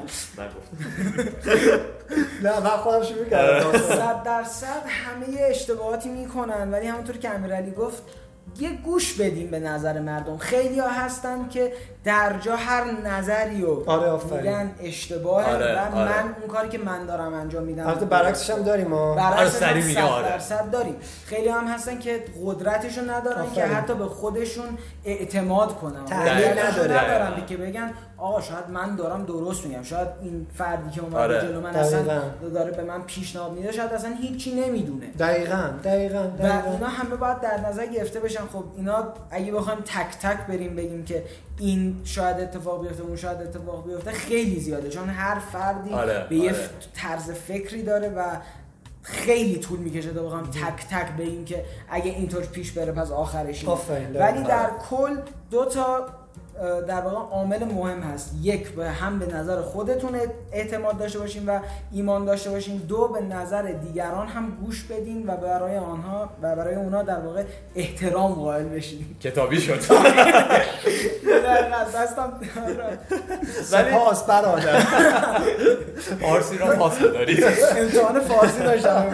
نه 2.42 2.60
من 2.60 2.70
خودم 2.70 3.02
شروع 3.02 3.24
کردم. 3.24 3.78
صد 3.78 4.22
درصد 4.22 4.82
همه 4.86 5.52
اشتباهاتی 5.86 6.08
می‌کنن 6.08 6.70
ولی 6.70 6.86
همونطور 6.86 7.16
که 7.16 7.30
امیرعلی 7.30 7.70
گفت 7.70 8.02
یه 8.58 8.72
گوش 8.72 9.20
بدیم 9.20 9.50
به 9.50 9.60
نظر 9.60 10.00
مردم. 10.00 10.38
خیلی 10.38 10.78
ها 10.78 10.88
هستن 10.88 11.48
که 11.48 11.72
در 12.06 12.38
جا 12.40 12.56
هر 12.56 12.84
نظری 13.04 13.64
و 13.64 13.90
آره 13.90 14.24
میگن 14.36 14.70
اشتباهه 14.80 15.54
آره، 15.54 15.74
و 15.74 15.96
آره. 15.96 16.22
من 16.22 16.34
اون 16.40 16.48
کاری 16.48 16.68
که 16.68 16.78
من 16.78 17.06
دارم 17.06 17.34
انجام 17.34 17.62
میدم 17.62 17.86
البته 17.86 18.06
برعکسش 18.06 18.50
هم 18.50 18.62
داریم 18.62 18.88
ما. 18.88 19.14
برعکسش 19.14 19.62
هم 19.62 19.80
صد 19.80 19.98
آره. 19.98 20.28
درصد 20.28 20.70
داریم. 20.70 20.96
خیلی 21.26 21.48
هم 21.48 21.66
هستن 21.66 21.98
که 21.98 22.24
قدرتشو 22.44 23.10
ندارن 23.10 23.42
آفرین. 23.42 23.54
که 23.54 23.74
حتی 23.74 23.94
به 23.94 24.04
خودشون 24.04 24.64
اعتماد 25.04 25.76
کنن. 25.76 26.04
تحلیل 26.04 26.58
ندارن. 26.58 27.46
که 27.46 27.56
بگن 27.56 27.90
آقا 28.18 28.40
شاید 28.40 28.70
من 28.70 28.96
دارم 28.96 29.24
درست 29.24 29.66
میگم. 29.66 29.82
شاید 29.82 30.08
این 30.22 30.46
فردی 30.54 30.90
که 30.90 31.00
اومده 31.00 31.18
آره. 31.18 31.40
جلو 31.40 31.60
من 31.60 31.76
اصلا 31.76 32.22
داره 32.54 32.70
به 32.70 32.84
من 32.84 33.02
پیشنهاد 33.02 33.52
میده 33.52 33.72
شاید 33.72 33.92
اصلا 33.92 34.10
هیچی 34.20 34.54
نمی‌دونه. 34.54 35.06
دقیقاً 35.06 35.70
دقیقاً 35.84 36.22
دقیقاً. 36.22 36.68
و 36.68 36.72
اینا 36.72 36.86
همه 36.86 37.16
باید 37.16 37.40
در 37.40 37.60
نظر 37.68 37.86
گرفته 37.86 38.20
بشن. 38.20 38.42
خب 38.52 38.64
اینا 38.76 39.04
اگه 39.30 39.52
بخوایم 39.52 39.80
تک 39.80 40.18
تک 40.22 40.46
بریم 40.46 40.76
بگیم 40.76 41.04
که 41.04 41.24
این 41.58 42.00
شاید 42.04 42.40
اتفاق 42.40 42.82
بیفته 42.82 43.02
اون 43.02 43.16
شاید 43.16 43.42
اتفاق 43.42 43.86
بیفته 43.86 44.10
خیلی 44.10 44.60
زیاده 44.60 44.88
چون 44.88 45.08
هر 45.08 45.38
فردی 45.38 45.92
آره. 45.92 46.26
به 46.30 46.36
یه 46.36 46.50
آره. 46.50 46.68
طرز 46.94 47.30
فکری 47.30 47.82
داره 47.82 48.08
و 48.08 48.36
خیلی 49.02 49.58
طول 49.58 49.78
می‌کشه 49.78 50.12
تا 50.12 50.22
بخوام 50.22 50.42
تک 50.42 50.86
تک 50.90 51.16
بگیم 51.16 51.44
که 51.44 51.64
اگه 51.88 52.10
اینطور 52.10 52.42
پیش 52.42 52.72
بره 52.72 52.92
پس 52.92 53.10
آخرش 53.10 53.64
ولی 54.14 54.42
در 54.42 54.70
کل 54.90 55.16
دو 55.50 55.64
تا 55.64 56.08
در 56.88 57.00
واقع 57.00 57.16
عامل 57.16 57.64
مهم 57.64 58.00
هست. 58.00 58.30
یک 58.42 58.68
به 58.74 58.90
هم 58.90 59.18
به 59.18 59.34
نظر 59.34 59.62
خودتون 59.62 60.20
اعتماد 60.52 60.98
داشته 60.98 61.18
باشین 61.18 61.46
و 61.46 61.58
ایمان 61.92 62.24
داشته 62.24 62.50
باشین. 62.50 62.76
دو 62.76 63.08
به 63.08 63.20
نظر 63.20 63.62
دیگران 63.62 64.26
هم 64.26 64.56
گوش 64.64 64.84
بدین 64.84 65.26
و 65.26 65.36
برای 65.36 65.76
آنها 65.76 66.30
و 66.42 66.56
برای 66.56 66.74
اونا 66.74 67.02
در 67.02 67.20
واقع 67.20 67.44
احترام 67.76 68.32
قائل 68.32 68.64
بشین. 68.64 69.16
کتابی 69.22 69.60
شد. 69.60 69.80
دستم 71.94 72.32
سپاس 73.64 74.22
برادر. 74.26 74.80
فارسی 76.20 76.58
را 76.58 76.66
پاس 76.66 76.98
دارید 76.98 77.44
امتحان 77.76 78.20
فارسی 78.20 78.58
داشتم 78.58 79.06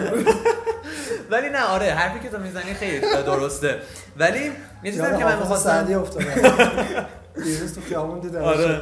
ولی 1.31 1.49
نه 1.49 1.63
آره 1.63 1.91
حرفی 1.91 2.19
که 2.19 2.29
تو 2.29 2.37
می‌زنی 2.37 2.73
خیلی 2.73 2.99
درسته. 3.25 3.79
ولی 4.17 4.51
یه 4.83 4.91
چیزی 4.91 5.03
که 5.03 5.25
من 5.25 5.39
می‌خواستم 5.39 5.69
سعدی 5.69 5.93
افتادم 5.93 6.25
دیروز 7.35 7.75
تو 7.75 7.81
خیابون 7.81 8.19
دیدم 8.19 8.41
آره 8.41 8.81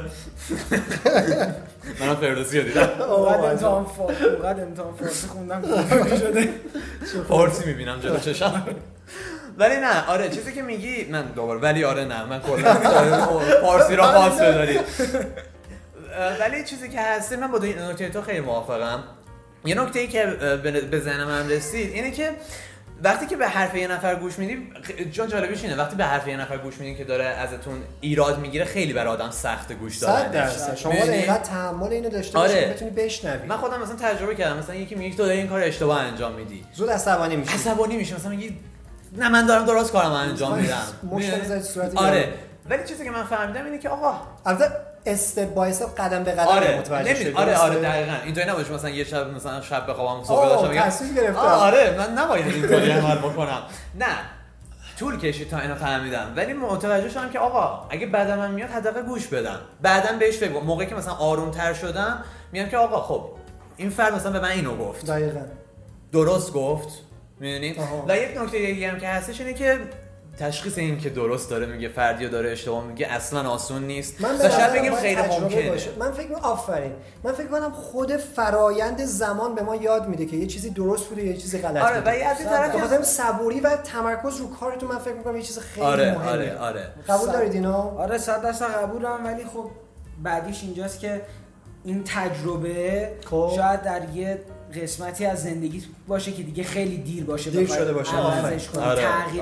منم 1.99 2.15
فردوسی 2.15 2.59
رو 2.59 2.67
دیدم. 2.67 2.89
اونقدر 3.01 3.51
امتحان 3.51 3.85
فارسی 3.85 4.23
اونقدر 4.25 4.63
امتحان 4.63 4.93
فارسی 4.95 5.27
خوندم 5.27 5.61
شده؟ 6.19 6.49
فارسی 7.27 7.65
می‌بینم 7.65 7.99
جلو 7.99 8.17
چشم. 8.19 8.63
ولی 9.57 9.75
نه 9.75 10.05
آره 10.07 10.29
چیزی 10.29 10.53
که 10.53 10.61
میگی 10.61 11.05
من 11.11 11.21
دوباره. 11.25 11.59
ولی 11.59 11.83
آره 11.83 12.05
نه 12.05 12.25
من 12.25 12.39
کلا 12.39 12.73
فارسی 13.65 13.95
را 13.95 14.11
پاس 14.11 14.41
بدارید 14.41 14.79
ولی 16.39 16.63
چیزی 16.63 16.89
که 16.89 17.01
هستی 17.01 17.35
من 17.35 17.47
با 17.51 17.57
نکته 17.57 18.09
تو 18.09 18.21
خیلی 18.21 18.39
موافقم. 18.39 19.03
یه 19.65 19.81
نکته 19.81 19.99
ای 19.99 20.07
که 20.07 20.25
به 20.91 20.99
ذهنم 20.99 21.29
هم 21.29 21.49
رسید 21.49 21.89
اینه 21.93 22.11
که 22.11 22.31
وقتی 23.03 23.25
که 23.25 23.35
به 23.37 23.47
حرف 23.47 23.75
یه 23.75 23.87
نفر 23.87 24.15
گوش 24.15 24.39
میدی 24.39 24.71
جان 25.11 25.27
جالبیش 25.27 25.63
اینه. 25.63 25.75
وقتی 25.75 25.95
به 25.95 26.05
حرف 26.05 26.27
یه 26.27 26.37
نفر 26.37 26.57
گوش 26.57 26.77
میدین 26.77 26.97
که 26.97 27.03
داره 27.03 27.25
ازتون 27.25 27.81
ایراد 28.01 28.39
می‌گیره 28.39 28.65
خیلی 28.65 28.93
برای 28.93 29.13
آدم 29.13 29.29
سخت 29.31 29.73
گوش 29.73 29.97
دادن 29.97 30.31
درصد. 30.31 30.75
شما 30.75 30.91
اینقدر 30.93 31.43
تحمل 31.43 31.91
اینو 31.93 32.09
داشته 32.09 32.37
باشی 32.37 32.53
آره. 32.53 32.67
بتونی 32.73 32.91
بشنوی. 32.91 33.47
من 33.47 33.57
خودم 33.57 33.81
مثلا 33.81 33.95
تجربه 33.95 34.35
کردم. 34.35 34.57
مثلا 34.57 34.75
یکی 34.75 34.95
میگه 34.95 35.17
تو 35.17 35.23
داری 35.23 35.37
این 35.37 35.47
کار 35.47 35.61
اشتباه 35.61 36.01
انجام 36.01 36.31
میدی. 36.33 36.65
زود 36.73 36.89
عصبانی 36.89 37.35
میشی. 37.35 37.53
عصبانی 37.53 37.97
میشی 37.97 38.15
مثلا 38.15 38.29
میگی 38.29 38.57
نه 39.17 39.29
من 39.29 39.45
دارم 39.45 39.65
درست 39.65 39.91
کارم 39.91 40.11
انجام 40.11 40.57
میدم. 40.59 40.83
آره. 41.95 42.33
ولی 42.69 42.83
چیزی 42.87 43.03
که 43.03 43.11
من 43.11 43.23
فهمیدم 43.23 43.65
اینه 43.65 43.77
که 43.77 43.89
آقا 43.89 44.13
البته 44.45 44.71
استپ 45.05 45.53
بای 45.53 45.69
استپ 45.69 45.99
قدم 46.01 46.23
به 46.23 46.31
قدم 46.31 46.47
آره. 46.47 46.79
متوجه 46.79 47.15
شدی 47.15 47.31
آره 47.33 47.57
آره 47.57 47.75
دقیقاً. 47.79 48.15
اینطوری 48.25 48.49
نباشه 48.49 48.73
مثلا 48.73 48.89
یه 48.89 49.03
شب 49.03 49.33
مثلا 49.33 49.61
شب 49.61 49.87
بخوابم 49.89 50.23
صبح 50.23 50.45
داشتم 50.45 51.05
میگم 51.05 51.35
آره 51.35 51.95
من 51.97 52.13
نباید 52.13 52.47
اینطوری 52.47 52.91
عمل 53.01 53.17
بکنم. 53.17 53.61
نه 53.99 54.05
طول 54.99 55.19
کشید 55.19 55.49
تا 55.49 55.59
اینو 55.59 55.75
فهمیدم. 55.75 56.33
ولی 56.35 56.53
متوجه 56.53 57.09
شدم 57.09 57.29
که 57.29 57.39
آقا 57.39 57.87
اگه 57.89 58.07
بعدم 58.07 58.37
من 58.37 58.51
میاد 58.51 58.69
حداقل 58.69 59.01
گوش 59.01 59.27
بدم. 59.27 59.59
بعدم 59.81 60.19
بهش 60.19 60.37
فکر 60.37 60.51
موقعی 60.51 60.87
که 60.87 60.95
مثلا 60.95 61.13
آرومتر 61.13 61.73
شدم 61.73 62.23
میگم 62.51 62.69
که 62.69 62.77
آقا 62.77 63.01
خب 63.01 63.29
این 63.77 63.89
فرد 63.89 64.15
مثلا 64.15 64.31
به 64.31 64.39
من 64.39 64.49
اینو 64.49 64.75
گفت. 64.77 65.05
دقیقاً. 65.05 65.39
درست 66.11 66.53
گفت. 66.53 66.87
می‌دونید 67.39 67.77
و 68.07 68.17
یک 68.17 68.37
نکته 68.41 68.57
دیگه 68.57 68.91
هم 68.91 68.99
که 68.99 69.07
هستش 69.07 69.41
اینه 69.41 69.53
که 69.53 69.79
تشخیص 70.37 70.77
این 70.77 70.97
که 70.97 71.09
درست 71.09 71.49
داره 71.49 71.65
میگه 71.65 71.89
فردی 71.89 72.29
داره 72.29 72.51
اشتباه 72.51 72.85
میگه 72.85 73.07
اصلا 73.07 73.49
آسون 73.49 73.83
نیست. 73.83 74.21
من 74.21 74.49
شاید 74.49 74.73
بگیم 74.73 74.95
خیلی 74.95 75.21
ممکنه. 75.21 75.71
من 75.99 76.11
فکر 76.11 76.27
می‌کنم 76.27 76.43
آفرین. 76.43 76.91
من 77.23 77.31
فکر 77.31 77.47
کنم 77.47 77.71
خود 77.71 78.17
فرایند 78.17 79.05
زمان 79.05 79.55
به 79.55 79.61
ما 79.61 79.75
یاد 79.75 80.07
میده 80.07 80.25
که 80.25 80.37
یه 80.37 80.47
چیزی 80.47 80.69
درست 80.69 81.07
بوده 81.07 81.25
یه 81.25 81.37
چیزی 81.37 81.57
غلط 81.57 81.83
آره 81.83 81.99
و 82.01 82.07
از 82.29 82.39
این 82.39 82.49
طرف 82.49 83.03
صبوری 83.03 83.59
و 83.59 83.75
تمرکز 83.75 84.37
رو 84.37 84.49
کارتون 84.49 84.89
من 84.89 84.97
فکر 84.97 85.13
می‌کنم 85.13 85.35
یه 85.35 85.41
چیز 85.41 85.59
خیلی 85.59 85.85
آره، 85.85 86.11
مهمه 86.11 86.29
آره 86.29 86.57
آره. 86.57 86.89
قبول 87.09 87.31
دارید 87.31 87.53
اینا 87.53 87.77
آره 87.77 88.17
صد 88.17 88.41
درصد 88.41 88.65
قبولم 88.65 89.25
ولی 89.25 89.45
خب 89.45 89.71
بعدیش 90.23 90.63
اینجاست 90.63 90.99
که 90.99 91.21
این 91.83 92.03
تجربه 92.05 93.11
خب. 93.25 93.51
شاید 93.55 93.81
در 93.81 94.09
یه 94.09 94.39
قسمتی 94.75 95.25
از 95.25 95.43
زندگی 95.43 95.83
باشه 96.07 96.31
که 96.31 96.43
دیگه 96.43 96.63
خیلی 96.63 96.97
دیر 96.97 97.23
باشه 97.23 97.51
دیر 97.51 97.67
شده 97.67 97.93
باشه. 97.93 98.17
آره. 98.17 99.01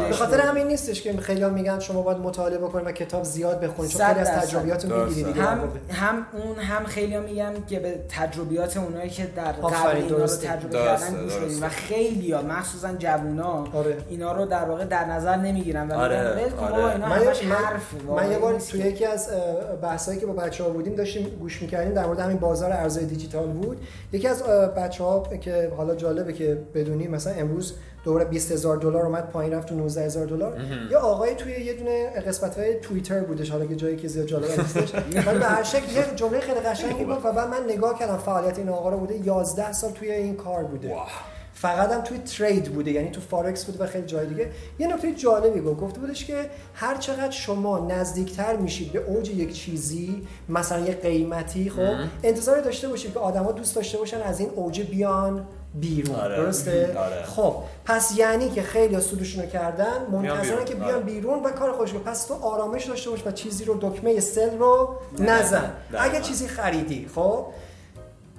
به 0.10 0.16
خاطر 0.16 0.42
همین 0.42 0.68
نیستش 0.68 1.02
که 1.02 1.18
خیلی 1.18 1.46
میگن 1.46 1.80
شما 1.80 2.02
باید 2.02 2.18
مطالعه 2.18 2.58
بکنید 2.58 2.88
و 2.88 2.92
کتاب 2.92 3.24
زیاد 3.24 3.60
بخونید 3.60 3.92
چون 3.92 4.08
خیلی 4.08 4.20
از 4.20 4.28
تجربیاتون 4.28 5.04
می‌گیرید 5.04 5.38
هم 5.38 5.60
هم 5.90 6.26
اون 6.34 6.56
هم 6.56 6.86
خیلی 6.86 7.16
ها 7.16 7.22
میگن 7.22 7.54
که 7.68 7.80
به 7.80 8.00
تجربیات 8.10 8.78
اونایی 8.78 9.10
که 9.10 9.26
در 9.36 9.52
قبل 9.52 9.98
اینا 9.98 10.18
رو 10.18 10.28
تجربه 10.28 10.78
کردن 10.78 11.24
گوش 11.24 11.36
بدید 11.36 11.64
و 11.64 11.70
خیلی 11.70 12.32
ها 12.32 12.42
مخصوصا 12.42 12.94
جوونا 12.94 13.68
آره. 13.74 13.98
اینا 14.10 14.32
رو 14.32 14.46
در 14.46 14.66
واقع 14.66 14.86
در 14.86 15.06
نظر 15.06 15.36
نمی‌گیرن. 15.36 15.88
و 15.88 15.94
آره. 15.94 16.20
آره. 16.58 16.94
اینا 16.94 17.08
من, 17.08 18.16
من 18.16 18.32
یه 18.32 18.38
بار 18.38 18.60
توی 18.60 18.80
یکی 18.80 19.06
از 19.06 19.30
بحثایی 19.82 20.20
که 20.20 20.26
با 20.26 20.34
بچه‌ها 20.34 20.70
بودیم 20.70 20.96
داشتیم 20.96 21.24
گوش 21.40 21.62
می‌کردیم 21.62 21.94
در 21.94 22.06
مورد 22.06 22.20
همین 22.20 22.38
بازار 22.38 22.72
ارزهای 22.72 23.06
دیجیتال 23.06 23.48
بود. 23.48 23.86
یکی 24.12 24.28
از 24.28 24.44
بچه‌ها 24.78 25.19
که 25.28 25.72
حالا 25.78 25.96
جالبه 25.96 26.34
که 26.34 26.58
بدونی 26.74 27.08
مثلا 27.08 27.34
امروز 27.34 27.74
دوره 28.04 28.26
20 28.26 28.52
هزار 28.52 28.78
دلار 28.78 29.06
اومد 29.06 29.30
پایین 29.30 29.54
رفت 29.54 29.68
تو 29.68 29.76
19 29.76 30.02
هزار 30.02 30.26
دلار. 30.26 30.58
یه 30.92 30.98
آقای 30.98 31.36
توی 31.36 31.52
یه 31.52 31.74
دونه 31.74 32.10
قسمت 32.28 32.58
های 32.58 32.80
توییتر 32.80 33.20
بودش 33.20 33.50
حالا 33.50 33.66
که 33.66 33.76
جایی 33.76 33.96
که 33.96 34.08
زیاد 34.08 34.26
جالب 34.26 34.60
نیستش. 34.60 34.96
ولی 35.28 35.40
به 35.40 35.46
هر 35.46 35.64
شکل 35.64 35.96
یه 35.96 36.06
جمله 36.16 36.40
خیلی 36.40 36.60
قشنگی 36.60 37.04
بود 37.04 37.18
و 37.24 37.32
بعد 37.32 37.48
من 37.50 37.64
نگاه 37.70 38.00
کردم 38.00 38.18
فعالیت 38.18 38.58
این 38.60 38.70
آقا 38.70 38.90
رو 38.90 38.98
بوده. 38.98 39.28
11 39.28 39.72
سال 39.74 39.92
توی 39.92 40.12
این 40.12 40.36
کار 40.36 40.64
بوده. 40.64 40.96
فقط 41.62 41.92
هم 41.92 42.02
توی 42.02 42.18
ترید 42.18 42.72
بوده 42.74 42.92
یعنی 42.92 43.10
تو 43.10 43.22
فارکس 43.22 43.66
بوده 43.66 43.84
و 43.84 43.88
خیلی 43.88 44.06
جای 44.06 44.26
دیگه. 44.26 44.52
یه 44.80 44.88
نکته 44.88 45.14
جالبی 45.14 45.62
گفت 45.62 45.80
گفته 45.80 46.00
بودش 46.00 46.26
که 46.26 46.50
هر 46.74 46.98
چقدر 46.98 47.32
شما 47.32 47.88
نزدیکتر 47.88 48.56
میشید 48.56 48.92
به 48.92 49.00
اوج 49.00 49.30
یک 49.30 49.54
چیزی 49.54 50.28
مثلا 50.50 50.80
یه 50.80 50.94
قیمتی 50.94 51.70
خب 51.70 51.94
انتظار 52.24 52.62
داشته 52.62 52.88
باشید 52.88 53.14
که 53.14 53.20
آدما 53.20 53.52
دوست 53.52 53.76
داشته 53.76 53.98
باشن 53.98 54.22
از 54.22 54.40
این 54.40 54.50
اوج 54.50 54.82
بیان 54.82 55.48
بیرون. 55.74 56.16
آره. 56.16 56.36
درسته؟ 56.36 56.98
آره. 56.98 57.24
خب 57.24 57.56
پس 57.86 58.18
یعنی 58.18 58.50
که 58.50 58.62
خیلی 58.62 59.00
سودشون 59.00 59.44
رو 59.44 59.50
کردن 59.50 60.06
منتظرن 60.12 60.66
که 60.66 60.76
بیان 60.76 60.94
آره. 60.94 61.04
بیرون 61.04 61.44
و 61.44 61.50
کار 61.52 61.72
خوش 61.72 61.94
پس 61.94 62.26
تو 62.26 62.34
آرامش 62.34 62.86
داشته 62.86 63.10
باش 63.10 63.28
و 63.28 63.32
چیزی 63.32 63.66
رو 63.66 63.78
دکمه 63.82 64.20
سل 64.20 64.58
رو 64.58 64.96
نزن. 65.20 65.72
اگه 66.00 66.22
چیزی 66.22 66.48
خریدی 66.48 67.08
خب 67.16 67.46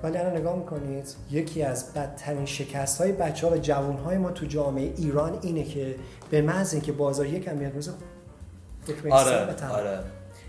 ولی 0.02 0.18
الان 0.18 0.36
نگاه 0.36 0.56
می‌کنید 0.56 1.14
یکی 1.30 1.62
از 1.62 1.94
بدترین 1.94 2.46
شکست 2.46 3.00
های 3.00 3.12
بچه 3.12 3.46
ها 3.46 3.52
و 3.52 3.56
جوان 3.56 3.96
های 3.96 4.18
ما 4.18 4.30
تو 4.30 4.46
جامعه 4.46 4.92
ایران 4.96 5.38
اینه 5.42 5.64
که 5.64 5.94
به 6.30 6.42
محض 6.42 6.72
اینکه 6.72 6.92
بازار 6.92 7.26
یکم 7.26 7.56
میاد 7.56 7.74
روز 7.74 7.90
آره 9.10 9.46
آره. 9.72 9.98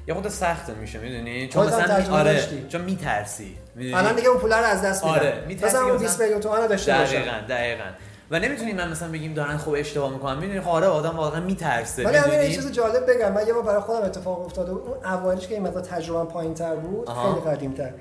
یه 0.08 0.14
خود 0.14 0.28
سخته 0.28 0.74
میشه 0.74 1.00
می‌دونی؟ 1.00 1.50
چون 1.50 1.68
مثلا 1.68 2.18
آره 2.18 2.34
داشتی. 2.34 2.66
چون 2.70 2.82
میترسی 2.82 3.58
الان 3.78 4.16
دیگه 4.16 4.28
اون 4.28 4.40
پول 4.40 4.54
رو 4.54 4.66
از 4.66 4.82
دست 4.82 5.06
میدن. 5.06 5.16
آره 5.16 5.44
میترسی 5.48 5.76
مثلا 5.76 5.88
اون 5.88 5.98
20 5.98 6.22
میلیون 6.22 6.40
تومان 6.40 6.68
داشته 6.68 6.94
باشه 6.94 7.16
دقیقاً 7.16 7.38
دقیقاً. 7.50 7.84
و 8.32 8.40
نمی‌تونیم 8.40 8.76
من 8.76 8.92
مثلا 8.92 9.12
بگیم 9.12 9.34
دارن 9.34 9.58
خوب 9.58 9.74
اشتباه 9.78 10.14
می‌کنن. 10.14 10.38
می‌دونی؟ 10.38 10.62
خب 10.62 10.70
آره 10.70 10.88
آدم 10.88 11.18
واقعا 11.18 11.40
میترسه 11.40 12.04
ولی 12.06 12.18
همین 12.18 12.40
یه 12.40 12.56
چیز 12.56 12.72
جالب 12.72 13.12
بگم. 13.12 13.32
من 13.32 13.48
یه 13.48 13.54
بار 13.54 13.64
برای 13.64 13.82
خودم 13.82 14.06
اتفاق 14.06 14.46
افتاده 14.46 14.72
اون 14.72 15.06
اوایلش 15.06 15.48
که 15.48 15.54
این 15.54 15.64
مقدار 15.64 15.84
تجربه 15.84 16.32
پایینتر 16.32 16.76
بود 16.76 17.10
خیلی 17.10 17.56
قدیمتر. 17.56 17.92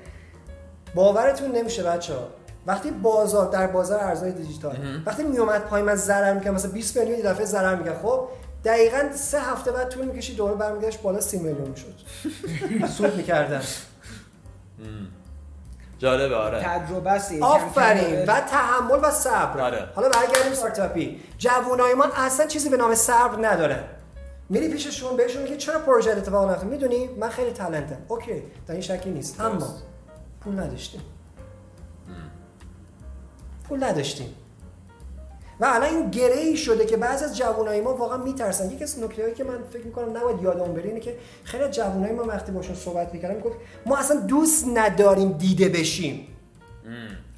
باورتون 0.95 1.51
نمیشه 1.51 1.83
بچه 1.83 2.13
ها 2.13 2.27
وقتی 2.67 2.91
بازار 2.91 3.51
در 3.51 3.67
بازار 3.67 3.99
ارزهای 3.99 4.31
دیجیتال 4.31 4.77
وقتی 5.05 5.23
میومد 5.23 5.61
پایین 5.61 5.89
از 5.89 6.05
ضرر 6.05 6.33
می‌کنه 6.33 6.51
مثلا 6.51 6.71
20 6.71 6.97
میلیون 6.97 7.17
یه 7.17 7.25
دفعه 7.25 7.45
ضرر 7.45 7.75
می‌کنه 7.75 7.99
خب 8.01 8.27
دقیقا 8.65 9.09
سه 9.15 9.41
هفته 9.41 9.71
بعد 9.71 9.89
طول 9.89 10.05
می‌کشید 10.05 10.37
دوباره 10.37 10.55
برمیگشت 10.55 11.01
بالا 11.01 11.21
30 11.21 11.37
میلیون 11.37 11.67
می‌شد. 11.69 11.93
سود 12.97 13.15
می‌کردن. 13.15 13.61
جالبه 15.99 16.35
آره. 16.35 16.59
تجربه 16.63 17.11
است. 17.11 17.33
آفرین. 17.41 18.25
و 18.25 18.39
تحمل 18.39 18.99
و 19.03 19.11
صبر. 19.11 19.59
آره. 19.61 19.87
حالا 19.95 20.09
برگردیم 20.09 20.51
استارتاپی 20.51 21.21
جوانای 21.37 21.93
ما 21.93 22.05
اصلا 22.15 22.45
چیزی 22.45 22.69
به 22.69 22.77
نام 22.77 22.95
صبر 22.95 23.47
ندارن 23.47 23.83
میری 24.49 24.69
پیششون 24.69 25.17
بهشون 25.17 25.43
میگی 25.43 25.57
چرا 25.57 25.79
پروژه 25.79 26.11
اتفاق 26.11 26.49
نیفتاد 26.49 26.69
می‌دونی؟ 26.69 27.07
من 27.07 27.29
خیلی 27.29 27.51
تالنتم. 27.51 27.97
اوکی. 28.07 28.43
در 28.67 28.71
این 28.71 28.81
شکی 28.81 29.09
نیست. 29.09 29.41
اما 29.41 29.75
پول 30.41 30.59
نداشتیم. 30.59 31.01
پول 33.69 33.83
نداشتیم. 33.83 34.35
و 35.59 35.65
الان 35.65 35.89
این 35.89 36.09
گره 36.09 36.37
ای 36.37 36.57
شده 36.57 36.85
که 36.85 36.97
بعضی 36.97 37.25
از 37.25 37.37
جوانای 37.37 37.81
ما 37.81 37.93
واقعا 37.93 38.17
میترسن. 38.17 38.71
یکی 38.71 38.83
از 38.83 38.99
نکتهایی 38.99 39.33
که 39.33 39.43
من 39.43 39.63
فکر 39.73 39.85
می‌کنم 39.85 40.17
نباید 40.17 40.41
یادمون 40.41 40.73
بره 40.73 40.83
اینه 40.83 40.99
که 40.99 41.17
خیلی 41.43 41.63
از 41.63 41.71
جوانای 41.71 42.11
ما 42.11 42.23
وقتی 42.23 42.51
باشون 42.51 42.75
صحبت 42.75 43.13
می‌کردم 43.13 43.35
می‌گفت 43.35 43.55
ما 43.85 43.97
اصلا 43.97 44.19
دوست 44.19 44.65
نداریم 44.73 45.31
دیده 45.31 45.69
بشیم. 45.69 46.27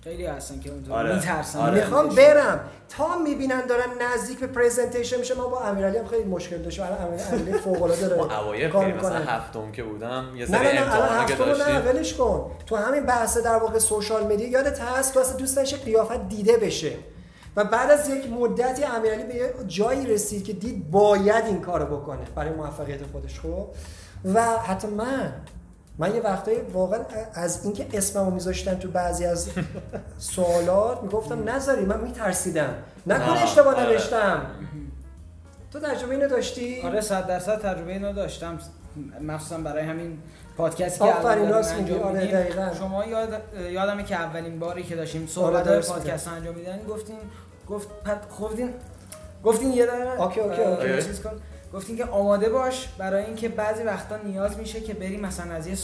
خیلی 0.04 0.26
هستن 0.26 0.60
که 0.60 0.70
اونجا 0.72 0.94
آره. 0.94 1.16
میترسن. 1.16 1.60
آره. 1.60 1.80
می‌خوام 1.80 2.10
برم. 2.10 2.60
تا 2.90 3.18
می‌بینن 3.18 3.66
دارن 3.66 3.84
نزدیک 4.02 4.40
به 4.40 4.48
پرزنتیشن 4.48 5.20
میشه 5.20 5.36
ما 5.36 5.48
با 5.48 5.62
امیرعلی 5.62 5.98
هم 5.98 6.08
خیلی 6.08 6.24
مشکل 6.24 6.58
داشتیم. 6.58 6.86
الان 6.86 6.98
امیرعلی 7.02 7.54
فوق 7.66 7.84
العاده 7.84 8.08
داره 8.08 8.40
اوایل 8.40 8.72
خیلی 8.72 8.94
مثلا 8.94 9.18
هفتم 9.18 9.72
که 9.72 9.84
بودم 9.84 10.26
یه 10.36 10.46
سری 10.46 10.78
امتحانا 10.78 11.26
که 11.26 11.36
داشتیم 11.36 11.76
نه 11.76 11.82
ولش 11.82 12.14
کن. 12.14 12.52
تو 12.66 12.76
همین 12.76 13.06
بحث 13.06 13.38
در 13.38 13.56
واقع 13.56 13.80
سوشال 13.80 14.24
مدیا 14.34 14.50
یادت 14.50 14.82
هست 14.82 15.14
تو 15.14 15.20
اصلا 15.20 15.38
دوست 15.38 15.56
داشتی 15.56 15.76
قیافت 15.76 16.30
دیده 16.30 16.58
بشه؟ 16.58 16.92
و 17.56 17.64
بعد 17.64 17.92
از 17.92 18.10
یک 18.10 18.30
مدتی 18.30 18.84
امیرعلی 18.84 19.24
به 19.24 19.54
جایی 19.68 20.08
رسید 20.08 20.44
که 20.44 20.54
دید 20.54 20.92
باید 20.92 21.46
این 21.46 21.62
کارو 21.62 21.98
بکنه 21.98 22.20
برای 22.36 22.52
موفقیت 22.52 23.00
خودش 23.12 23.40
خب؟ 23.40 23.68
و 24.34 24.44
حتی 24.44 24.88
من 24.88 25.34
من 25.98 26.16
یه 26.16 26.22
وقتایی 26.22 26.62
واقعا 26.62 27.00
از 27.34 27.64
اینکه 27.64 27.88
اسممو 27.94 28.32
میذاشتن 28.32 28.76
تو 28.76 28.88
بعضی 28.92 29.26
از 29.26 29.50
سوالات 30.18 31.04
می‌گفتم 31.04 31.50
نذاری 31.50 31.86
من 31.86 32.02
میترسیدم. 32.02 32.74
نکنه 33.08 33.44
اشتباه 33.44 33.76
آره. 33.76 33.92
نوشتم. 33.94 34.46
تو 35.72 35.80
تجربه 35.80 36.16
اینو 36.16 36.28
داشتی؟ 36.28 36.82
آره 36.82 37.02
صد 37.02 37.28
درصد 37.28 37.60
تجربه 37.62 37.92
اینو 37.92 38.14
داشتم. 38.14 38.60
مخصوصا 39.22 39.58
برای 39.58 39.86
همین 39.86 40.18
پادکست 40.58 40.98
که 40.98 41.04
آفرین 41.04 41.50
راست 41.50 41.76
میگی. 41.76 41.94
آره 41.96 42.32
دقیقاً. 42.32 42.70
شما 42.78 43.06
یاد 43.06 43.42
یادمه 43.72 44.04
که 44.04 44.16
اولین 44.16 44.60
باری 44.60 44.84
که 44.84 44.96
داشتیم 44.96 45.28
صحبت 45.28 45.68
آره 45.68 45.80
پادکست 45.80 46.28
انجام 46.28 46.56
میدن 46.56 46.80
گفتین 46.90 47.18
گفت 47.70 47.88
گفتین 48.40 48.70
گفتین 49.44 49.74
یه 49.74 49.86
دقیقه. 49.86 50.22
okay 50.22 50.40
okay 50.40 50.62
okay. 50.62 51.04
چیز 51.04 51.22
کن. 51.22 51.32
گفتین 51.74 51.98
که 51.98 52.06
آماده 52.06 52.50
باش 52.50 52.88
برای 52.98 53.26
اینکه 53.26 53.50
بعضی 53.50 53.84
وقتا 53.84 54.18
نیاز 54.18 54.58
میشه 54.58 54.82
که 54.82 54.94
بری 54.94 55.18
مثلا 55.18 55.54
از 55.54 55.68
یه 55.68 55.76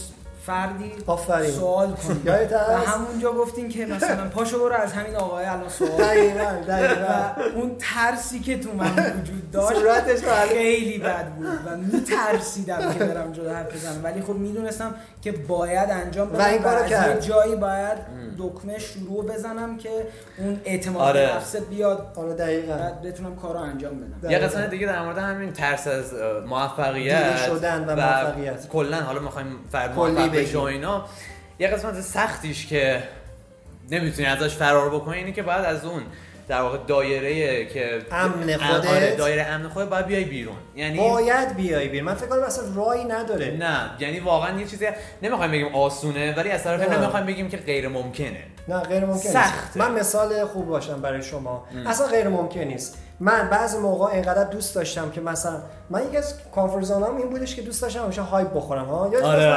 فردی 0.46 0.92
آفرین. 1.06 1.50
سوال 1.50 1.92
کنی 1.92 2.20
و 2.26 2.58
همونجا 2.86 3.32
گفتیم 3.32 3.68
که 3.68 3.86
مثلا 3.86 4.28
پاشو 4.28 4.58
برو 4.58 4.74
از 4.74 4.92
همین 4.92 5.16
آقای 5.16 5.44
الان 5.44 5.68
سوال. 5.68 5.90
دقیقاً 5.90 6.50
دقیقاً. 6.68 6.94
و 6.94 7.58
اون 7.58 7.76
ترسی 7.78 8.40
که 8.40 8.58
تو 8.58 8.72
من 8.72 8.86
وجود 9.20 9.50
داشت 9.50 10.26
خیلی 10.48 10.98
بد 10.98 11.26
بود 11.26 11.46
و 11.66 11.76
میترسیدم 11.76 12.92
که 12.92 13.04
برم 13.04 13.32
جلو 13.32 13.50
حرف 13.50 13.74
بزنم. 13.74 14.04
ولی 14.04 14.22
خب 14.22 14.34
می‌دونستم 14.34 14.94
که 15.22 15.32
باید 15.32 15.90
انجام 15.90 16.28
بدم 16.28 16.38
و 16.38 16.46
این 16.46 16.62
کارو 16.62 16.84
کرد. 16.88 17.20
جایی 17.20 17.56
باید 17.56 17.98
دکمه 18.38 18.78
شروع 18.78 19.26
بزنم 19.26 19.76
که 19.78 19.90
اون 20.38 20.60
اعتماد 20.64 21.02
آره. 21.02 21.36
نفس 21.36 21.56
بیاد. 21.56 22.12
آره 22.16 22.34
دقیقاً. 22.34 22.76
بعد 22.76 23.02
بتونم 23.02 23.36
کارو 23.36 23.58
انجام 23.58 23.92
بدم. 24.20 24.30
یه 24.30 24.38
قسمت 24.38 24.70
دیگه 24.70 24.86
در 24.86 25.02
مورد 25.02 25.18
همین 25.18 25.52
ترس 25.52 25.86
از 25.86 26.14
موفقیت 26.48 27.36
شدن 27.36 27.84
و, 27.88 27.96
موفقیت. 27.96 28.68
کلا 28.68 28.96
حالا 28.96 29.20
می‌خوایم 29.20 29.56
فرد 29.72 29.94
بشه 30.30 30.58
و 30.58 30.62
اینا. 30.62 31.06
یه 31.58 31.68
قسمت 31.68 32.00
سختیش 32.00 32.66
که 32.66 33.02
نمی‌تونی 33.90 34.28
ازش 34.28 34.54
فرار 34.54 34.90
بکنی 34.90 35.18
اینه 35.18 35.32
که 35.32 35.42
بعد 35.42 35.64
از 35.64 35.84
اون 35.84 36.02
در 36.50 36.62
واقع 36.62 36.78
دایره 36.86 37.66
که 37.66 37.98
امن 38.12 38.56
خودت. 38.56 38.86
آره 38.86 39.16
دایره 39.16 39.42
امن 39.42 39.68
خودت 39.68 39.88
باید 39.88 40.06
بیای 40.06 40.24
بیرون. 40.24 40.56
یعنی 40.76 40.98
باید 40.98 41.56
بیای 41.56 41.88
بیرون. 41.88 42.06
من 42.06 42.14
فکر 42.14 42.26
کنم 42.26 42.42
اصلا 42.42 42.64
راهی 42.74 43.04
نداره. 43.04 43.50
نه 43.50 43.90
یعنی 43.98 44.20
واقعا 44.20 44.60
یه 44.60 44.66
چیزی 44.66 44.86
نمی‌خوایم 45.22 45.52
بگیم 45.52 45.74
آسونه 45.74 46.34
ولی 46.36 46.50
از 46.50 46.64
طرف 46.64 46.92
نمی‌خوایم 46.92 47.26
بگیم 47.26 47.48
که 47.48 47.56
غیر 47.56 47.88
ممکنه. 47.88 48.42
نه 48.68 48.80
غیر 48.80 49.04
ممکنه 49.04 49.32
سخت 49.32 49.76
من 49.76 49.92
مثال 49.92 50.44
خوب 50.44 50.68
باشم 50.68 51.00
برای 51.00 51.22
شما. 51.22 51.64
ام. 51.74 51.86
اصلا 51.86 52.06
غیر 52.06 52.28
ممکن 52.28 52.60
نیست. 52.60 52.98
من 53.20 53.48
بعضی 53.50 53.78
موقع 53.78 54.06
اینقدر 54.06 54.44
دوست 54.44 54.74
داشتم 54.74 55.10
که 55.10 55.20
مثلا 55.20 55.62
من 55.90 56.06
یکی 56.06 56.16
از 56.16 56.34
کانفرزونام 56.54 57.16
این 57.16 57.30
بودش 57.30 57.56
که 57.56 57.62
دوست 57.62 57.82
داشتم 57.82 58.02
همیشه 58.02 58.22
هایپ 58.22 58.54
بخورم 58.54 58.84
ها؟ 58.84 58.98
آره. 59.22 59.54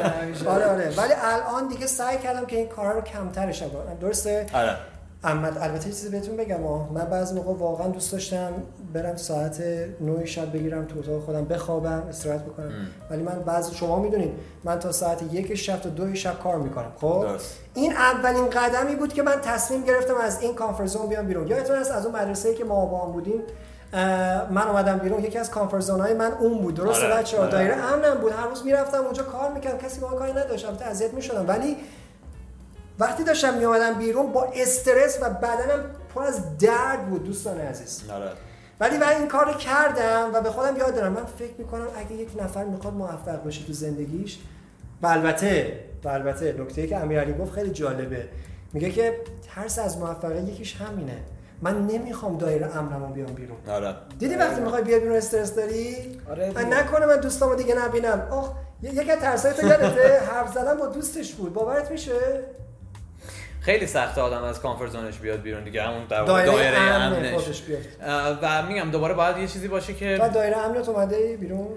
آره 0.54 0.66
آره. 0.66 0.90
ولی 0.96 1.12
الان 1.22 1.68
دیگه 1.68 1.86
سعی 1.86 2.18
کردم 2.18 2.46
که 2.46 2.56
این 2.56 2.68
کارا 2.68 2.92
رو 2.92 3.00
کمترش 3.00 3.62
کنم. 3.62 3.98
درسته؟ 4.00 4.46
آره. 4.52 4.76
احمد 5.24 5.58
البته 5.58 5.84
چیزی 5.84 6.08
بهتون 6.08 6.36
بگم 6.36 6.60
من 6.94 7.04
بعضی 7.04 7.34
موقع 7.34 7.52
واقعا 7.52 7.88
دوست 7.88 8.12
داشتم 8.12 8.52
برم 8.92 9.16
ساعت 9.16 9.62
9 10.00 10.26
شب 10.26 10.52
بگیرم 10.52 10.84
تو 10.84 10.98
اتاق 10.98 11.22
خودم 11.22 11.44
بخوابم 11.44 12.02
استراحت 12.08 12.44
بکنم. 12.44 12.72
ولی 13.10 13.22
من 13.22 13.42
بعضی 13.46 13.74
شما 13.74 13.98
می‌دونید 13.98 14.32
من 14.64 14.78
تا 14.78 14.92
ساعت 14.92 15.22
یک 15.32 15.54
شب 15.54 15.80
تا 15.80 15.88
دو 15.88 16.14
شب 16.14 16.38
کار 16.38 16.56
می‌کنم 16.56 16.92
خب؟ 17.00 17.26
این 17.74 17.92
اولین 17.92 18.50
قدمی 18.50 18.96
بود 18.96 19.12
که 19.12 19.22
من 19.22 19.40
تصمیم 19.42 19.84
گرفتم 19.84 20.14
از 20.14 20.42
این 20.42 20.54
comfort 20.54 20.81
zone 20.81 20.96
بیام 20.96 21.26
بیرون. 21.26 21.46
یادتون 21.46 21.76
هست 21.76 21.90
از 21.90 22.06
اون 22.06 22.16
مدرسه‌ای 22.16 22.54
که 22.54 22.64
ما 22.64 22.86
با 22.86 23.06
هم 23.06 23.12
بودیم 23.12 23.42
من 24.50 24.68
اومدم 24.68 24.98
بیرون 24.98 25.24
یکی 25.24 25.38
از 25.38 25.50
comfort 25.50 25.75
zone 25.75 25.90
های 25.90 26.14
من 26.14 26.32
اون 26.32 26.58
بود. 26.58 26.74
درست 26.74 27.02
آره. 27.02 27.14
بچه‌ها. 27.14 27.46
دایره 27.46 27.74
امنم 27.74 28.14
بود. 28.14 28.32
هر 28.32 28.46
روز 28.46 28.64
می‌رفتم 28.64 29.04
اونجا 29.04 29.22
کار 29.22 29.52
می‌کردم 29.52 29.78
کسی 29.78 30.00
باهام 30.00 30.08
کاری 30.08 30.32
نداشت 30.32 30.66
البته 30.66 30.84
اذیت 30.84 31.14
می‌شدم. 31.14 31.48
ولی 31.48 31.76
وقتی 32.98 33.24
داشتم 33.24 33.54
میومدم 33.54 33.94
بیرون 33.94 34.32
با 34.32 34.44
استرس 34.54 35.18
و 35.22 35.30
بدنم 35.30 35.84
پر 36.14 36.22
از 36.22 36.58
درد 36.58 37.10
بود 37.10 37.24
دوستان 37.24 37.60
عزیز. 37.60 38.10
آره. 38.10 38.30
ولی 38.80 38.98
من 38.98 39.08
این 39.08 39.28
کار 39.28 39.54
کردم 39.54 40.30
و 40.34 40.40
به 40.40 40.50
خودم 40.50 40.76
یاد 40.76 40.94
دارم. 40.94 41.12
من 41.12 41.24
فکر 41.24 41.52
می‌کنم 41.58 41.86
اگه 41.96 42.12
یک 42.12 42.28
نفر 42.42 42.64
می‌خواد 42.64 42.94
موفق 42.94 43.42
باشه 43.42 43.66
تو 43.66 43.72
زندگیش 43.72 44.38
و 45.02 45.06
البته 45.06 45.80
و 46.04 46.08
البته 46.08 46.54
نکته 46.58 46.86
که 46.86 46.96
امیرعلی 46.96 47.32
گفت 47.32 47.52
خیلی 47.52 47.70
جالبه. 47.70 48.28
میگه 48.72 48.90
که 48.90 49.20
ترس 49.54 49.78
از 49.78 49.98
موفقیت 49.98 50.48
یکیش 50.48 50.76
همینه. 50.76 51.16
من 51.62 51.86
نمی‌خوام 51.86 52.38
دایره 52.38 52.76
امنمو 52.76 53.06
بیام 53.06 53.32
بیرون. 53.34 53.56
آره. 53.68 53.94
دیدی 54.18 54.34
وقتی 54.34 54.60
می‌خوای 54.60 54.82
بیای 54.82 55.00
بیرون 55.00 55.16
استرس 55.16 55.54
داری؟ 55.54 56.20
آره 56.30 56.52
نکنه 56.68 57.06
من 57.06 57.16
دوستامو 57.16 57.54
دیگه 57.54 57.74
نبینم. 57.74 58.28
آخ 58.30 58.50
یکی 58.82 59.10
از 59.10 59.18
ترسای 59.18 59.52
تو 59.52 59.66
یادته؟ 59.66 60.20
حرف 60.32 60.54
زدن 60.54 60.74
با 60.74 60.86
دوستش 60.86 61.34
بود. 61.34 61.52
باورت 61.52 61.90
میشه؟ 61.90 62.12
خیلی 63.66 63.86
سخته 63.86 64.20
آدم 64.20 64.42
از 64.42 64.60
کامفورت 64.60 64.90
زونش 64.90 65.18
بیاد 65.18 65.42
بیرون 65.42 65.64
دیگه 65.64 65.82
همون 65.82 66.04
در 66.08 66.24
دایره, 66.24 66.52
دایره 66.52 66.78
امنش. 66.78 67.62
و 68.42 68.66
میگم 68.66 68.90
دوباره 68.90 69.14
باید 69.14 69.38
یه 69.38 69.46
چیزی 69.46 69.68
باشه 69.68 69.94
که 69.94 70.16
بعد 70.20 70.32
دایره 70.32 70.56
امنت 70.56 70.88
اومده 70.88 71.36
بیرون. 71.40 71.68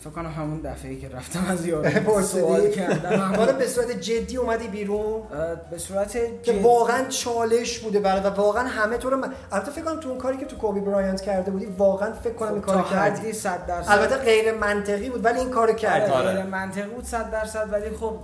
فکر 0.00 0.10
کنم 0.10 0.30
همون 0.30 0.60
دفعه 0.60 0.96
که 0.96 1.08
رفتم 1.08 1.46
از 1.50 1.66
یارو 1.66 2.22
سوال 2.34 2.70
کردم. 2.70 3.34
حالا 3.38 3.52
به 3.52 3.66
صورت 3.66 3.90
جدی 3.90 4.36
اومدی 4.36 4.68
بیرون؟ 4.68 5.22
به 5.70 5.78
صورت 5.78 6.42
که 6.42 6.52
واقعا 6.52 7.04
چالش 7.08 7.78
بوده 7.78 8.00
برای 8.00 8.20
و 8.20 8.30
واقعا 8.30 8.64
همه 8.64 8.96
تو 8.96 9.10
رو 9.10 9.16
من... 9.16 9.32
البته 9.52 9.70
فکر 9.70 9.84
کنم 9.84 10.00
تو 10.00 10.08
اون 10.08 10.18
کاری 10.18 10.36
که 10.36 10.44
تو 10.44 10.56
کوبی 10.56 10.80
برایانت 10.80 11.20
کرده 11.20 11.50
بودی 11.50 11.66
واقعا 11.66 12.12
فکر 12.12 12.32
کنم 12.32 12.52
این 12.52 12.62
خب، 12.62 12.66
کارو 12.66 12.82
کردی. 12.82 13.32
100 13.32 13.66
درصد. 13.66 13.92
البته 13.92 14.16
غیر 14.16 14.52
منطقی 14.52 15.10
بود 15.10 15.24
ولی 15.24 15.38
این 15.38 15.50
کارو 15.50 15.72
کردی. 15.72 16.12
آره 16.12 16.32
غیر 16.32 16.42
منطقی 16.42 16.88
بود 16.88 17.04
100 17.04 17.30
درصد. 17.30 17.72
ولی 17.72 17.90
خب 17.90 18.18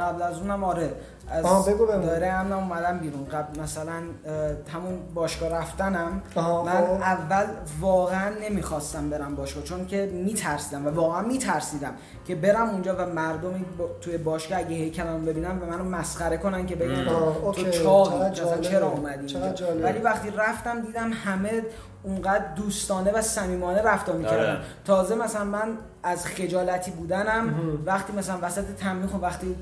قبل 0.00 0.22
از 0.22 0.38
اونم 0.38 0.64
آره. 0.64 0.94
از 1.30 1.68
بگو 1.68 1.86
داره 1.86 2.32
هم 2.32 2.52
اومدم 2.52 2.98
بیرون. 2.98 3.24
قبل 3.24 3.60
مثلا 3.60 3.92
همون 4.74 4.98
باشگاه 5.14 5.48
رفتنم. 5.48 6.22
من 6.36 6.42
خب. 6.42 6.42
اول 7.02 7.46
واقعا 7.80 8.30
نمی‌خواستم 8.42 9.10
برم 9.10 9.34
باشگاه 9.34 9.64
چون 9.64 9.86
که 9.86 10.06
میترسیدم 10.06 10.86
و 10.86 10.90
واقعا 10.90 11.22
میترسیدم 11.22 11.92
که 12.26 12.34
برم 12.34 12.70
اونجا 12.70 12.96
و 12.96 13.06
مردم 13.06 13.64
توی 14.00 14.18
باشگاه 14.18 14.58
اگه 14.58 14.68
هیکلم 14.68 15.24
ببینن 15.24 15.58
و 15.58 15.66
منو 15.66 15.84
مسخره 15.84 16.36
کنن 16.36 16.66
که 16.66 16.76
بگن 16.76 17.04
تو 17.52 17.70
چاقی. 17.70 18.60
چرا 18.60 18.88
اومدی 18.88 19.34
ولی 19.82 19.98
وقتی 19.98 20.30
رفتم 20.30 20.80
دیدم 20.80 21.10
همه 21.12 21.62
اونقدر 22.06 22.44
دوستانه 22.56 23.12
و 23.12 23.22
صمیمانه 23.22 23.82
رفتار 23.82 24.16
می‌کردن. 24.16 24.50
آره. 24.50 24.60
تازه 24.84 25.14
مثلا 25.14 25.44
من 25.44 25.68
از 26.02 26.26
خجالتی 26.26 26.90
بودنم 26.90 27.54
وقتی 27.86 28.12
مثلا 28.12 28.38
وسط 28.42 28.64
تمرین 28.80 29.06
خب 29.06 29.22
وقتی 29.22 29.56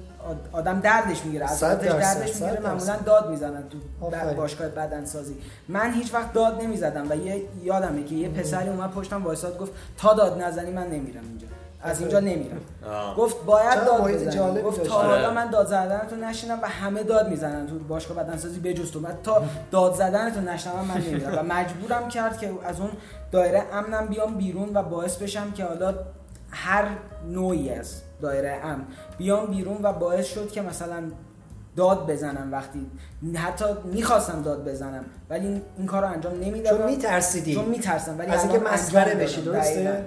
آدم 0.52 0.80
دردش 0.80 1.24
می‌گیره. 1.24 1.50
از 1.50 1.60
دردش 1.60 2.40
می‌گیره 2.40 2.60
معمولا 2.60 2.96
داد 2.96 3.30
می‌زنن 3.30 3.62
تو 4.00 4.10
باشگاه 4.36 4.68
بدنسازی. 4.68 5.36
من 5.68 5.92
هیچ 5.92 6.14
وقت 6.14 6.32
داد 6.32 6.62
نمی‌زدم 6.62 7.10
و 7.10 7.16
یه 7.16 7.42
یادمه 7.62 8.04
که 8.04 8.14
یه 8.14 8.28
پسری 8.28 8.68
اومد 8.68 8.90
پشتم 8.90 9.24
وایساد 9.24 9.58
گفت 9.58 9.72
تا 9.98 10.14
داد 10.14 10.42
نزنی 10.42 10.70
من 10.70 10.86
نمیرم 10.86 11.24
اینجا. 11.28 11.46
از 11.84 12.00
اینجا 12.00 12.20
نمیرم. 12.20 12.60
گفت 13.16 13.44
باید 13.44 13.84
داد 13.84 14.10
بزنی 14.10 14.62
گفت 14.62 14.82
تا 14.82 14.94
حالا 14.94 15.26
آره. 15.26 15.34
من 15.34 15.50
داد 15.50 15.66
زدن 15.66 16.06
تو 16.10 16.16
نشینم 16.16 16.58
و 16.62 16.66
همه 16.66 17.02
داد 17.02 17.28
می‌زنن. 17.28 17.66
تو 17.66 17.78
باشگاه 17.78 18.16
بدنسازی 18.16 18.60
بجز 18.60 18.90
تو 18.90 19.00
من 19.00 19.14
تا 19.22 19.42
داد 19.70 19.94
زدن 19.94 20.30
تو 20.30 20.40
نشنم 20.40 20.84
من 20.88 21.00
نمیرم. 21.00 21.38
و 21.38 21.42
مجبورم 21.42 22.08
کرد 22.08 22.38
که 22.38 22.52
از 22.64 22.80
اون 22.80 22.90
دایره 23.32 23.62
امنم 23.72 24.06
بیام 24.06 24.34
بیرون 24.34 24.70
و 24.74 24.82
باعث 24.82 25.16
بشم 25.16 25.52
که 25.52 25.64
حالا 25.64 25.94
هر 26.50 26.88
نوعی 27.28 27.70
از 27.70 27.94
دایره 28.20 28.60
امن 28.64 28.84
بیام 29.18 29.46
بیرون 29.46 29.78
و 29.82 29.92
باعث 29.92 30.26
شد 30.26 30.50
که 30.50 30.62
مثلا 30.62 31.02
داد 31.76 32.10
بزنم 32.10 32.52
وقتی 32.52 32.86
حتی 33.34 33.64
می‌خواستم 33.84 34.42
داد 34.42 34.68
بزنم. 34.68 35.04
ولی 35.30 35.62
این 35.78 35.86
کار 35.86 36.02
رو 36.02 36.08
انجام 36.08 36.40
نمی‌دادم. 36.40 36.76
چون 36.78 36.86
میترسیدی. 36.86 37.54
چون 37.54 37.64
میترسم. 37.64 38.18
ولی 38.18 38.30
از 38.30 38.42
اینکه 38.44 38.58
مسخره 38.58 39.14
بشی 39.14 39.42
درسته؟ 39.42 40.04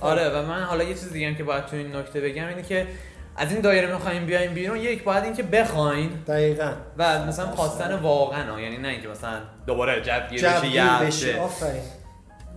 آره 0.00 0.28
و 0.28 0.42
من 0.42 0.62
حالا 0.62 0.84
یه 0.84 0.94
چیز 0.94 1.12
دیگه 1.12 1.28
هم 1.28 1.34
که 1.34 1.44
باید 1.44 1.66
تو 1.66 1.76
این 1.76 1.96
نکته 1.96 2.20
بگم 2.20 2.48
اینه 2.48 2.62
که 2.62 2.86
از 3.36 3.52
این 3.52 3.60
دایره 3.60 3.94
می‌خوایم 3.94 4.26
بیایم 4.26 4.54
بیرون 4.54 4.76
یک 4.76 5.04
باید 5.04 5.24
اینکه 5.24 5.42
بخواین. 5.42 6.10
دقیقا. 6.26 6.72
و 6.98 7.24
مثلا 7.24 7.46
خواستن 7.46 7.94
واقعا 7.94 8.60
یعنی 8.60 8.76
نه 8.76 8.88
اینکه 8.88 9.08
مثلا 9.08 9.38
دوباره 9.66 10.00
جوگیر 10.00 10.48
بشه 11.00 11.28
یه 11.28 11.36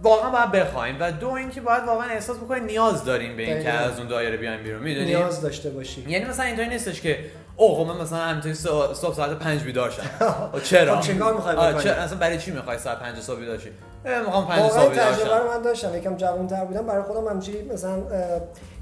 واقعا 0.04 0.30
باید 0.30 0.52
بخوایم 0.52 0.98
و 1.00 1.12
دو 1.12 1.30
اینکه 1.30 1.62
باید 1.62 1.84
واقعا 1.84 2.10
احساس 2.10 2.38
بکنید 2.38 2.64
نیاز 2.64 3.06
داریم 3.06 3.38
به 3.38 3.44
اینکه 3.44 3.70
از 3.70 4.00
اون 4.00 4.08
دایره 4.08 4.38
بیایم 4.38 4.64
بیرون 4.64 4.84
می‌دونی؟ 4.84 5.06
نیاز 5.06 5.42
داشته 5.42 5.70
باشی. 5.70 6.06
یعنی 6.08 6.26
مثلا 6.26 6.46
اینطوری 6.46 6.68
نیستش 6.68 7.02
که 7.02 7.20
اوه 7.56 7.78
خب 7.78 7.92
من 7.92 8.02
مثلا 8.02 8.20
همینطوری 8.20 8.54
صبح 8.54 9.14
ساعت 9.14 9.40
5 9.40 9.64
بیدار 9.64 9.90
شم. 9.92 10.02
چرا؟ 10.64 10.96
خب 10.96 11.08
چیکار 11.08 11.34
می‌خوای 11.34 11.56
بکنی؟ 11.56 11.84
چرا؟ 11.84 11.94
اصلا 11.94 12.18
برای 12.18 12.38
چی 12.38 12.52
می‌خوای 12.52 12.78
ساعت 12.78 13.00
5 13.00 13.20
صبح 13.20 13.40
بیدار 13.40 13.58
شی؟ 13.58 13.70
می‌خوام 14.06 14.47
5 14.47 14.72
صبح 14.72 14.89
بیدار 14.89 15.14
شم. 15.14 15.28
رو 15.28 15.47
من 15.47 15.62
داشتم 15.62 15.97
یکم 15.97 16.16
جوان‌تر 16.16 16.66
بودم. 16.66 16.86
برای 16.86 17.04
خودم 17.04 17.28
همینجوری 17.28 17.62
مثلا 17.74 17.97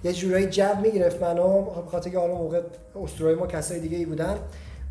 یه 0.04 0.14
جورایی 0.14 0.48
جو 0.48 0.76
می‌گرفت 0.82 1.22
منو 1.22 1.62
به 1.62 1.92
خاطر 1.92 2.10
که 2.10 2.20
حالا 2.20 2.34
موقع 2.34 2.62
اسطورای 3.04 3.36
ما 3.36 3.48
کسای 3.48 3.80
دیگه 3.80 3.98
ای 3.98 4.06
بودن. 4.06 4.38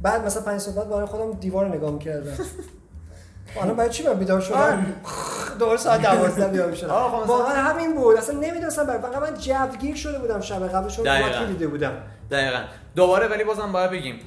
بعد 0.03 0.27
مثلا 0.27 0.43
5 0.43 0.61
صبح 0.61 0.85
برای 0.85 1.07
خودم 1.07 1.33
دیوار 1.33 1.68
نگاه 1.68 1.91
می‌کردم. 1.91 2.33
الان 3.62 3.77
برای 3.77 3.91
چی 3.91 4.07
من 4.07 4.14
بیدار 4.14 4.41
شدم؟ 4.41 4.87
دوباره 5.59 5.79
ساعت 5.79 6.03
12 6.03 6.49
بیام 6.49 6.74
شدم. 6.74 6.89
خب 6.89 7.29
واقعا 7.29 7.55
همین 7.55 7.95
بود. 7.95 8.16
اصلا 8.16 8.39
نمی‌دونستم 8.39 8.87
فقط 8.87 9.16
من 9.16 9.35
جوگیر 9.35 9.97
شده 9.97 10.18
بودم 10.18 10.41
شب 10.41 10.68
قبلش 10.68 10.99
رو 10.99 11.47
دیده 11.47 11.66
بودم. 11.66 11.93
دقیقاً. 12.31 12.59
دوباره 12.97 13.29
ولی 13.29 13.45
بازم 13.45 13.72
باید 13.72 13.91
بگیم 13.91 14.20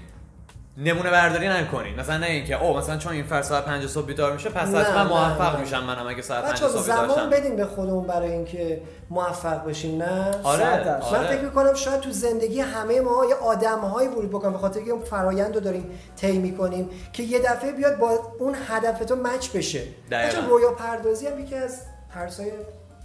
نمونه 0.79 1.11
برداری 1.11 1.49
نکنین 1.49 1.99
مثلا 1.99 2.17
نه 2.17 2.25
اینکه 2.25 2.63
او 2.63 2.77
مثلا 2.77 2.97
چون 2.97 3.13
این 3.13 3.23
فرد 3.23 3.43
ساعت 3.43 3.65
5 3.65 3.87
صبح 3.87 4.05
بیدار 4.05 4.33
میشه 4.33 4.49
پس 4.49 4.75
حتما 4.75 5.03
موفق 5.03 5.59
میشم 5.59 5.83
منم 5.83 6.07
اگه 6.07 6.21
ساعت 6.21 6.43
5 6.43 6.57
صبح 6.57 6.81
بیدار 6.81 7.07
زمان 7.07 7.29
بدیم 7.29 7.55
به 7.55 7.65
خودمون 7.65 8.07
برای 8.07 8.31
اینکه 8.31 8.81
موفق 9.09 9.65
بشیم 9.65 10.03
نه؟ 10.03 10.31
آره, 10.43 10.65
آره. 10.65 11.19
من 11.19 11.27
فکر 11.27 11.41
می‌کنم 11.41 11.73
شاید 11.73 11.99
تو 11.99 12.11
زندگی 12.11 12.59
همه 12.59 13.01
ما 13.01 13.25
یه 13.29 13.35
آدمهایی 13.35 14.07
ورود 14.07 14.29
بکنیم 14.29 14.53
به 14.53 14.59
خاطر 14.59 14.81
که 14.81 14.91
اون 14.91 15.01
فرایند 15.01 15.55
رو 15.55 15.61
داریم 15.61 15.89
طی 16.15 16.37
می‌کنیم 16.37 16.89
که 17.13 17.23
یه 17.23 17.39
دفعه 17.39 17.71
بیاد 17.71 17.97
با 17.97 18.19
اون 18.39 18.55
هدف 18.67 19.05
تو 19.05 19.15
مچ 19.15 19.49
بشه. 19.49 19.83
چون 20.31 20.49
رویا 20.49 20.71
پردازی 20.71 21.27
هم 21.27 21.39
یکی 21.39 21.55
از 21.55 21.81
ترسای 22.13 22.51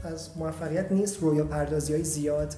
از 0.04 0.30
موفقیت 0.36 0.92
نیست 0.92 1.20
رویا 1.20 1.44
پردازی 1.44 1.92
های 1.92 2.04
زیاد. 2.04 2.54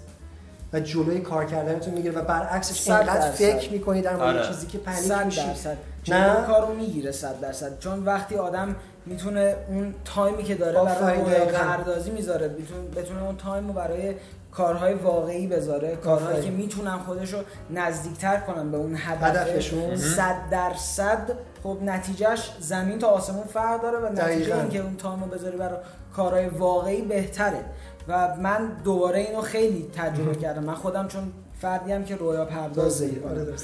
و 0.72 0.80
جلوی 0.80 1.20
کار 1.20 1.44
کردنتون 1.44 1.94
می‌گیره 1.94 2.14
و 2.14 2.24
برعکسش 2.24 2.90
اینقدر 2.90 3.30
فکر 3.30 3.72
می‌کنی 3.72 4.02
در 4.02 4.16
مورد 4.16 4.36
آره. 4.36 4.46
چیزی 4.48 4.66
که 4.66 4.78
پنیک 4.78 5.12
میشی 5.12 5.46
درصد. 5.46 5.76
نه؟ 6.08 6.46
کارو 6.46 6.74
می‌گیره 6.74 7.12
100 7.12 7.40
درصد. 7.40 7.78
چون 7.78 8.04
وقتی 8.04 8.34
آدم 8.34 8.76
می‌تونه 9.06 9.56
اون 9.68 9.94
تایمی 10.04 10.44
که 10.44 10.54
داره 10.54 10.84
برای 10.84 11.44
رویاپردازی 11.44 12.10
می‌ذاره 12.10 12.48
بتونه 12.96 13.22
اون 13.22 13.36
تایم 13.36 13.66
رو 13.66 13.72
برای 13.72 14.14
کارهای 14.52 14.94
واقعی 14.94 15.46
بذاره. 15.46 15.96
کارهایی 15.96 16.44
که 16.44 16.50
می‌تونن 16.50 16.98
خودشو 16.98 17.42
نزدیکتر 17.70 18.36
کنن 18.36 18.70
به 18.70 18.76
اون 18.76 18.96
هدفشون. 18.98 19.96
100 19.96 20.34
درصد 20.50 21.32
خب 21.62 21.78
نتیجهش 21.82 22.52
زمین 22.60 22.98
تا 22.98 23.06
آسمون 23.06 23.44
فرق 23.44 23.82
داره 23.82 23.98
و 23.98 24.12
نتیجه 24.12 24.56
اینکه 24.56 24.78
اون 24.78 24.96
تایم 24.96 25.24
رو 25.24 25.26
بذاری 25.26 25.56
برای 25.56 25.78
کارهای 26.16 26.48
واقعی 26.48 27.02
بهتره. 27.02 27.60
و 28.08 28.36
من 28.36 28.72
دوباره 28.84 29.18
اینو 29.18 29.40
خیلی 29.40 29.90
تجربه 29.96 30.34
کردم. 30.34 30.64
من 30.64 30.74
خودم 30.74 31.08
چون 31.08 31.32
فردی 31.60 31.92
هم 31.92 32.04
که 32.04 32.16
رویا 32.16 32.44
پردازه 32.44 33.10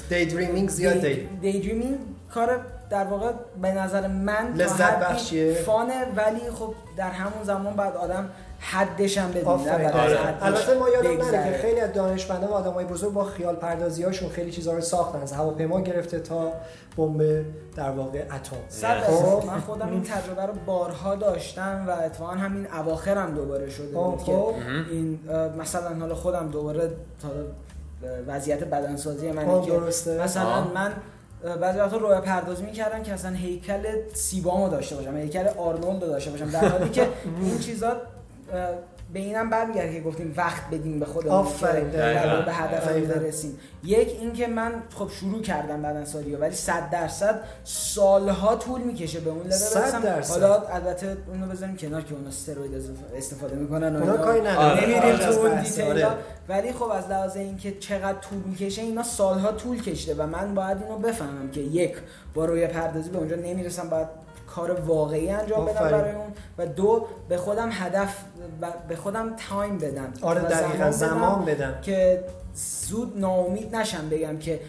daydreaming 0.09 0.69
زیاد 0.69 0.97
day 0.97 1.29
daydreaming 1.41 1.97
کار 2.33 2.59
در 2.89 3.03
واقع 3.03 3.31
به 3.61 3.71
نظر 3.71 4.07
من 4.07 4.53
لذت 4.55 4.99
بخشیه. 4.99 5.53
فانه 5.53 6.05
ولی 6.15 6.51
خب 6.51 6.73
در 6.97 7.11
همون 7.11 7.43
زمان 7.43 7.75
بعد 7.75 7.95
آدم 7.95 8.29
حدش 8.71 9.17
هم 9.17 9.31
بدونه 9.31 9.91
آره. 9.93 10.43
البته 10.43 10.77
ما 10.77 10.89
یادم 10.89 11.25
نره 11.25 11.51
که 11.51 11.57
خیلی 11.57 11.79
از 11.79 11.93
دانشمندان 11.93 12.49
و 12.49 12.53
آدمای 12.53 12.85
بزرگ 12.85 13.13
با 13.13 13.23
خیال 13.23 13.55
پردازی 13.55 14.03
هاشون 14.03 14.29
خیلی 14.29 14.51
چیزا 14.51 14.73
رو 14.73 14.81
ساختن. 14.81 15.21
از 15.21 15.33
هواپیما 15.33 15.81
گرفته 15.81 16.19
تا 16.19 16.53
بمب 16.97 17.45
در 17.75 17.89
واقع 17.89 18.19
اتم. 18.19 19.01
خب. 19.01 19.47
من 19.47 19.59
خودم 19.59 19.89
این 19.89 20.03
تجربه 20.03 20.45
رو 20.45 20.53
بارها 20.65 21.15
داشتم 21.15 21.85
و 21.87 21.91
اتفاقا 21.91 22.31
همین 22.31 22.67
اواخرم 22.73 23.33
دوباره 23.33 23.69
شده 23.69 23.97
بود 23.97 24.23
که 24.23 24.31
خب. 24.31 24.53
این 24.91 25.19
مثلا 25.59 25.95
حالا 25.99 26.15
خودم 26.15 26.49
دوباره 26.51 26.89
تا 27.21 27.29
وضعیت 28.27 28.63
بدنسازی 28.63 29.31
من 29.31 29.45
درسته. 29.45 30.23
مثلا 30.23 30.63
من 30.75 30.91
بعضی 31.61 31.79
وقتا 31.79 31.97
رویا 31.97 32.21
پردازی 32.21 32.63
می‌کردن 32.63 33.03
که 33.03 33.13
اصلا 33.13 33.31
هیکل 33.31 33.83
سیبامو 34.13 34.69
داشته 34.69 34.95
باشم 34.95 35.17
هیکل 35.17 35.47
آرنولد 35.57 35.99
داشته 35.99 36.31
باشم 36.31 36.49
در 36.49 36.67
حالی 36.67 36.89
که 36.89 37.07
این 37.41 37.59
چیزا 37.59 37.97
به 39.13 39.19
اینم 39.19 39.49
برمیگرده 39.49 39.93
که 39.93 40.01
گفتیم 40.01 40.33
وقت 40.37 40.61
بدیم 40.71 40.99
به 40.99 41.05
خودمون 41.05 41.35
آفرین 41.35 41.89
به 42.45 42.53
هدف 42.53 42.87
برسیم. 42.87 43.59
یک 43.83 44.07
اینکه 44.07 44.47
من 44.47 44.71
خب 44.95 45.09
شروع 45.09 45.41
کردم 45.41 45.81
بعدن 45.81 46.05
سالیو 46.05 46.37
ولی 46.37 46.55
100 46.55 46.89
درصد 46.89 47.39
سالها 47.63 48.55
طول 48.55 48.81
می‌کشه 48.81 49.19
به 49.19 49.29
اون 49.29 49.39
لول 49.39 49.49
برسم. 49.49 50.03
حالا 50.29 50.61
البته 50.61 51.17
اونو 51.27 51.47
بذاریم 51.47 51.77
کنار 51.77 52.01
که 52.01 52.13
اونا 52.15 52.27
استروید 52.27 52.71
استفاده 53.17 53.55
می‌کنن 53.55 53.95
اونا 53.95 54.17
کاری 54.17 54.41
نمیریم 54.41 54.97
آره، 54.97 55.17
تو 55.17 55.39
اون 55.39 55.61
دیتیل 55.61 56.05
ولی 56.49 56.73
خب 56.73 56.83
از 56.83 57.09
لحاظ 57.09 57.35
اینکه 57.35 57.71
چقدر 57.79 58.19
طول 58.19 58.39
می‌کشه 58.45 58.81
اینا 58.81 59.03
سالها 59.03 59.51
طول 59.51 59.81
کشیده 59.81 60.23
و 60.23 60.27
من 60.27 60.55
باید 60.55 60.77
اینو 60.83 60.97
بفهمم 60.97 61.51
که 61.51 61.61
یک 61.61 61.95
با 62.33 62.45
روی 62.45 62.67
پردازی 62.67 63.09
به 63.09 63.17
اونجا 63.17 63.35
نمی‌رسم 63.35 63.89
باید 63.89 64.22
کار 64.47 64.71
واقعی 64.71 65.29
انجام 65.29 65.65
بدم 65.65 65.79
برای 65.79 66.11
اون 66.11 66.33
و 66.57 66.65
دو 66.65 67.07
به 67.29 67.37
خودم 67.37 67.69
هدف 67.71 68.17
به 68.87 68.95
خودم 68.95 69.35
تایم 69.49 69.77
بدم 69.77 70.13
آره 70.21 70.41
دقیقا 70.41 70.91
زمان 70.91 71.45
بدم 71.45 71.73
که 71.81 72.23
زود 72.87 73.19
ناامید 73.19 73.75
نشم 73.75 74.09
بگم 74.09 74.37
که 74.37 74.59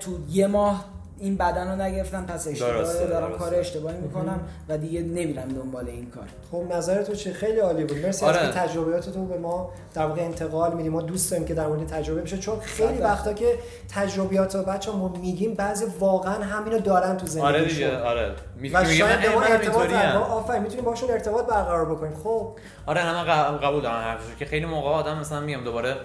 تو 0.00 0.10
یه 0.30 0.46
ماه 0.46 0.84
این 1.18 1.36
بدن 1.36 1.70
رو 1.70 1.82
نگرفتم 1.82 2.26
پس 2.26 2.48
اشتباه 2.48 3.06
دارم 3.06 3.38
کار 3.38 3.54
اشتباهی 3.54 3.96
می‌کنم 3.98 4.40
و 4.68 4.78
دیگه 4.78 5.02
نمیرم 5.02 5.48
دنبال 5.48 5.88
این 5.88 6.10
کار. 6.10 6.24
خب 6.52 6.74
نظر 6.74 7.02
تو 7.02 7.14
چه؟ 7.14 7.32
خیلی 7.32 7.58
عالی 7.58 7.84
بود. 7.84 7.98
مرسی 7.98 8.26
آره. 8.26 8.36
از 8.36 8.54
تجربیات 8.54 9.10
تو 9.10 9.24
به 9.24 9.38
ما 9.38 9.70
در 9.94 10.06
واقع 10.06 10.22
انتقال 10.22 10.72
میدیم 10.72 10.92
ما 10.92 11.02
دوست 11.02 11.30
داریم 11.30 11.46
که 11.46 11.54
در 11.54 11.66
مورد 11.66 11.86
تجربه 11.86 12.22
بشه 12.22 12.38
چون 12.38 12.60
خیلی 12.60 12.98
وقتا 12.98 13.32
که 13.32 13.58
تجربیات 13.94 14.54
رو 14.54 14.62
بچه 14.62 14.92
ما 14.92 15.08
میگیم 15.08 15.54
بعضی 15.54 15.84
واقعا 16.00 16.44
همینو 16.44 16.78
دارن 16.78 17.16
تو 17.16 17.26
زندگی 17.26 17.46
آره 17.46 17.64
دیگه 17.64 17.98
آره. 17.98 18.32
و 18.72 18.84
شاید 18.84 19.20
به 19.20 19.34
ما 19.34 19.42
ارتباط 19.42 19.92
آفرین 20.30 20.62
می‌تونیم 20.62 20.84
باشون 20.84 21.10
ارتباط 21.10 21.46
برقرار 21.46 21.94
بکنیم. 21.94 22.14
خب. 22.24 22.52
آره 22.86 23.04
من 23.04 23.24
قبول 23.58 23.82
دارم. 23.82 24.16
که 24.38 24.44
خیلی 24.44 24.66
موقع 24.66 24.88
آدم 24.88 25.18
مثلا 25.18 25.40
میام 25.40 25.64
دوباره 25.64 25.96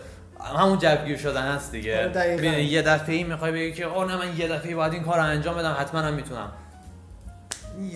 همون 0.43 0.77
جوگیر 0.77 1.17
شدن 1.17 1.41
هست 1.41 1.71
دیگه. 1.71 2.09
آره، 2.09 2.63
یه 2.63 2.81
دفعه 2.81 3.15
ای 3.15 3.23
می‌خوای 3.23 3.51
بگی 3.51 3.73
که 3.73 3.85
آه 3.85 4.07
نه 4.07 4.17
من 4.17 4.37
یه 4.37 4.47
دفعه 4.47 4.75
باید 4.75 4.93
این 4.93 5.03
کار 5.03 5.17
رو 5.17 5.23
انجام 5.23 5.57
بدم 5.57 5.75
حتما 5.79 6.01
هم 6.01 6.13
می‌تونم. 6.13 6.51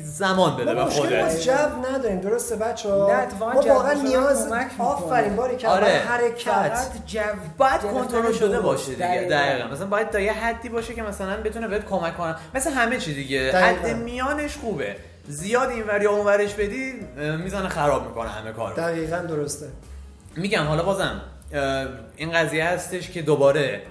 زمان 0.04 0.58
بده 0.58 0.76
به 0.76 0.86
خودت. 0.86 1.42
جو 1.42 1.52
نداریم 1.92 2.20
درسته 2.22 2.56
بچه 2.56 2.90
ها 2.90 3.28
ما 3.40 3.62
واقعا 3.62 3.94
نیاز 3.94 4.52
آفرین 4.80 5.36
باری 5.36 5.58
که 5.58 5.68
آره. 5.68 5.88
حرکت. 5.88 6.92
جو 7.06 7.20
باید 7.58 7.82
کنترل 7.82 8.34
شده 8.34 8.60
باشه 8.60 8.92
دیگه. 8.92 9.28
دقیقا. 9.30 9.68
مثلا 9.68 9.88
باید 9.88 10.10
تا 10.10 10.20
یه 10.20 10.34
حدی 10.34 10.70
باشه 10.70 10.94
که 10.94 11.04
مثلا 11.04 11.42
بتونه 11.42 11.68
بهت 11.68 11.86
کمک 11.86 12.18
کنه. 12.18 12.36
مثل 12.56 12.72
همه 12.72 12.98
چی 12.98 13.14
دیگه. 13.14 13.58
حد 13.58 13.96
میانش 13.96 14.58
خوبه. 14.58 14.96
زیاد 15.28 15.70
اینور 15.70 16.02
یا 16.02 16.12
اونورش 16.12 16.54
بدی 16.54 16.94
می‌زنه 17.44 17.70
خراب 17.70 18.08
می‌کنه 18.08 18.30
همه 18.30 18.52
کارو. 18.52 18.76
دقیقا 18.76 19.18
درسته. 19.18 19.66
میگم 20.36 20.64
حالا 20.64 20.84
بازم 20.84 21.22
این 22.18 22.32
قضیه 22.32 22.66
هستش 22.66 23.12
که 23.12 23.22
دوباره 23.22 23.82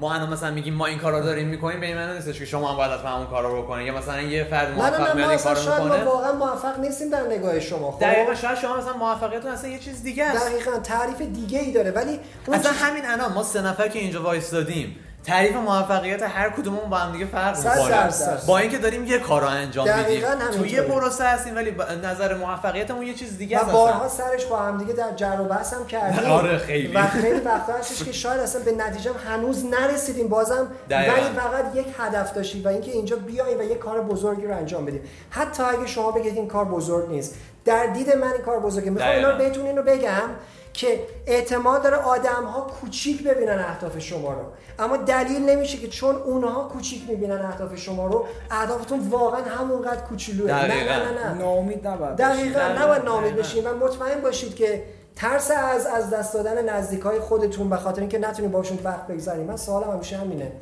ما 0.00 0.14
الان 0.14 0.32
مثلا 0.32 0.50
میگیم 0.50 0.74
ما 0.74 0.86
این 0.86 0.98
کارا 0.98 1.18
رو 1.18 1.24
داریم 1.24 1.48
می‌کنیم 1.48 1.80
به 1.80 1.86
این 1.86 1.96
معنی 1.96 2.14
نیستش 2.14 2.38
که 2.38 2.44
شما 2.44 2.70
هم 2.70 2.76
باید 2.76 2.92
حتما 2.92 3.16
اون 3.16 3.26
کارا 3.26 3.48
رو 3.48 3.62
بکنید 3.62 3.86
یا 3.86 3.98
مثلا 3.98 4.22
یه 4.22 4.44
فرد 4.44 4.74
موفق 4.74 5.16
میاد 5.16 5.30
این 5.30 5.38
کارو 5.38 5.60
می‌کنه 5.60 6.04
ما 6.04 6.10
واقعا 6.10 6.32
موفق 6.32 6.80
نیستیم 6.80 7.10
در 7.10 7.22
نگاه 7.22 7.60
شما 7.60 7.92
خب؟ 7.92 8.00
دقیقاً 8.00 8.34
شاید 8.34 8.58
شما 8.58 8.76
مثلا 8.76 8.92
موفقیتتون 8.92 9.50
اصلا 9.50 9.70
یه 9.70 9.78
چیز 9.78 10.02
دیگه 10.02 10.24
است. 10.24 10.46
دقیقاً 10.46 10.78
تعریف 10.78 11.22
دیگه 11.22 11.58
ای 11.58 11.72
داره 11.72 11.90
ولی 11.90 12.20
اصلا 12.52 12.72
همین 12.72 13.06
الان 13.06 13.32
ما 13.32 13.42
سه 13.42 13.62
نفر 13.62 13.88
که 13.88 13.98
اینجا 13.98 14.22
وایسادیم 14.22 14.96
تعریف 15.24 15.56
موفقیت 15.56 16.22
هر 16.22 16.50
کدوممون 16.50 16.90
با 16.90 16.96
هم 16.96 17.12
دیگه 17.12 17.26
فرق 17.26 17.56
می‌کنه. 17.58 18.08
با 18.46 18.58
اینکه 18.58 18.78
داریم 18.78 19.04
یه 19.04 19.18
کارو 19.18 19.46
انجام 19.46 19.88
میدیم. 19.98 20.22
تو 20.56 20.66
یه 20.66 20.82
پروسه 20.82 21.24
هستیم 21.24 21.56
ولی 21.56 21.76
نظر 22.02 22.34
موفقیتمون 22.34 23.02
یه 23.02 23.14
چیز 23.14 23.38
دیگه 23.38 23.58
است 23.58 23.70
بارها 23.70 24.08
سرش 24.08 24.46
با 24.46 24.56
هم 24.56 24.78
دیگه 24.78 24.92
در 24.92 25.12
جر 25.16 25.40
و 25.40 25.44
بحث 25.44 25.74
هم 25.74 25.86
کردیم. 25.86 26.30
آره 26.40 26.58
خیلی. 26.58 26.94
و 26.94 27.06
خیلی 27.06 27.40
وقتا 27.40 27.72
هستش 27.72 28.02
که 28.02 28.12
شاید 28.12 28.40
اصلا 28.40 28.62
به 28.62 28.72
نتیجه 28.72 29.10
هنوز 29.26 29.64
نرسیدیم. 29.64 30.28
بازم 30.28 30.66
ولی 30.90 31.08
فقط 31.36 31.64
یک 31.74 31.86
هدف 31.98 32.32
داشتیم 32.32 32.64
و 32.64 32.68
اینکه 32.68 32.90
اینجا 32.90 33.16
بیایم 33.16 33.58
و 33.58 33.62
یه 33.62 33.74
کار 33.74 34.02
بزرگی 34.02 34.46
رو 34.46 34.56
انجام 34.56 34.84
بدیم. 34.84 35.02
حتی 35.30 35.62
اگه 35.62 35.86
شما 35.86 36.10
بگید 36.10 36.36
این 36.36 36.48
کار 36.48 36.64
بزرگ 36.64 37.10
نیست. 37.10 37.34
در 37.64 37.86
دید 37.86 38.16
من 38.16 38.32
این 38.32 38.42
کار 38.42 38.60
بزرگه. 38.60 38.90
می‌خوام 38.90 39.10
اینا 39.10 39.30
رو 39.30 39.38
بهتون 39.38 39.66
اینو 39.66 39.82
بگم. 39.82 40.30
که 40.72 41.00
اعتماد 41.26 41.82
داره 41.82 41.96
آدم 41.96 42.44
ها 42.44 42.60
کوچیک 42.60 43.22
ببینن 43.22 43.58
اهداف 43.58 43.98
شما 43.98 44.32
رو. 44.32 44.42
اما 44.78 44.96
دلیل 44.96 45.50
نمیشه 45.50 45.78
که 45.78 45.88
چون 45.88 46.14
اونها 46.14 46.68
کوچیک 46.68 47.08
می‌بینن 47.08 47.40
اهداف 47.40 47.76
شما 47.76 48.06
رو 48.06 48.26
اهدافتون 48.50 49.08
واقعا 49.08 49.44
همونقدر 49.44 50.00
کوچولوه. 50.00 50.52
نه 50.52 50.66
نه 50.66 50.84
نه 50.84 51.24
نه 51.24 51.34
ناامید 51.34 51.86
نباید 51.86 52.16
دقیقا 52.16 52.60
نباید 52.60 53.04
ناامید 53.04 53.36
بشین. 53.36 53.66
و 53.66 53.76
مطمئن 53.76 54.20
باشید 54.20 54.54
که 54.54 54.82
ترس 55.16 55.50
از 55.50 55.86
از 55.86 56.10
دست 56.10 56.34
دادن 56.34 56.68
نزدیک 56.68 57.00
های 57.00 57.20
خودتون 57.20 57.70
به 57.70 57.76
خاطر 57.76 58.00
اینکه 58.00 58.18
نتونید 58.18 58.52
باشون 58.52 58.78
وقت 58.84 59.06
بگذاریم 59.06 59.46
من 59.46 59.56
سوالم 59.56 59.90
همیشه 59.90 60.16
همینه. 60.16 60.52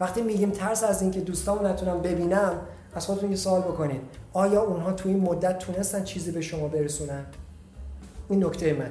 وقتی 0.00 0.22
میگیم 0.22 0.50
ترس 0.50 0.84
از 0.84 1.02
اینکه 1.02 1.20
دوستامو 1.20 1.68
نتونم 1.68 2.00
ببینم 2.00 2.60
از 2.94 3.06
خودتون 3.06 3.30
یه 3.30 3.36
سوال 3.36 3.60
بکنید. 3.60 4.00
آیا 4.32 4.62
اونها 4.62 4.92
تو 4.92 5.08
این 5.08 5.20
مدت 5.20 5.58
تونستن 5.58 6.04
چیزی 6.04 6.30
به 6.30 6.40
شما 6.40 6.68
برسونن؟ 6.68 7.24
این 8.28 8.44
نکته 8.44 8.72
من. 8.72 8.90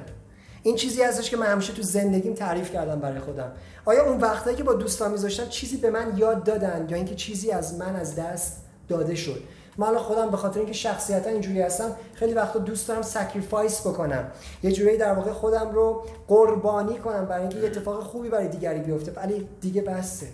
این 0.62 0.76
چیزی 0.76 1.02
هستش 1.02 1.30
که 1.30 1.36
من 1.36 1.46
همیشه 1.46 1.72
تو 1.72 1.82
زندگیم 1.82 2.34
تعریف 2.34 2.72
کردم 2.72 3.00
برای 3.00 3.20
خودم. 3.20 3.52
آیا 3.84 4.06
اون 4.06 4.20
وقتایی 4.20 4.56
که 4.56 4.62
با 4.62 4.74
دوستان 4.74 5.10
میذاشتم 5.10 5.48
چیزی 5.48 5.76
به 5.76 5.90
من 5.90 6.12
یاد 6.16 6.44
دادن 6.44 6.86
یا 6.90 6.96
اینکه 6.96 7.14
چیزی 7.14 7.50
از 7.50 7.78
من 7.78 7.96
از 7.96 8.16
دست 8.16 8.56
داده 8.88 9.14
شد؟ 9.14 9.42
من 9.78 9.98
خودم 9.98 10.30
به 10.30 10.36
خاطر 10.36 10.58
اینکه 10.58 10.74
شخصیتا 10.74 11.30
اینجوری 11.30 11.62
هستم 11.62 11.96
خیلی 12.14 12.34
وقتا 12.34 12.58
دوست 12.58 12.88
دارم 12.88 13.02
sacrifice 13.02 13.80
بکنم. 13.80 14.24
یه 14.62 14.72
جوری 14.72 14.96
در 14.96 15.12
واقع 15.12 15.32
خودم 15.32 15.70
رو 15.72 16.04
قربانی 16.28 16.98
کنم 16.98 17.24
برای 17.24 17.40
اینکه 17.40 17.58
یه 17.58 17.66
اتفاق 17.66 18.02
خوبی 18.02 18.28
برای 18.28 18.48
دیگری 18.48 18.80
بیفته. 18.80 19.12
ولی 19.12 19.48
دیگه 19.60 19.82
بسه 19.82 20.26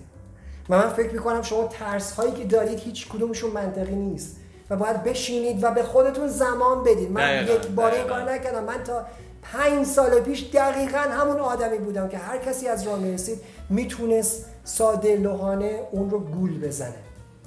و 0.68 0.78
من 0.78 0.88
فکر 0.88 1.12
می‌کنم 1.12 1.42
شما 1.42 1.66
ترس 1.66 2.12
هایی 2.12 2.32
که 2.32 2.44
دارید 2.44 2.78
هیچ 2.78 3.08
کدومشون 3.08 3.50
منطقی 3.50 3.94
نیست. 3.94 4.36
و 4.70 4.76
باید 4.76 5.04
بشینید 5.04 5.64
و 5.64 5.70
به 5.70 5.82
خودتون 5.82 6.28
زمان 6.28 6.84
بدید. 6.84 7.10
من 7.10 7.44
یک 7.44 7.66
بار 7.66 7.94
این 7.94 8.06
کار 8.06 8.32
نکردم. 8.32 8.64
من 8.64 8.82
تا 8.84 9.06
پنج 9.52 9.86
سال 9.86 10.20
پیش 10.20 10.50
دقیقا 10.52 10.98
همون 10.98 11.40
آدمی 11.40 11.78
بودم 11.78 12.08
که 12.08 12.18
هر 12.18 12.38
کسی 12.38 12.68
از 12.68 12.86
راه 12.86 12.98
می‌رسید 12.98 13.40
می‌تونست 13.70 14.46
ساده 14.64 15.16
لوحانه 15.16 15.80
اون 15.90 16.10
رو 16.10 16.18
گول 16.18 16.66
بزنه. 16.66 16.94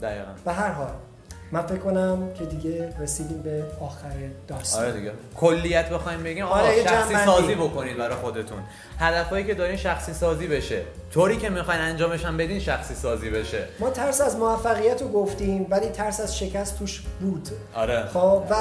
دقیقا. 0.02 0.32
به 0.46 0.52
هر 0.54 0.72
حال. 0.72 0.94
من 1.52 1.62
فکر 1.62 1.78
کنم 1.78 2.34
که 2.34 2.46
دیگه 2.46 2.94
رسیدیم 3.00 3.42
به 3.42 3.64
آخر 3.82 4.10
داستان. 4.48 4.84
آره 4.84 4.92
دیگه. 4.92 5.12
کلیت 5.36 5.90
بخوایم 5.90 6.24
بگیم 6.24 6.46
آره 6.46 6.84
شخصی 6.84 7.16
سازی 7.26 7.56
بکنید 7.56 7.98
برای 7.98 8.16
خودتون. 8.16 8.58
هدفهایی 9.00 9.46
که 9.46 9.54
دارین 9.54 9.78
شخصی 9.78 10.14
سازی 10.14 10.48
بشه. 10.48 10.82
طوری 11.14 11.38
که 11.38 11.50
می‌خواین 11.50 11.82
انجامش 11.82 12.26
هم 12.26 12.38
بدین 12.38 12.60
شخصی 12.60 12.96
سازی 12.96 13.30
بشه. 13.30 13.68
ما 13.80 13.90
ترس 13.90 14.22
از 14.22 14.36
موفقیت 14.36 15.02
رو 15.02 15.08
گفتیم 15.08 15.68
ولی 15.70 15.90
ترس 15.90 16.20
از 16.20 16.38
شکست 16.38 16.80
توش 16.80 17.04
بود. 17.22 17.50
آره. 17.76 18.06
خب 18.06 18.44
و 18.50 18.56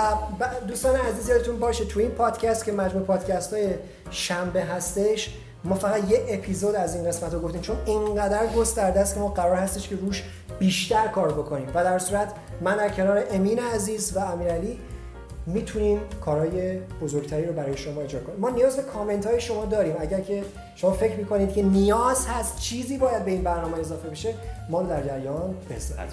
دوستان 0.68 0.97
عزیز 0.97 1.28
یادتون 1.28 1.59
باشه 1.59 1.84
تو 1.84 2.01
این 2.01 2.11
پادکست 2.11 2.64
که 2.64 2.72
مجموع 2.72 3.05
پادکست 3.05 3.53
های 3.53 3.68
شنبه 4.11 4.64
هستش 4.64 5.30
ما 5.64 5.74
فقط 5.74 6.11
یه 6.11 6.24
اپیزود 6.28 6.74
از 6.74 6.94
این 6.94 7.04
قسمت 7.04 7.34
رو 7.34 7.40
گفتیم 7.40 7.61
چون 7.61 7.76
اینقدر 7.84 8.46
گسترده 8.46 9.00
است 9.00 9.14
که 9.14 9.20
ما 9.20 9.28
قرار 9.28 9.56
هستش 9.56 9.88
که 9.88 9.96
روش 9.96 10.24
بیشتر 10.59 11.09
کار 11.09 11.32
بکنیم. 11.32 11.68
و 11.74 11.84
در 11.84 11.98
صورت 11.98 12.32
من 12.61 12.76
در 12.76 12.88
کنار 12.88 13.24
امین 13.30 13.59
عزیز 13.59 14.16
و 14.16 14.18
امیرعلی 14.18 14.78
می‌تونیم 15.46 16.00
کارهای 16.20 16.78
بزرگتری 16.78 17.46
رو 17.46 17.52
برای 17.52 17.76
شما 17.76 18.00
اجرا 18.00 18.20
کنیم. 18.20 18.40
ما 18.40 18.50
نیاز 18.50 18.76
به 18.76 18.82
کامنت 18.82 19.26
های 19.26 19.40
شما 19.40 19.64
داریم. 19.64 19.94
اگر 20.00 20.20
که 20.20 20.44
شما 20.76 20.92
فکر 20.92 21.16
می‌کنید 21.16 21.52
که 21.52 21.62
نیاز 21.62 22.26
هست 22.26 22.59
چیزی 22.59 22.98
باید 22.98 23.24
به 23.24 23.30
این 23.30 23.42
برنامه 23.42 23.78
اضافه 23.78 24.09
بشه 24.09 24.34
ما 24.68 24.80
رو 24.80 24.88
در 24.88 25.02
جریان 25.02 25.54
بذارید 25.70 26.12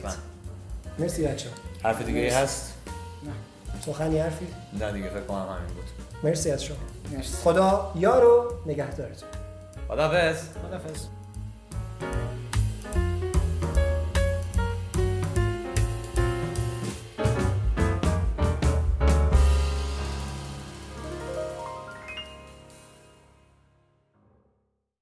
مرسی 0.99 1.27
بچه 1.27 1.49
حرف 1.83 2.05
دیگه 2.05 2.19
ای 2.19 2.29
هست؟ 2.29 2.73
نه. 3.23 3.31
سخنی 3.85 4.19
حرفی؟ 4.19 4.47
نه 4.79 4.91
دیگه 4.91 5.09
فکر 5.09 5.21
کنم 5.21 5.37
همین 5.37 5.75
بود. 5.75 5.85
مرسی 6.23 6.51
از 6.51 6.63
شما. 6.63 6.77
مرسی. 7.13 7.37
خدا 7.43 7.91
یارو 7.95 8.51
نگهدارتون 8.65 9.29
خدافظ 9.87 10.37
خدافظ 10.67 11.07